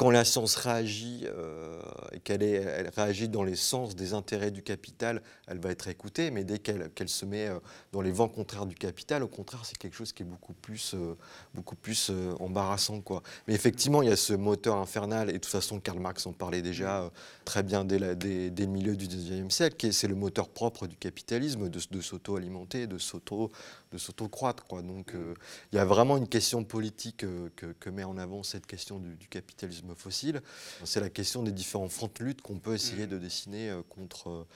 quand 0.00 0.10
la 0.10 0.24
science 0.24 0.56
réagit 0.56 1.26
euh, 1.26 1.78
et 2.12 2.20
qu'elle 2.20 2.90
réagit 2.96 3.28
dans 3.28 3.42
les 3.42 3.54
sens 3.54 3.94
des 3.94 4.14
intérêts 4.14 4.50
du 4.50 4.62
capital, 4.62 5.20
elle 5.46 5.58
va 5.58 5.70
être 5.70 5.88
écoutée. 5.88 6.30
Mais 6.30 6.42
dès 6.42 6.58
qu'elle 6.58 7.08
se 7.10 7.26
met 7.26 7.48
euh, 7.48 7.58
dans 7.92 8.00
les 8.00 8.10
vents 8.10 8.30
contraires 8.30 8.64
du 8.64 8.76
capital, 8.76 9.22
au 9.22 9.28
contraire, 9.28 9.60
c'est 9.66 9.76
quelque 9.76 9.94
chose 9.94 10.14
qui 10.14 10.22
est 10.22 10.26
beaucoup 10.26 10.54
plus, 10.54 10.94
euh, 10.94 11.16
beaucoup 11.52 11.76
plus 11.76 12.10
embarrassant. 12.38 13.02
Quoi. 13.02 13.22
Mais 13.46 13.52
effectivement, 13.52 14.00
il 14.00 14.08
y 14.08 14.12
a 14.12 14.16
ce 14.16 14.32
moteur 14.32 14.76
infernal, 14.76 15.28
et 15.28 15.34
de 15.34 15.38
toute 15.38 15.52
façon, 15.52 15.80
Karl 15.80 15.98
Marx 16.00 16.24
en 16.26 16.32
parlait 16.32 16.62
déjà 16.62 17.10
très 17.44 17.62
bien 17.62 17.84
dès, 17.84 17.98
la- 17.98 18.14
le 18.14 18.66
milieu 18.66 18.96
du 18.96 19.06
19e 19.06 19.50
siècle, 19.50 19.92
c'est 19.92 20.08
le 20.08 20.14
moteur 20.14 20.48
propre 20.48 20.86
du 20.86 20.96
capitalisme, 20.96 21.68
de, 21.68 21.78
de 21.90 22.00
s'auto-alimenter, 22.00 22.86
de 22.86 22.96
s'auto 22.96 23.50
de 23.92 23.98
s'auto-croître. 23.98 24.64
quoi. 24.66 24.82
Donc 24.82 25.14
euh, 25.14 25.34
il 25.72 25.76
y 25.76 25.78
a 25.78 25.84
vraiment 25.84 26.16
une 26.16 26.28
question 26.28 26.64
politique 26.64 27.24
euh, 27.24 27.48
que, 27.56 27.66
que 27.66 27.90
met 27.90 28.04
en 28.04 28.18
avant 28.18 28.42
cette 28.42 28.66
question 28.66 28.98
du, 28.98 29.16
du 29.16 29.28
capitalisme 29.28 29.94
fossile. 29.96 30.42
C'est 30.84 31.00
la 31.00 31.10
question 31.10 31.42
des 31.42 31.52
différents 31.52 31.88
fronts 31.88 32.10
de 32.18 32.24
lutte 32.24 32.40
qu'on 32.42 32.58
peut 32.58 32.74
essayer 32.74 33.06
de 33.06 33.18
dessiner 33.18 33.70
euh, 33.70 33.82
contre, 33.88 34.46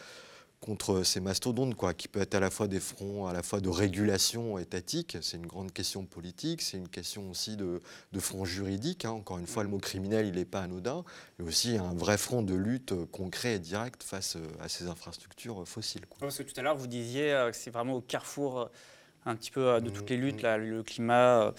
contre 0.61 1.03
ces 1.03 1.21
mastodontes, 1.21 1.75
quoi, 1.75 1.95
qui 1.95 2.09
peut 2.09 2.21
être 2.21 2.35
à 2.37 2.41
la 2.41 2.51
fois 2.51 2.69
des 2.69 2.81
fronts, 2.81 3.27
à 3.27 3.33
la 3.33 3.43
fois 3.43 3.61
de 3.61 3.69
régulation 3.69 4.57
étatique, 4.59 5.19
c'est 5.21 5.37
une 5.37 5.47
grande 5.47 5.73
question 5.73 6.07
politique, 6.07 6.63
c'est 6.63 6.79
une 6.79 6.89
question 6.89 7.29
aussi 7.31 7.57
de, 7.57 7.83
de 8.13 8.21
front 8.21 8.45
juridique. 8.45 9.05
hein. 9.05 9.11
Encore 9.11 9.39
une 9.39 9.47
fois, 9.47 9.63
le 9.63 9.69
mot 9.69 9.79
criminel, 9.79 10.27
il 10.27 10.37
n'est 10.37 10.45
pas 10.45 10.63
anodin, 10.63 11.05
mais 11.39 11.45
aussi 11.45 11.77
un 11.77 11.93
vrai 11.93 12.17
front 12.17 12.43
de 12.43 12.55
lutte 12.55 12.95
concret 13.11 13.55
et 13.57 13.59
direct 13.59 14.03
face 14.03 14.39
à 14.61 14.69
ces 14.69 14.87
infrastructures 14.87 15.67
fossiles. 15.67 16.07
quoi. 16.07 16.19
Parce 16.21 16.39
que 16.39 16.45
tout 16.45 16.59
à 16.59 16.63
l'heure, 16.63 16.77
vous 16.77 16.87
disiez 16.87 17.31
que 17.51 17.57
c'est 17.57 17.71
vraiment 17.71 17.95
au 17.97 18.01
carrefour 18.01 18.71
un 19.27 19.35
petit 19.37 19.51
peu 19.51 19.67
euh, 19.67 19.81
de 19.81 19.91
toutes 19.91 20.11
les 20.11 20.17
luttes, 20.17 20.37
Mhm. 20.37 20.43
là, 20.43 20.59
le 20.59 20.83
climat. 20.83 21.43
euh, 21.43 21.51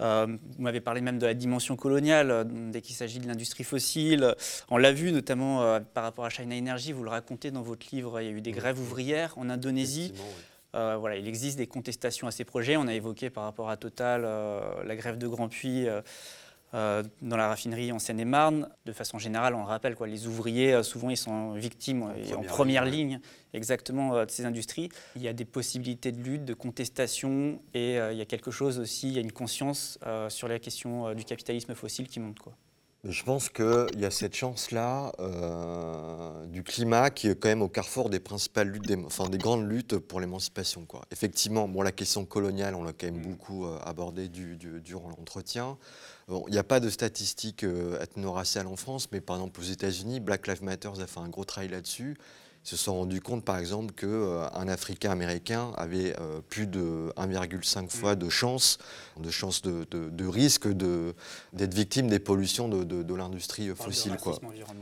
euh, 0.00 0.26
vous 0.56 0.62
m'avez 0.62 0.80
parlé 0.80 1.00
même 1.00 1.18
de 1.18 1.26
la 1.26 1.34
dimension 1.34 1.76
coloniale 1.76 2.46
dès 2.70 2.80
qu'il 2.80 2.94
s'agit 2.96 3.18
de 3.18 3.26
l'industrie 3.26 3.64
fossile. 3.64 4.34
On 4.70 4.76
l'a 4.78 4.92
vu 4.92 5.12
notamment 5.12 5.62
euh, 5.62 5.80
par 5.80 6.04
rapport 6.04 6.24
à 6.24 6.30
China 6.30 6.56
Energy, 6.56 6.92
vous 6.92 7.02
le 7.04 7.10
racontez 7.10 7.50
dans 7.50 7.62
votre 7.62 7.86
livre, 7.92 8.20
il 8.20 8.24
y 8.26 8.28
a 8.28 8.32
eu 8.32 8.40
des 8.40 8.52
Mhm. 8.52 8.56
grèves 8.58 8.80
ouvrières 8.80 9.34
en 9.36 9.50
Indonésie. 9.50 10.12
Oui. 10.14 10.20
Euh, 10.76 10.96
voilà, 11.00 11.16
il 11.16 11.26
existe 11.26 11.58
des 11.58 11.66
contestations 11.66 12.28
à 12.28 12.30
ces 12.30 12.44
projets. 12.44 12.76
On 12.76 12.86
a 12.86 12.94
évoqué 12.94 13.28
par 13.28 13.42
rapport 13.44 13.70
à 13.70 13.76
Total 13.76 14.22
la 14.84 14.96
grève 14.96 15.18
de 15.18 15.26
Grand 15.26 15.48
Puy 15.48 15.88
euh, 16.74 16.80
euh, 16.80 17.02
dans 17.22 17.36
la 17.36 17.48
raffinerie 17.48 17.92
en 17.92 17.98
Seine-et-Marne. 17.98 18.68
De 18.84 18.92
façon 18.92 19.18
générale, 19.18 19.54
on 19.54 19.60
le 19.60 19.66
rappelle, 19.66 19.94
quoi, 19.94 20.06
les 20.06 20.26
ouvriers, 20.26 20.72
euh, 20.72 20.82
souvent, 20.82 21.10
ils 21.10 21.16
sont 21.16 21.52
victimes 21.52 22.04
euh, 22.04 22.14
et 22.16 22.32
en 22.34 22.42
première 22.42 22.52
première 22.52 22.84
ligne, 22.84 23.08
ligne 23.10 23.20
exactement 23.52 24.14
euh, 24.14 24.24
de 24.24 24.30
ces 24.30 24.44
industries. 24.44 24.88
Il 25.16 25.22
y 25.22 25.28
a 25.28 25.32
des 25.32 25.44
possibilités 25.44 26.12
de 26.12 26.22
lutte, 26.22 26.44
de 26.44 26.54
contestation 26.54 27.60
et 27.74 27.98
euh, 27.98 28.12
il 28.12 28.18
y 28.18 28.22
a 28.22 28.26
quelque 28.26 28.50
chose 28.50 28.78
aussi, 28.78 29.08
il 29.08 29.14
y 29.14 29.18
a 29.18 29.20
une 29.20 29.32
conscience 29.32 29.98
euh, 30.06 30.30
sur 30.30 30.48
la 30.48 30.58
question 30.58 31.08
euh, 31.08 31.14
du 31.14 31.24
capitalisme 31.24 31.74
fossile 31.74 32.08
qui 32.08 32.20
monte. 32.20 32.38
Quoi. 32.38 32.54
Je 33.02 33.22
pense 33.22 33.48
qu'il 33.48 33.98
y 33.98 34.04
a 34.04 34.10
cette 34.10 34.36
chance-là 34.36 35.12
euh, 35.20 36.46
du 36.46 36.62
climat 36.62 37.08
qui 37.08 37.28
est 37.28 37.34
quand 37.34 37.48
même 37.48 37.62
au 37.62 37.68
carrefour 37.68 38.10
des 38.10 38.20
principales 38.20 38.68
luttes, 38.68 38.86
des, 38.86 38.96
enfin 39.04 39.28
des 39.30 39.38
grandes 39.38 39.66
luttes 39.66 39.96
pour 39.96 40.20
l'émancipation. 40.20 40.84
quoi. 40.84 41.02
Effectivement, 41.10 41.66
bon, 41.66 41.80
la 41.80 41.92
question 41.92 42.26
coloniale, 42.26 42.74
on 42.74 42.84
l'a 42.84 42.92
quand 42.92 43.06
même 43.06 43.22
beaucoup 43.22 43.64
euh, 43.64 43.78
abordée 43.86 44.28
du- 44.28 44.56
du- 44.56 44.80
durant 44.82 45.08
l'entretien. 45.08 45.78
Bon, 46.30 46.44
Il 46.46 46.52
n'y 46.52 46.58
a 46.58 46.62
pas 46.62 46.78
de 46.78 46.88
statistiques 46.88 47.64
euh, 47.64 48.00
ethno-raciales 48.00 48.68
en 48.68 48.76
France, 48.76 49.08
mais 49.10 49.20
par 49.20 49.34
exemple 49.34 49.60
aux 49.60 49.64
États-Unis, 49.64 50.20
Black 50.20 50.46
Lives 50.46 50.62
Matter 50.62 50.90
a 51.00 51.06
fait 51.08 51.18
un 51.18 51.28
gros 51.28 51.44
travail 51.44 51.70
là-dessus. 51.70 52.16
Ils 52.62 52.68
se 52.68 52.76
sont 52.76 52.94
rendus 52.94 53.22
compte, 53.22 53.42
par 53.42 53.56
exemple, 53.56 53.94
qu'un 53.94 54.68
Africain 54.68 55.10
américain 55.10 55.72
avait 55.78 56.14
euh, 56.20 56.40
plus 56.46 56.66
de 56.66 57.10
1,5 57.16 57.88
fois 57.88 58.16
de 58.16 58.28
chance, 58.28 58.76
de 59.18 59.30
chance 59.30 59.62
de, 59.62 59.86
de- 59.90 60.10
de 60.10 60.26
risque 60.26 60.68
de- 60.68 61.14
d'être 61.54 61.72
victime 61.72 62.08
des 62.08 62.18
pollutions 62.18 62.68
de, 62.68 62.84
de- 62.84 63.14
l'industrie 63.14 63.68
fossile. 63.74 64.12
Quoi. 64.22 64.38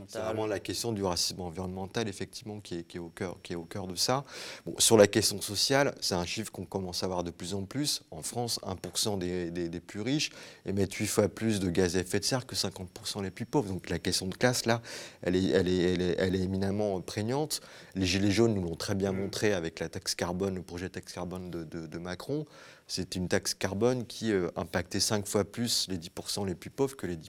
C'est 0.09 0.19
vraiment 0.19 0.45
la 0.45 0.59
question 0.59 0.91
du 0.91 1.03
racisme 1.05 1.39
environnemental, 1.41 2.09
effectivement, 2.09 2.59
qui 2.59 2.79
est, 2.79 2.83
qui 2.83 2.97
est 2.97 2.99
au, 2.99 3.09
cœur, 3.09 3.37
qui 3.43 3.53
est 3.53 3.55
au 3.55 3.63
cœur 3.63 3.87
de 3.87 3.95
ça. 3.95 4.25
Bon, 4.65 4.75
sur 4.77 4.97
la 4.97 5.07
question 5.07 5.41
sociale, 5.41 5.95
c'est 6.01 6.15
un 6.15 6.25
chiffre 6.25 6.51
qu'on 6.51 6.65
commence 6.65 7.03
à 7.03 7.07
voir 7.07 7.23
de 7.23 7.31
plus 7.31 7.53
en 7.53 7.63
plus. 7.63 8.01
En 8.11 8.21
France, 8.23 8.59
1% 8.63 9.17
des, 9.19 9.51
des- 9.51 9.69
des 9.69 9.79
plus 9.79 10.01
riches 10.01 10.31
émettent 10.65 10.93
8 10.93 11.07
fois 11.07 11.29
plus 11.29 11.61
de 11.61 11.69
gaz 11.69 11.95
à 11.95 12.01
effet 12.01 12.19
de 12.19 12.25
serre 12.25 12.45
que 12.45 12.55
50% 12.55 13.23
les 13.23 13.31
plus 13.31 13.45
pauvres. 13.45 13.69
Donc 13.69 13.89
la 13.89 13.99
question 13.99 14.27
de 14.27 14.35
classe, 14.35 14.65
là, 14.65 14.81
elle 15.21 15.37
est, 15.37 15.47
elle 15.51 15.67
est, 15.69 15.77
elle 15.93 16.01
est, 16.01 16.15
elle 16.19 16.35
est 16.35 16.41
éminemment 16.41 16.99
prégnante. 17.01 17.61
Les 17.95 18.05
Gilets 18.05 18.31
jaunes 18.31 18.53
nous 18.53 18.63
l'ont 18.63 18.75
très 18.75 18.95
bien 18.95 19.11
montré 19.11 19.53
avec 19.53 19.79
la 19.79 19.89
taxe 19.89 20.15
carbone, 20.15 20.55
le 20.55 20.61
projet 20.61 20.89
taxe 20.89 21.13
carbone 21.13 21.49
de, 21.49 21.63
de- 21.63 21.87
de 21.87 21.97
Macron. 21.97 22.45
C'est 22.87 23.15
une 23.15 23.27
taxe 23.27 23.53
carbone 23.53 24.05
qui 24.05 24.31
euh, 24.31 24.49
impactait 24.55 24.99
5 24.99 25.27
fois 25.27 25.43
plus 25.43 25.87
les 25.89 25.97
10% 25.97 26.45
les 26.45 26.55
plus 26.55 26.69
pauvres 26.69 26.95
que 26.95 27.05
les 27.07 27.15
10% 27.17 27.27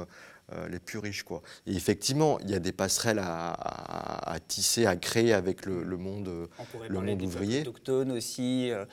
euh, 0.00 0.04
euh, 0.52 0.68
les 0.68 0.78
plus 0.78 0.98
riches. 0.98 1.22
Quoi. 1.22 1.42
Et 1.66 1.74
effectivement, 1.74 2.38
il 2.40 2.50
y 2.50 2.54
a 2.54 2.58
des 2.58 2.72
passerelles 2.72 3.18
à, 3.18 3.50
à- 3.52 4.32
à 4.34 4.40
tisser, 4.40 4.86
à 4.86 4.96
créer 4.96 5.32
avec 5.32 5.64
le, 5.66 5.82
le 5.82 5.96
monde. 5.96 6.48
On 6.58 6.64
pourrait 6.64 6.88
le 6.88 6.94
parler 6.94 7.12
monde 7.12 7.22
ouvrier. 7.22 7.60
autochtones 7.62 8.12
aussi, 8.12 8.70
euh, 8.70 8.84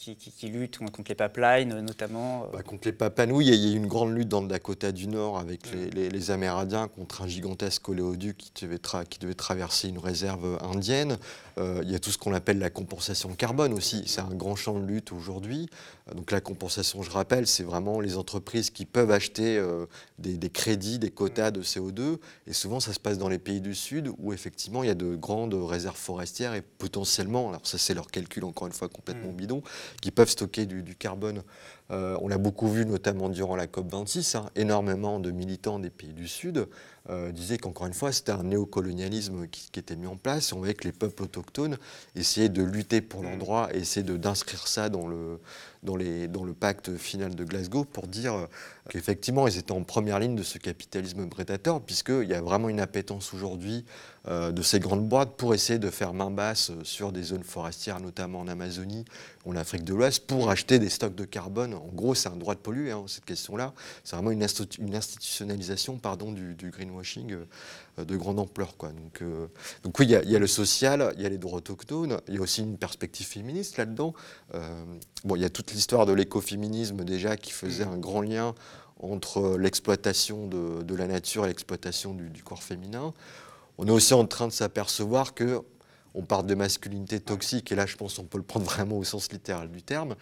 qui, 0.00 0.16
qui- 0.16 0.30
qui 0.32 0.48
luttent 0.48 0.78
contre 0.78 1.02
les 1.10 1.14
pipelines 1.14 1.78
notamment. 1.80 2.44
euh. 2.44 2.46
Bah, 2.54 2.62
contre 2.62 2.88
les 2.88 2.92
Papanouis, 2.94 3.44
il 3.44 3.48
y 3.50 3.52
a- 3.52 3.54
il 3.54 3.68
y 3.68 3.70
a 3.70 3.74
eu 3.74 3.76
une 3.76 3.86
grande 3.86 4.14
lutte 4.14 4.28
dans 4.28 4.40
le 4.40 4.48
Dakota 4.48 4.92
du 4.92 5.06
Nord 5.08 5.38
avec 5.38 5.70
les, 5.72 5.90
les- 5.90 6.08
les 6.08 6.30
Amérindiens 6.30 6.88
contre 6.88 7.20
un 7.22 7.26
gigantesque 7.28 7.86
oléoduc 7.86 8.38
qui 8.38 8.64
devait, 8.64 8.78
tra- 8.78 9.04
qui 9.04 9.18
devait 9.18 9.34
traverser 9.34 9.88
une 9.88 9.98
réserve 9.98 10.58
indienne. 10.62 11.18
Euh, 11.58 11.80
il 11.84 11.90
y 11.90 11.94
a 11.94 11.98
tout 11.98 12.10
ce 12.10 12.16
qu'on 12.16 12.32
appelle 12.32 12.58
la 12.58 12.70
compensation 12.70 13.34
carbone 13.34 13.74
aussi. 13.74 14.02
C'est 14.06 14.22
un 14.22 14.34
grand 14.34 14.56
champ 14.56 14.78
de 14.80 14.86
lutte 14.86 15.12
aujourd'hui. 15.12 15.68
Euh, 16.08 16.14
donc 16.14 16.30
la 16.30 16.40
compensation, 16.40 17.02
je 17.02 17.10
rappelle, 17.10 17.46
c'est 17.46 17.64
vraiment 17.64 18.00
les 18.00 18.16
entreprises 18.16 18.70
qui 18.70 18.86
peuvent 18.86 19.10
acheter 19.10 19.58
euh, 19.58 19.84
des, 20.18 20.38
des 20.38 20.48
crédits, 20.48 20.98
des 20.98 21.10
quotas 21.10 21.50
de 21.50 21.60
CO2. 21.62 22.18
Et 22.46 22.54
souvent, 22.54 22.80
ça 22.80 22.94
se 22.94 23.00
passe 23.00 23.18
dans 23.18 23.28
les 23.28 23.38
pays 23.38 23.60
du 23.60 23.74
Sud 23.74 24.10
où 24.18 24.32
effectivement, 24.32 24.82
il 24.82 24.86
y 24.86 24.90
a 24.90 24.94
de 24.94 25.14
grandes 25.14 25.52
réserves 25.52 25.96
forestières 25.98 26.54
et 26.54 26.62
potentiellement, 26.62 27.50
alors 27.50 27.66
ça 27.66 27.76
c'est 27.76 27.92
leur 27.92 28.06
calcul 28.10 28.44
encore 28.44 28.66
une 28.66 28.72
fois 28.72 28.88
complètement 28.88 29.32
Mm. 29.32 29.36
bidon, 29.36 29.62
qui 30.00 30.10
peuvent 30.10 30.28
stocker 30.28 30.66
du, 30.66 30.94
carbone 30.96 31.42
Euh, 31.90 32.16
on 32.20 32.28
l'a 32.28 32.38
beaucoup 32.38 32.68
vu 32.68 32.86
notamment 32.86 33.28
durant 33.28 33.56
la 33.56 33.66
COP26, 33.66 34.36
hein, 34.36 34.46
énormément 34.54 35.18
de 35.18 35.30
militants 35.30 35.78
des 35.78 35.90
pays 35.90 36.12
du 36.12 36.28
Sud 36.28 36.68
euh, 37.08 37.32
disaient 37.32 37.58
qu'encore 37.58 37.86
une 37.86 37.94
fois 37.94 38.12
c'était 38.12 38.30
un 38.30 38.44
néocolonialisme 38.44 39.48
qui, 39.48 39.70
qui, 39.72 39.80
était 39.80 39.96
mis 39.96 40.06
en 40.06 40.16
place. 40.16 40.52
On 40.52 40.58
voyait 40.58 40.74
que 40.74 40.84
les 40.84 40.92
peuples 40.92 41.24
autochtones 41.24 41.78
essayaient 42.14 42.48
de 42.48 42.62
lutter 42.62 43.00
pour 43.00 43.22
leurs 43.22 43.38
droits 43.38 43.74
et 43.74 43.78
essayaient 43.78 44.04
d'inscrire 44.04 44.68
ça 44.68 44.88
dans 44.88 45.08
le, 45.08 45.40
dans, 45.82 45.96
les, 45.96 46.28
dans, 46.28 46.44
le 46.44 46.52
pacte 46.52 46.96
final 46.96 47.34
de 47.34 47.42
Glasgow 47.42 47.84
pour 47.84 48.06
dire 48.06 48.34
euh, 48.34 48.46
qu'effectivement 48.88 49.48
ils 49.48 49.58
étaient 49.58 49.72
en 49.72 49.82
première 49.82 50.20
ligne 50.20 50.36
de 50.36 50.44
ce 50.44 50.58
capitalisme 50.58 51.28
prédateur, 51.28 51.80
puisqu'il 51.80 52.28
y 52.28 52.34
a 52.34 52.40
vraiment 52.40 52.68
une 52.68 52.80
appétence 52.80 53.34
aujourd'hui 53.34 53.84
de 54.28 54.60
ces 54.60 54.80
grandes 54.80 55.08
boîtes 55.08 55.30
pour 55.38 55.54
essayer 55.54 55.78
de 55.78 55.88
faire 55.88 56.12
main 56.12 56.30
basse 56.30 56.72
sur 56.82 57.10
des 57.10 57.22
zones 57.22 57.42
forestières, 57.42 58.00
notamment 58.00 58.40
en 58.40 58.48
Amazonie 58.48 59.06
ou 59.46 59.52
en 59.52 59.56
Afrique 59.56 59.82
de 59.82 59.94
l'Ouest, 59.94 60.26
pour 60.26 60.50
acheter 60.50 60.78
des 60.78 60.90
stocks 60.90 61.14
de 61.14 61.24
carbone. 61.24 61.79
En 61.80 61.92
gros, 61.92 62.14
c'est 62.14 62.28
un 62.28 62.36
droit 62.36 62.54
de 62.54 62.60
polluer, 62.60 62.90
hein, 62.90 63.04
cette 63.06 63.24
question-là. 63.24 63.72
C'est 64.04 64.16
vraiment 64.16 64.30
une, 64.30 64.42
institutionnalisation 64.42 65.96
pardon, 65.98 66.32
du, 66.32 66.70
greenwashing 66.70 67.32
euh, 67.98 68.04
de 68.04 68.16
grande 68.16 68.38
ampleur. 68.38 68.74
Euh, 69.22 69.46
donc 69.82 69.98
oui, 69.98 70.06
il 70.06 70.30
y, 70.30 70.36
a 70.36 70.38
le 70.38 70.46
social, 70.46 71.12
il 71.16 71.22
y 71.22 71.26
a 71.26 71.28
les 71.28 71.38
droits 71.38 71.58
autochtones, 71.58 72.20
il 72.28 72.34
y 72.34 72.38
a 72.38 72.40
aussi 72.40 72.62
une 72.62 72.76
perspective 72.76 73.26
féministe 73.26 73.76
là-dedans. 73.76 74.14
Euh, 74.54 74.84
bon, 75.24 75.36
il 75.36 75.42
y 75.42 75.44
a 75.44 75.50
toute 75.50 75.72
l'histoire 75.72 76.06
de 76.06 76.12
l'écoféminisme 76.12 77.04
déjà 77.04 77.36
qui 77.36 77.52
faisait 77.52 77.84
un 77.84 77.98
grand 77.98 78.22
lien 78.22 78.54
entre 79.02 79.56
l'exploitation 79.56 80.46
de, 80.46 80.94
la 80.94 81.06
nature 81.06 81.44
et 81.44 81.48
l'exploitation 81.48 82.14
du, 82.14 82.28
du 82.28 82.42
corps 82.42 82.62
féminin. 82.62 83.14
On 83.78 83.86
est 83.86 83.90
aussi 83.90 84.12
en 84.12 84.26
train 84.26 84.46
de 84.46 84.52
s'apercevoir 84.52 85.34
que 85.34 85.62
on 86.14 86.22
parle 86.22 86.46
de 86.46 86.54
masculinité 86.54 87.20
toxique, 87.20 87.70
et 87.72 87.74
là 87.74 87.86
je 87.86 87.96
pense 87.96 88.16
qu'on 88.16 88.24
peut 88.24 88.38
le 88.38 88.44
prendre 88.44 88.66
vraiment 88.66 88.98
au 88.98 89.04
sens 89.04 89.30
littéral 89.32 89.70
du 89.70 89.82
terme. 89.82 90.16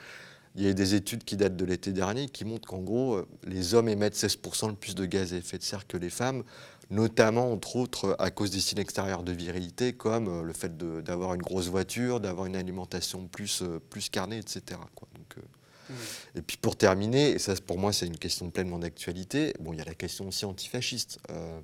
Il 0.58 0.64
y 0.64 0.68
a 0.68 0.72
des 0.72 0.96
études 0.96 1.22
qui 1.22 1.36
datent 1.36 1.56
de 1.56 1.64
l'été 1.64 1.92
dernier 1.92 2.28
qui 2.28 2.44
montrent 2.44 2.66
qu'en 2.66 2.80
gros, 2.80 3.22
les 3.44 3.74
hommes 3.74 3.88
émettent 3.88 4.16
16% 4.16 4.70
de 4.70 4.72
plus 4.72 4.96
de 4.96 5.06
gaz 5.06 5.32
à 5.32 5.36
effet 5.36 5.56
de 5.56 5.62
serre 5.62 5.86
que 5.86 5.96
les 5.96 6.10
femmes, 6.10 6.42
notamment, 6.90 7.52
entre 7.52 7.76
autres, 7.76 8.16
à 8.18 8.32
cause 8.32 8.50
des 8.50 8.58
signes 8.58 8.80
extérieurs 8.80 9.22
de 9.22 9.30
virilité, 9.30 9.92
comme 9.92 10.42
le 10.42 10.52
fait 10.52 10.76
d'avoir 10.76 11.34
une 11.34 11.42
grosse 11.42 11.68
voiture, 11.68 12.18
d'avoir 12.18 12.46
une 12.46 12.56
alimentation 12.56 13.28
plus, 13.28 13.62
plus 13.88 14.08
carnée, 14.08 14.38
etc. 14.38 14.80
Quoi. 14.96 15.06
Donc, 15.14 15.36
mmh. 15.36 15.92
Et 16.38 16.42
puis 16.42 16.56
pour 16.56 16.74
terminer, 16.74 17.30
et 17.30 17.38
ça 17.38 17.54
pour 17.64 17.78
moi 17.78 17.92
c'est 17.92 18.06
une 18.06 18.18
question 18.18 18.50
pleinement 18.50 18.80
d'actualité, 18.80 19.54
bon, 19.60 19.72
il 19.72 19.78
y 19.78 19.82
a 19.82 19.84
la 19.84 19.94
question 19.94 20.26
aussi 20.26 20.44
antifasciste. 20.44 21.20
Euh, 21.30 21.60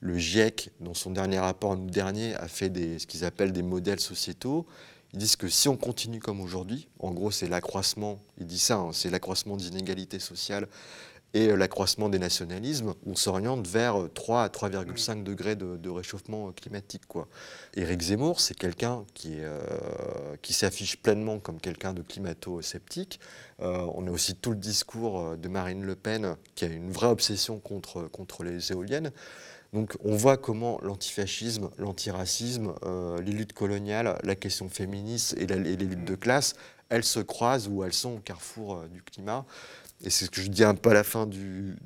le 0.00 0.18
GIEC, 0.18 0.70
dans 0.80 0.94
son 0.94 1.10
dernier 1.10 1.38
rapport 1.38 1.70
en 1.70 1.78
août 1.78 1.90
dernier, 1.90 2.34
a 2.34 2.48
fait 2.48 2.68
des, 2.68 2.98
ce 2.98 3.06
qu'ils 3.06 3.24
appellent 3.24 3.52
des 3.52 3.62
modèles 3.62 4.00
sociétaux. 4.00 4.66
Ils 5.12 5.18
disent 5.18 5.36
que 5.36 5.48
si 5.48 5.68
on 5.68 5.76
continue 5.76 6.20
comme 6.20 6.40
aujourd'hui, 6.40 6.88
en 6.98 7.10
gros 7.10 7.30
c'est 7.30 7.48
l'accroissement, 7.48 8.20
il 8.38 8.46
dit 8.46 8.58
ça, 8.58 8.76
hein, 8.76 8.90
c'est 8.92 9.10
l'accroissement 9.10 9.56
des 9.56 9.68
inégalités 9.68 10.20
sociales 10.20 10.68
et 11.32 11.54
l'accroissement 11.54 12.08
des 12.08 12.18
nationalismes, 12.18 12.94
on 13.06 13.14
s'oriente 13.14 13.66
vers 13.68 14.08
3 14.14 14.42
à 14.42 14.48
3,5 14.48 15.22
degrés 15.22 15.54
de, 15.54 15.76
de, 15.76 15.88
réchauffement 15.88 16.50
climatique. 16.50 17.06
Quoi. 17.06 17.28
Éric 17.76 18.00
Zemmour, 18.02 18.40
c'est 18.40 18.56
quelqu'un 18.56 19.04
qui, 19.14 19.36
euh, 19.38 19.60
qui 20.42 20.52
s'affiche 20.52 20.96
pleinement 20.96 21.38
comme 21.38 21.60
quelqu'un 21.60 21.92
de 21.92 22.02
climato-sceptique. 22.02 23.20
Euh, 23.60 23.86
on 23.94 24.08
a 24.08 24.10
aussi 24.10 24.34
tout 24.34 24.50
le 24.50 24.56
discours 24.56 25.36
de 25.36 25.48
Marine 25.48 25.84
Le 25.84 25.94
Pen, 25.94 26.36
qui 26.56 26.64
a 26.64 26.68
une 26.68 26.90
vraie 26.90 27.06
obsession 27.06 27.60
contre, 27.60 28.08
contre 28.08 28.42
les 28.42 28.72
éoliennes. 28.72 29.12
Donc 29.72 29.96
on 30.04 30.16
voit 30.16 30.36
comment 30.36 30.80
l'antifascisme, 30.82 31.70
l'antiracisme, 31.78 32.74
euh, 32.84 33.20
les 33.22 33.32
luttes 33.32 33.52
coloniales, 33.52 34.18
la 34.24 34.34
question 34.34 34.68
féministe 34.68 35.36
et, 35.38 35.46
les 35.46 35.76
luttes 35.76 36.04
de 36.04 36.14
classe, 36.16 36.54
elles 36.88 37.04
se 37.04 37.20
croisent 37.20 37.68
ou 37.68 37.84
elles 37.84 37.92
sont 37.92 38.16
au 38.16 38.18
carrefour 38.18 38.76
euh, 38.76 38.88
du 38.88 39.02
climat. 39.02 39.44
Et 40.02 40.08
c'est 40.08 40.24
ce 40.24 40.30
que 40.30 40.40
je 40.40 40.48
dis 40.48 40.64
un 40.64 40.74
peu 40.74 40.90
à 40.90 40.94
la 40.94 41.04
fin 41.04 41.26
du, 41.26 41.76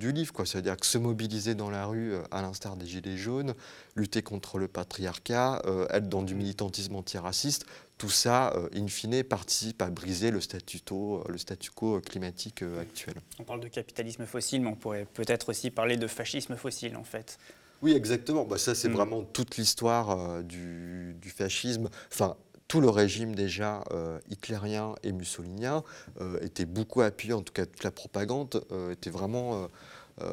livre. 0.00 0.44
C'est-à-dire 0.44 0.76
que 0.76 0.84
se 0.84 0.98
mobiliser 0.98 1.54
dans 1.54 1.70
la 1.70 1.86
rue, 1.86 2.12
euh, 2.12 2.22
à 2.32 2.42
l'instar 2.42 2.76
des 2.76 2.86
Gilets 2.86 3.16
jaunes, 3.16 3.54
lutter 3.94 4.20
contre 4.20 4.58
le 4.58 4.68
patriarcat, 4.68 5.62
être 5.90 6.08
dans 6.08 6.22
du 6.22 6.34
militantisme 6.34 6.96
antiraciste, 6.96 7.64
tout 8.02 8.10
ça, 8.10 8.52
euh, 8.56 8.68
in 8.74 8.88
fine, 8.88 9.22
participe 9.22 9.80
à 9.80 9.88
briser 9.88 10.32
le 10.32 10.40
statu, 10.40 10.80
le 11.28 11.38
statu 11.38 11.70
quo 11.70 12.00
climatique 12.00 12.64
actuel. 12.80 13.14
On 13.38 13.44
parle 13.44 13.60
de 13.60 13.68
capitalisme 13.68 14.26
fossile, 14.26 14.62
mais 14.62 14.70
on 14.70 14.74
pourrait 14.74 15.06
peut-être 15.14 15.50
aussi 15.50 15.70
parler 15.70 15.96
de 15.96 16.08
fascisme 16.08 16.56
fossile, 16.56 16.96
en 16.96 17.04
fait. 17.04 17.38
Oui, 17.80 17.92
exactement. 17.92 18.44
Bah, 18.44 18.58
ça, 18.58 18.74
c'est 18.74 18.88
mmh. 18.88 18.92
vraiment 18.92 19.22
toute 19.22 19.56
l'histoire 19.56 20.42
du, 20.42 21.14
du 21.20 21.30
fascisme. 21.30 21.90
Enfin, 22.12 22.36
tout 22.72 22.80
le 22.80 22.88
régime 22.88 23.34
déjà 23.34 23.84
euh, 23.90 24.18
hitlérien 24.30 24.94
et 25.02 25.12
mussolinien 25.12 25.84
euh, 26.22 26.40
était 26.40 26.64
beaucoup 26.64 27.02
appuyé, 27.02 27.34
en 27.34 27.42
tout 27.42 27.52
cas 27.52 27.66
toute 27.66 27.84
la 27.84 27.90
propagande 27.90 28.64
euh, 28.72 28.92
était 28.92 29.10
vraiment 29.10 29.68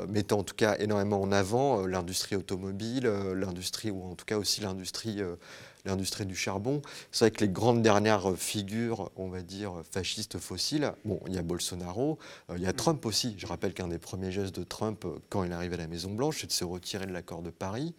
mettant 0.08 0.40
en 0.40 0.44
tout 0.44 0.56
cas 0.56 0.78
énormément 0.78 1.22
en 1.22 1.32
avant 1.32 1.86
l'industrie 1.86 2.36
automobile, 2.38 3.08
l'industrie 3.36 3.92
ou 3.92 4.04
en 4.04 4.16
tout 4.16 4.26
cas 4.26 4.38
aussi 4.38 4.62
l'industrie 4.62 5.22
l'industrie 5.86 6.26
du 6.26 6.36
charbon. 6.36 6.82
C'est 7.12 7.26
vrai 7.26 7.32
que 7.32 7.42
les 7.42 7.50
grandes 7.50 7.82
dernières 7.82 8.36
figures, 8.38 9.12
on 9.16 9.30
va 9.30 9.42
dire, 9.42 9.74
fascistes 9.92 10.38
fossiles, 10.38 10.94
bon, 11.06 11.20
il 11.28 11.36
y 11.36 11.38
a 11.38 11.42
Bolsonaro, 11.42 12.18
il 12.56 12.62
y 12.62 12.68
a 12.68 12.74
Trump 12.74 13.06
aussi. 13.06 13.36
Je 13.38 13.48
rappelle 13.48 13.74
qu'un 13.74 13.88
des 13.88 14.00
premiers 14.00 14.32
gestes 14.32 14.58
de 14.58 14.64
Trump 14.64 15.06
quand 15.30 15.44
il 15.44 15.52
arrive 15.54 15.74
à 15.74 15.78
la 15.78 15.88
Maison-Blanche, 15.88 16.42
c'est 16.42 16.48
de 16.48 16.52
se 16.52 16.66
retirer 16.66 17.06
de 17.06 17.14
l'accord 17.14 17.42
de 17.42 17.50
Paris. 17.50 17.94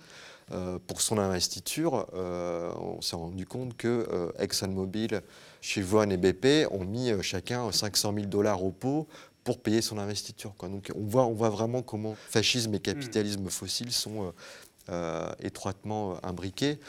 Euh, 0.52 0.78
pour 0.84 1.00
son 1.00 1.18
investiture, 1.18 2.06
euh, 2.14 2.72
on 2.76 3.00
s'est 3.00 3.14
rendu 3.14 3.46
compte 3.46 3.76
que 3.76 4.08
euh, 4.10 4.32
ExxonMobil, 4.40 5.22
Chevron 5.60 6.10
et 6.10 6.16
BP 6.16 6.66
ont 6.72 6.84
mis 6.84 7.10
chacun 7.22 7.70
500 7.70 8.14
000 8.14 8.26
dollars 8.26 8.64
au 8.64 8.72
pot 8.72 9.06
pour 9.44 9.60
payer 9.60 9.80
son 9.80 9.98
investiture. 9.98 10.54
Quoi. 10.56 10.68
Donc 10.68 10.90
on 10.96 11.04
voit, 11.04 11.26
on 11.26 11.34
voit 11.34 11.50
vraiment 11.50 11.82
comment 11.82 12.16
fascisme 12.28 12.74
et 12.74 12.80
capitalisme 12.80 13.48
fossile 13.48 13.92
sont 13.92 14.32
étroitement 15.40 16.18
imbriqués. 16.24 16.80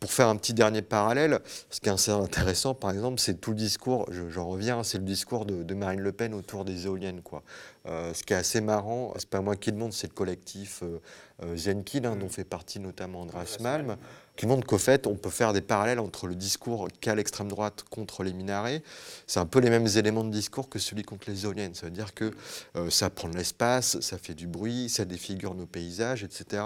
Pour 0.00 0.12
faire 0.12 0.28
un 0.28 0.36
petit 0.36 0.54
dernier 0.54 0.82
parallèle, 0.82 1.40
ce 1.70 1.80
qui 1.80 1.88
est 1.88 1.92
assez 1.92 2.12
intéressant, 2.12 2.74
par 2.74 2.90
exemple, 2.92 3.18
c'est 3.18 3.40
tout 3.40 3.50
le 3.50 3.56
discours, 3.56 4.08
j'en 4.30 4.46
reviens, 4.46 4.84
c'est 4.84 4.98
le 4.98 5.04
discours 5.04 5.44
de, 5.44 5.64
de, 5.64 5.74
Marine 5.74 6.00
Le 6.00 6.12
Pen 6.12 6.34
autour 6.34 6.64
des 6.64 6.86
éoliennes. 6.86 7.20
Quoi. 7.22 7.42
Euh, 7.86 8.14
ce 8.14 8.22
qui 8.22 8.32
est 8.32 8.36
assez 8.36 8.60
marrant, 8.60 9.12
c'est 9.18 9.28
pas 9.28 9.40
moi 9.40 9.56
qui 9.56 9.72
le 9.72 9.76
montre, 9.76 9.96
c'est 9.96 10.06
le 10.06 10.14
collectif 10.14 10.82
euh, 10.84 11.00
euh, 11.42 11.56
Zenkin, 11.56 12.04
hein, 12.04 12.16
dont 12.16 12.28
fait 12.28 12.44
partie 12.44 12.80
notamment 12.80 13.22
Andras 13.22 13.58
Malm, 13.60 13.96
qui 14.36 14.46
montre 14.46 14.66
qu'au 14.66 14.78
fait, 14.78 15.06
on 15.06 15.16
peut 15.16 15.30
faire 15.30 15.52
des 15.52 15.60
parallèles 15.60 15.98
entre 15.98 16.28
le 16.28 16.36
discours 16.36 16.88
qu'a 17.00 17.16
l'extrême 17.16 17.48
droite 17.48 17.84
contre 17.90 18.22
les 18.22 18.32
minarets. 18.32 18.82
C'est 19.26 19.40
un 19.40 19.46
peu 19.46 19.58
les 19.58 19.68
mêmes 19.68 19.88
éléments 19.96 20.22
de 20.22 20.30
discours 20.30 20.68
que 20.68 20.78
celui 20.78 21.02
contre 21.02 21.28
les 21.28 21.44
éoliennes. 21.44 21.74
Ça 21.74 21.86
veut 21.86 21.92
dire 21.92 22.14
que 22.14 22.32
euh, 22.76 22.88
ça 22.88 23.10
prend 23.10 23.28
de 23.28 23.36
l'espace, 23.36 23.98
ça 24.00 24.16
fait 24.16 24.34
du 24.34 24.46
bruit, 24.46 24.88
ça 24.88 25.04
défigure 25.04 25.54
nos 25.54 25.66
paysages, 25.66 26.22
etc. 26.22 26.62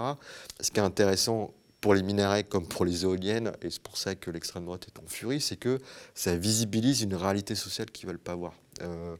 Ce 0.59 0.69
qui 0.69 0.79
est 0.79 0.83
intéressant 0.83 1.51
pour 1.83 1.95
les 1.95 2.01
minéraux 2.01 2.43
comme 2.47 2.65
pour 2.65 2.85
les 2.85 3.03
éoliennes, 3.03 3.51
et 3.61 3.69
c'est 3.69 3.81
pour 3.81 3.97
ça 3.97 4.15
que 4.15 4.31
l'extrême 4.31 4.63
droite 4.63 4.87
est 4.87 4.99
en 4.99 5.05
furie, 5.05 5.41
c'est 5.41 5.57
que 5.57 5.79
ça 6.15 6.33
visibilise 6.33 7.01
une 7.01 7.13
réalité 7.13 7.55
sociale 7.55 7.91
qu'ils 7.91 8.07
ne 8.07 8.13
veulent 8.13 8.21
pas 8.21 8.35
voir. 8.35 8.53
Euh, 8.81 9.17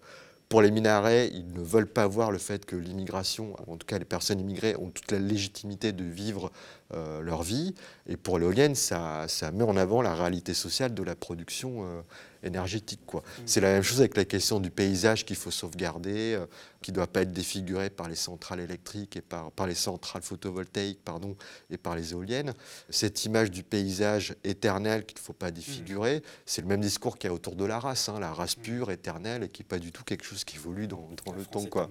pour 0.47 0.61
les 0.61 0.71
minarets, 0.71 1.29
ils 1.33 1.51
ne 1.51 1.61
veulent 1.61 1.91
pas 1.91 2.07
voir 2.07 2.31
le 2.31 2.37
fait 2.37 2.65
que 2.65 2.77
l'immigration, 2.77 3.53
en 3.69 3.75
tout 3.75 3.85
cas 3.85 3.99
les 3.99 4.05
personnes 4.05 4.39
immigrées, 4.39 4.77
ont 4.77 4.91
toute 4.91 5.11
la 5.11 5.19
légitimité 5.19 5.91
de 5.91 6.05
vivre 6.05 6.53
euh, 6.93 7.21
leur 7.21 7.41
vie. 7.41 7.73
Et 8.07 8.17
pour 8.17 8.37
l'éolienne, 8.37 8.75
ça, 8.75 9.25
ça, 9.27 9.51
met 9.51 9.63
en 9.63 9.77
avant 9.77 10.01
la 10.01 10.13
réalité 10.13 10.53
sociale 10.53 10.93
de 10.93 11.01
la 11.01 11.15
production 11.15 11.85
euh, 11.85 12.01
énergétique. 12.43 12.99
Quoi. 13.07 13.21
Mmh. 13.21 13.41
C'est 13.45 13.61
la 13.61 13.69
même 13.73 13.81
chose 13.81 13.99
avec 13.99 14.15
la 14.15 14.25
question 14.25 14.59
du 14.59 14.69
paysage 14.69 15.25
qu'il 15.25 15.37
faut 15.37 15.49
sauvegarder, 15.49 16.35
euh, 16.35 16.45
qui 16.81 16.91
ne 16.91 16.97
doit 16.97 17.07
pas 17.07 17.21
être 17.21 17.31
défiguré 17.31 17.89
par 17.89 18.09
les 18.09 18.15
centrales 18.15 18.59
électriques 18.59 19.17
et 19.17 19.21
par, 19.21 19.51
par 19.51 19.65
les 19.65 19.75
centrales 19.75 20.21
photovoltaïques 20.21 21.03
pardon, 21.03 21.35
et 21.71 21.77
par 21.77 21.95
les 21.95 22.11
éoliennes. 22.11 22.53
Cette 22.89 23.25
image 23.25 23.49
du 23.49 23.63
paysage 23.63 24.35
éternel 24.43 25.05
qu'il 25.05 25.17
ne 25.17 25.23
faut 25.23 25.33
pas 25.33 25.49
défigurer, 25.49 26.17
mmh. 26.17 26.21
c'est 26.45 26.61
le 26.61 26.67
même 26.67 26.81
discours 26.81 27.17
qu'il 27.17 27.29
y 27.29 27.31
a 27.31 27.33
autour 27.33 27.55
de 27.55 27.65
la 27.65 27.79
race, 27.79 28.07
hein, 28.09 28.19
la 28.19 28.33
race 28.33 28.55
pure, 28.55 28.91
éternelle, 28.91 29.43
et 29.43 29.49
qui 29.49 29.63
n'est 29.63 29.67
pas 29.67 29.79
du 29.79 29.91
tout 29.91 30.03
quelque 30.03 30.25
chose 30.25 30.43
qui 30.43 30.57
évolue 30.57 30.87
dans, 30.87 31.09
dans 31.25 31.33
le 31.33 31.45
temps. 31.45 31.65
Quoi. 31.65 31.89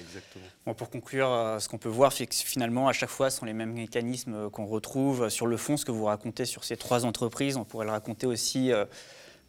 Exactement. 0.00 0.44
Bon, 0.66 0.74
pour 0.74 0.88
conclure, 0.88 1.56
ce 1.60 1.68
qu'on 1.68 1.78
peut 1.78 1.88
voir, 1.88 2.12
c'est 2.12 2.26
que 2.26 2.34
finalement, 2.34 2.88
à 2.88 2.92
chaque 2.92 3.10
fois, 3.10 3.28
ce 3.28 3.38
sont 3.38 3.46
les 3.46 3.52
mêmes 3.52 3.72
mécanismes 3.72 4.29
qu'on 4.52 4.66
retrouve 4.66 5.28
sur 5.28 5.46
le 5.46 5.56
fond. 5.56 5.76
Ce 5.76 5.84
que 5.84 5.92
vous 5.92 6.04
racontez 6.04 6.44
sur 6.44 6.64
ces 6.64 6.76
trois 6.76 7.04
entreprises, 7.04 7.56
on 7.56 7.64
pourrait 7.64 7.86
le 7.86 7.92
raconter 7.92 8.26
aussi 8.26 8.72
euh, 8.72 8.84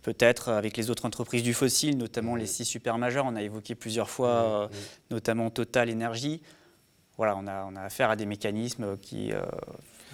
peut-être 0.01 0.49
avec 0.49 0.77
les 0.77 0.89
autres 0.89 1.05
entreprises 1.05 1.43
du 1.43 1.53
fossile, 1.53 1.97
notamment 1.97 2.35
les 2.35 2.47
six 2.47 2.65
super. 2.65 2.95
On 2.95 3.35
a 3.35 3.41
évoqué 3.41 3.75
plusieurs 3.75 4.09
fois, 4.09 4.29
euh, 4.29 4.67
notamment 5.09 5.49
Total 5.49 5.89
Énergie. 5.89 6.41
Voilà, 7.17 7.35
on 7.37 7.45
a, 7.47 7.65
on 7.65 7.75
a, 7.75 7.81
affaire 7.81 8.09
à 8.09 8.15
des 8.15 8.25
mécanismes 8.25 8.97
qui, 8.97 9.31
euh, 9.31 9.41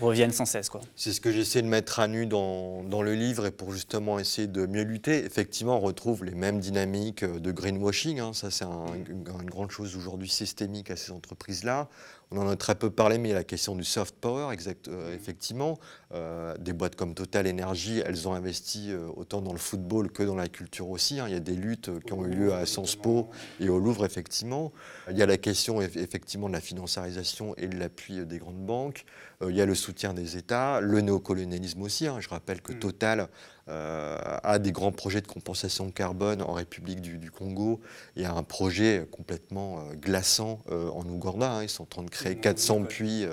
reviennent 0.01 0.31
sans 0.31 0.45
cesse. 0.45 0.69
C'est 0.95 1.13
ce 1.13 1.21
que 1.21 1.31
j'essaie 1.31 1.61
de 1.61 1.67
mettre 1.67 1.99
à 1.99 2.07
nu 2.07 2.25
dans, 2.25 2.83
dans, 2.83 3.01
le 3.01 3.15
livre 3.15 3.45
et 3.45 3.51
pour 3.51 3.71
justement 3.71 4.19
essayer 4.19 4.47
de 4.47 4.65
mieux 4.65 4.83
lutter. 4.83 5.25
Effectivement, 5.25 5.77
on 5.77 5.79
retrouve 5.79 6.23
les 6.23 6.35
mêmes 6.35 6.59
dynamiques 6.59 7.23
de 7.23 7.51
greenwashing. 7.51 8.19
Hein. 8.19 8.33
Ça, 8.33 8.51
c'est 8.51 8.65
un, 8.65 8.85
une 9.09 9.23
grande 9.23 9.71
chose 9.71 9.95
aujourd'hui 9.95 10.29
systémique 10.29 10.91
à 10.91 10.95
ces 10.95 11.11
entreprises-là. 11.11 11.87
On 12.31 12.39
en 12.39 12.49
a 12.49 12.57
très 12.57 12.75
peu 12.75 12.89
parlé, 12.89 13.17
mais 13.17 13.29
il 13.29 13.31
y 13.31 13.35
a 13.35 13.37
la 13.37 13.45
question 13.45 13.73
du 13.73 13.85
soft 13.85 14.15
power, 14.15 14.53
exact, 14.53 14.89
euh, 14.89 15.15
effectivement. 15.15 15.79
Euh, 16.13 16.55
des 16.57 16.73
boîtes 16.73 16.97
comme 16.97 17.13
Total 17.13 17.47
Energy, 17.47 18.01
elles 18.05 18.27
ont 18.27 18.33
investi 18.33 18.91
euh, 18.91 19.07
autant 19.15 19.41
dans 19.41 19.53
le 19.53 19.57
football 19.57 20.11
que 20.11 20.23
dans 20.23 20.35
la 20.35 20.49
culture 20.49 20.89
aussi. 20.89 21.21
Hein. 21.21 21.25
Il 21.29 21.33
y 21.33 21.37
a 21.37 21.41
des 21.41 21.55
luttes 21.55 21.89
qui 22.05 22.11
ont 22.11 22.25
eu 22.25 22.29
lieu 22.29 22.53
à 22.53 22.65
Sciences 22.65 22.97
Po 22.97 23.29
et 23.61 23.69
au 23.69 23.79
Louvre, 23.79 24.05
effectivement. 24.05 24.73
Il 25.09 25.17
y 25.17 25.21
a 25.21 25.25
la 25.25 25.37
question, 25.37 25.81
effectivement, 25.81 26.49
de 26.49 26.53
la 26.53 26.61
financiarisation 26.61 27.55
et 27.55 27.67
de 27.67 27.77
l'appui 27.77 28.25
des 28.25 28.39
grandes 28.39 28.65
banques. 28.65 29.05
il 29.47 29.55
y 29.55 29.61
a 29.61 29.65
le 29.65 29.75
soutien 29.75 30.13
des 30.13 30.35
États, 30.35 30.81
le 30.81 30.99
néocolonialisme 30.99 31.81
aussi. 31.81 32.07
Hein. 32.07 32.17
Je 32.19 32.27
rappelle 32.27 32.61
que 32.61 32.73
mm. 32.73 32.79
Total 32.79 33.29
euh, 33.69 34.17
a 34.43 34.59
des 34.59 34.71
grands 34.71 34.91
projets 34.91 35.21
de 35.21 35.27
compensation 35.27 35.91
carbone 35.91 36.41
en 36.41 36.53
République 36.53 37.01
du, 37.01 37.31
Congo 37.31 37.81
et 38.15 38.25
a 38.25 38.33
un 38.33 38.43
projet 38.43 39.05
complètement 39.11 39.79
euh, 39.79 39.93
glaçant 39.95 40.59
euh, 40.71 40.89
en 40.91 41.05
Ouganda. 41.05 41.51
Hein. 41.51 41.63
Ils 41.63 41.69
sont 41.69 41.83
en 41.83 41.87
train 41.87 42.03
de 42.03 42.09
créer 42.09 42.37
400 42.37 42.83
puits. 42.83 43.25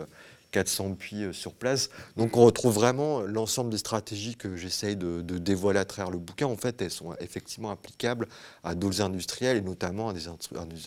400 0.50 0.94
puits 0.94 1.24
sur 1.32 1.52
place. 1.52 1.90
Donc 2.16 2.36
on 2.36 2.44
retrouve 2.44 2.74
vraiment 2.74 3.22
l'ensemble 3.22 3.70
des 3.70 3.78
stratégies 3.78 4.36
que 4.36 4.54
j'essaye 4.54 4.94
de, 4.94 5.20
dévoiler 5.20 5.80
à 5.80 5.84
travers 5.84 6.12
le 6.12 6.18
bouquin. 6.18 6.46
En 6.46 6.56
fait, 6.56 6.80
elles 6.80 6.92
sont 6.92 7.12
effectivement 7.18 7.72
applicables 7.72 8.28
à 8.62 8.76
d'autres 8.76 9.00
industriels 9.00 9.56
et 9.56 9.62
notamment 9.62 10.10
à 10.10 10.12
des, 10.12 10.28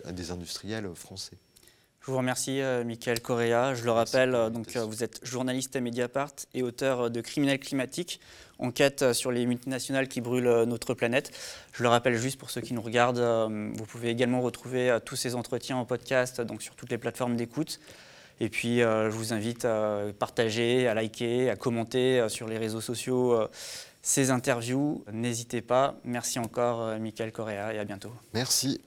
à 0.06 0.12
des 0.14 0.32
industriels 0.32 0.90
français. 0.96 1.38
Je 2.08 2.12
vous 2.14 2.20
remercie, 2.20 2.62
euh, 2.62 2.86
Michael 2.86 3.20
Correa. 3.20 3.76
Je 3.76 3.84
le 3.84 3.92
rappelle, 3.92 4.34
euh, 4.34 4.50
donc, 4.50 4.78
euh, 4.78 4.86
vous 4.86 5.04
êtes 5.04 5.20
journaliste 5.24 5.76
à 5.76 5.82
Mediapart 5.82 6.32
et 6.54 6.64
auteur 6.64 7.12
de 7.12 7.20
Criminels 7.20 7.60
climatiques, 7.60 8.22
enquête 8.60 9.12
sur 9.12 9.30
les 9.30 9.46
multinationales 9.46 10.08
qui 10.08 10.22
brûlent 10.22 10.64
notre 10.64 10.94
planète. 10.94 11.32
Je 11.74 11.84
le 11.84 11.90
rappelle 11.90 12.16
juste 12.16 12.40
pour 12.40 12.50
ceux 12.50 12.62
qui 12.62 12.74
nous 12.74 12.82
regardent, 12.82 13.52
vous 13.76 13.86
pouvez 13.86 14.08
également 14.08 14.40
retrouver 14.40 14.98
tous 15.04 15.18
ces 15.18 15.36
entretiens 15.36 15.76
en 15.76 15.84
podcast 15.84 16.40
donc 16.40 16.62
sur 16.62 16.76
toutes 16.76 16.92
les 16.92 16.98
plateformes 16.98 17.36
d'écoute. 17.36 17.82
Et 18.40 18.48
puis, 18.48 18.80
je 18.80 19.10
vous 19.10 19.34
invite 19.34 19.66
à 19.66 20.04
partager, 20.18 20.88
à 20.88 20.94
liker, 20.94 21.50
à 21.50 21.58
commenter 21.58 22.28
sur 22.30 22.48
les 22.48 22.58
réseaux 22.58 22.82
sociaux 22.82 23.38
ces 24.02 24.32
interviews. 24.32 25.04
N'hésitez 25.12 25.62
pas. 25.62 25.96
Merci 26.04 26.40
encore, 26.40 26.98
Michael 27.00 27.32
Correa, 27.34 27.74
et 27.74 27.80
à 27.80 27.84
bientôt. 27.84 28.14
Merci. 28.34 28.80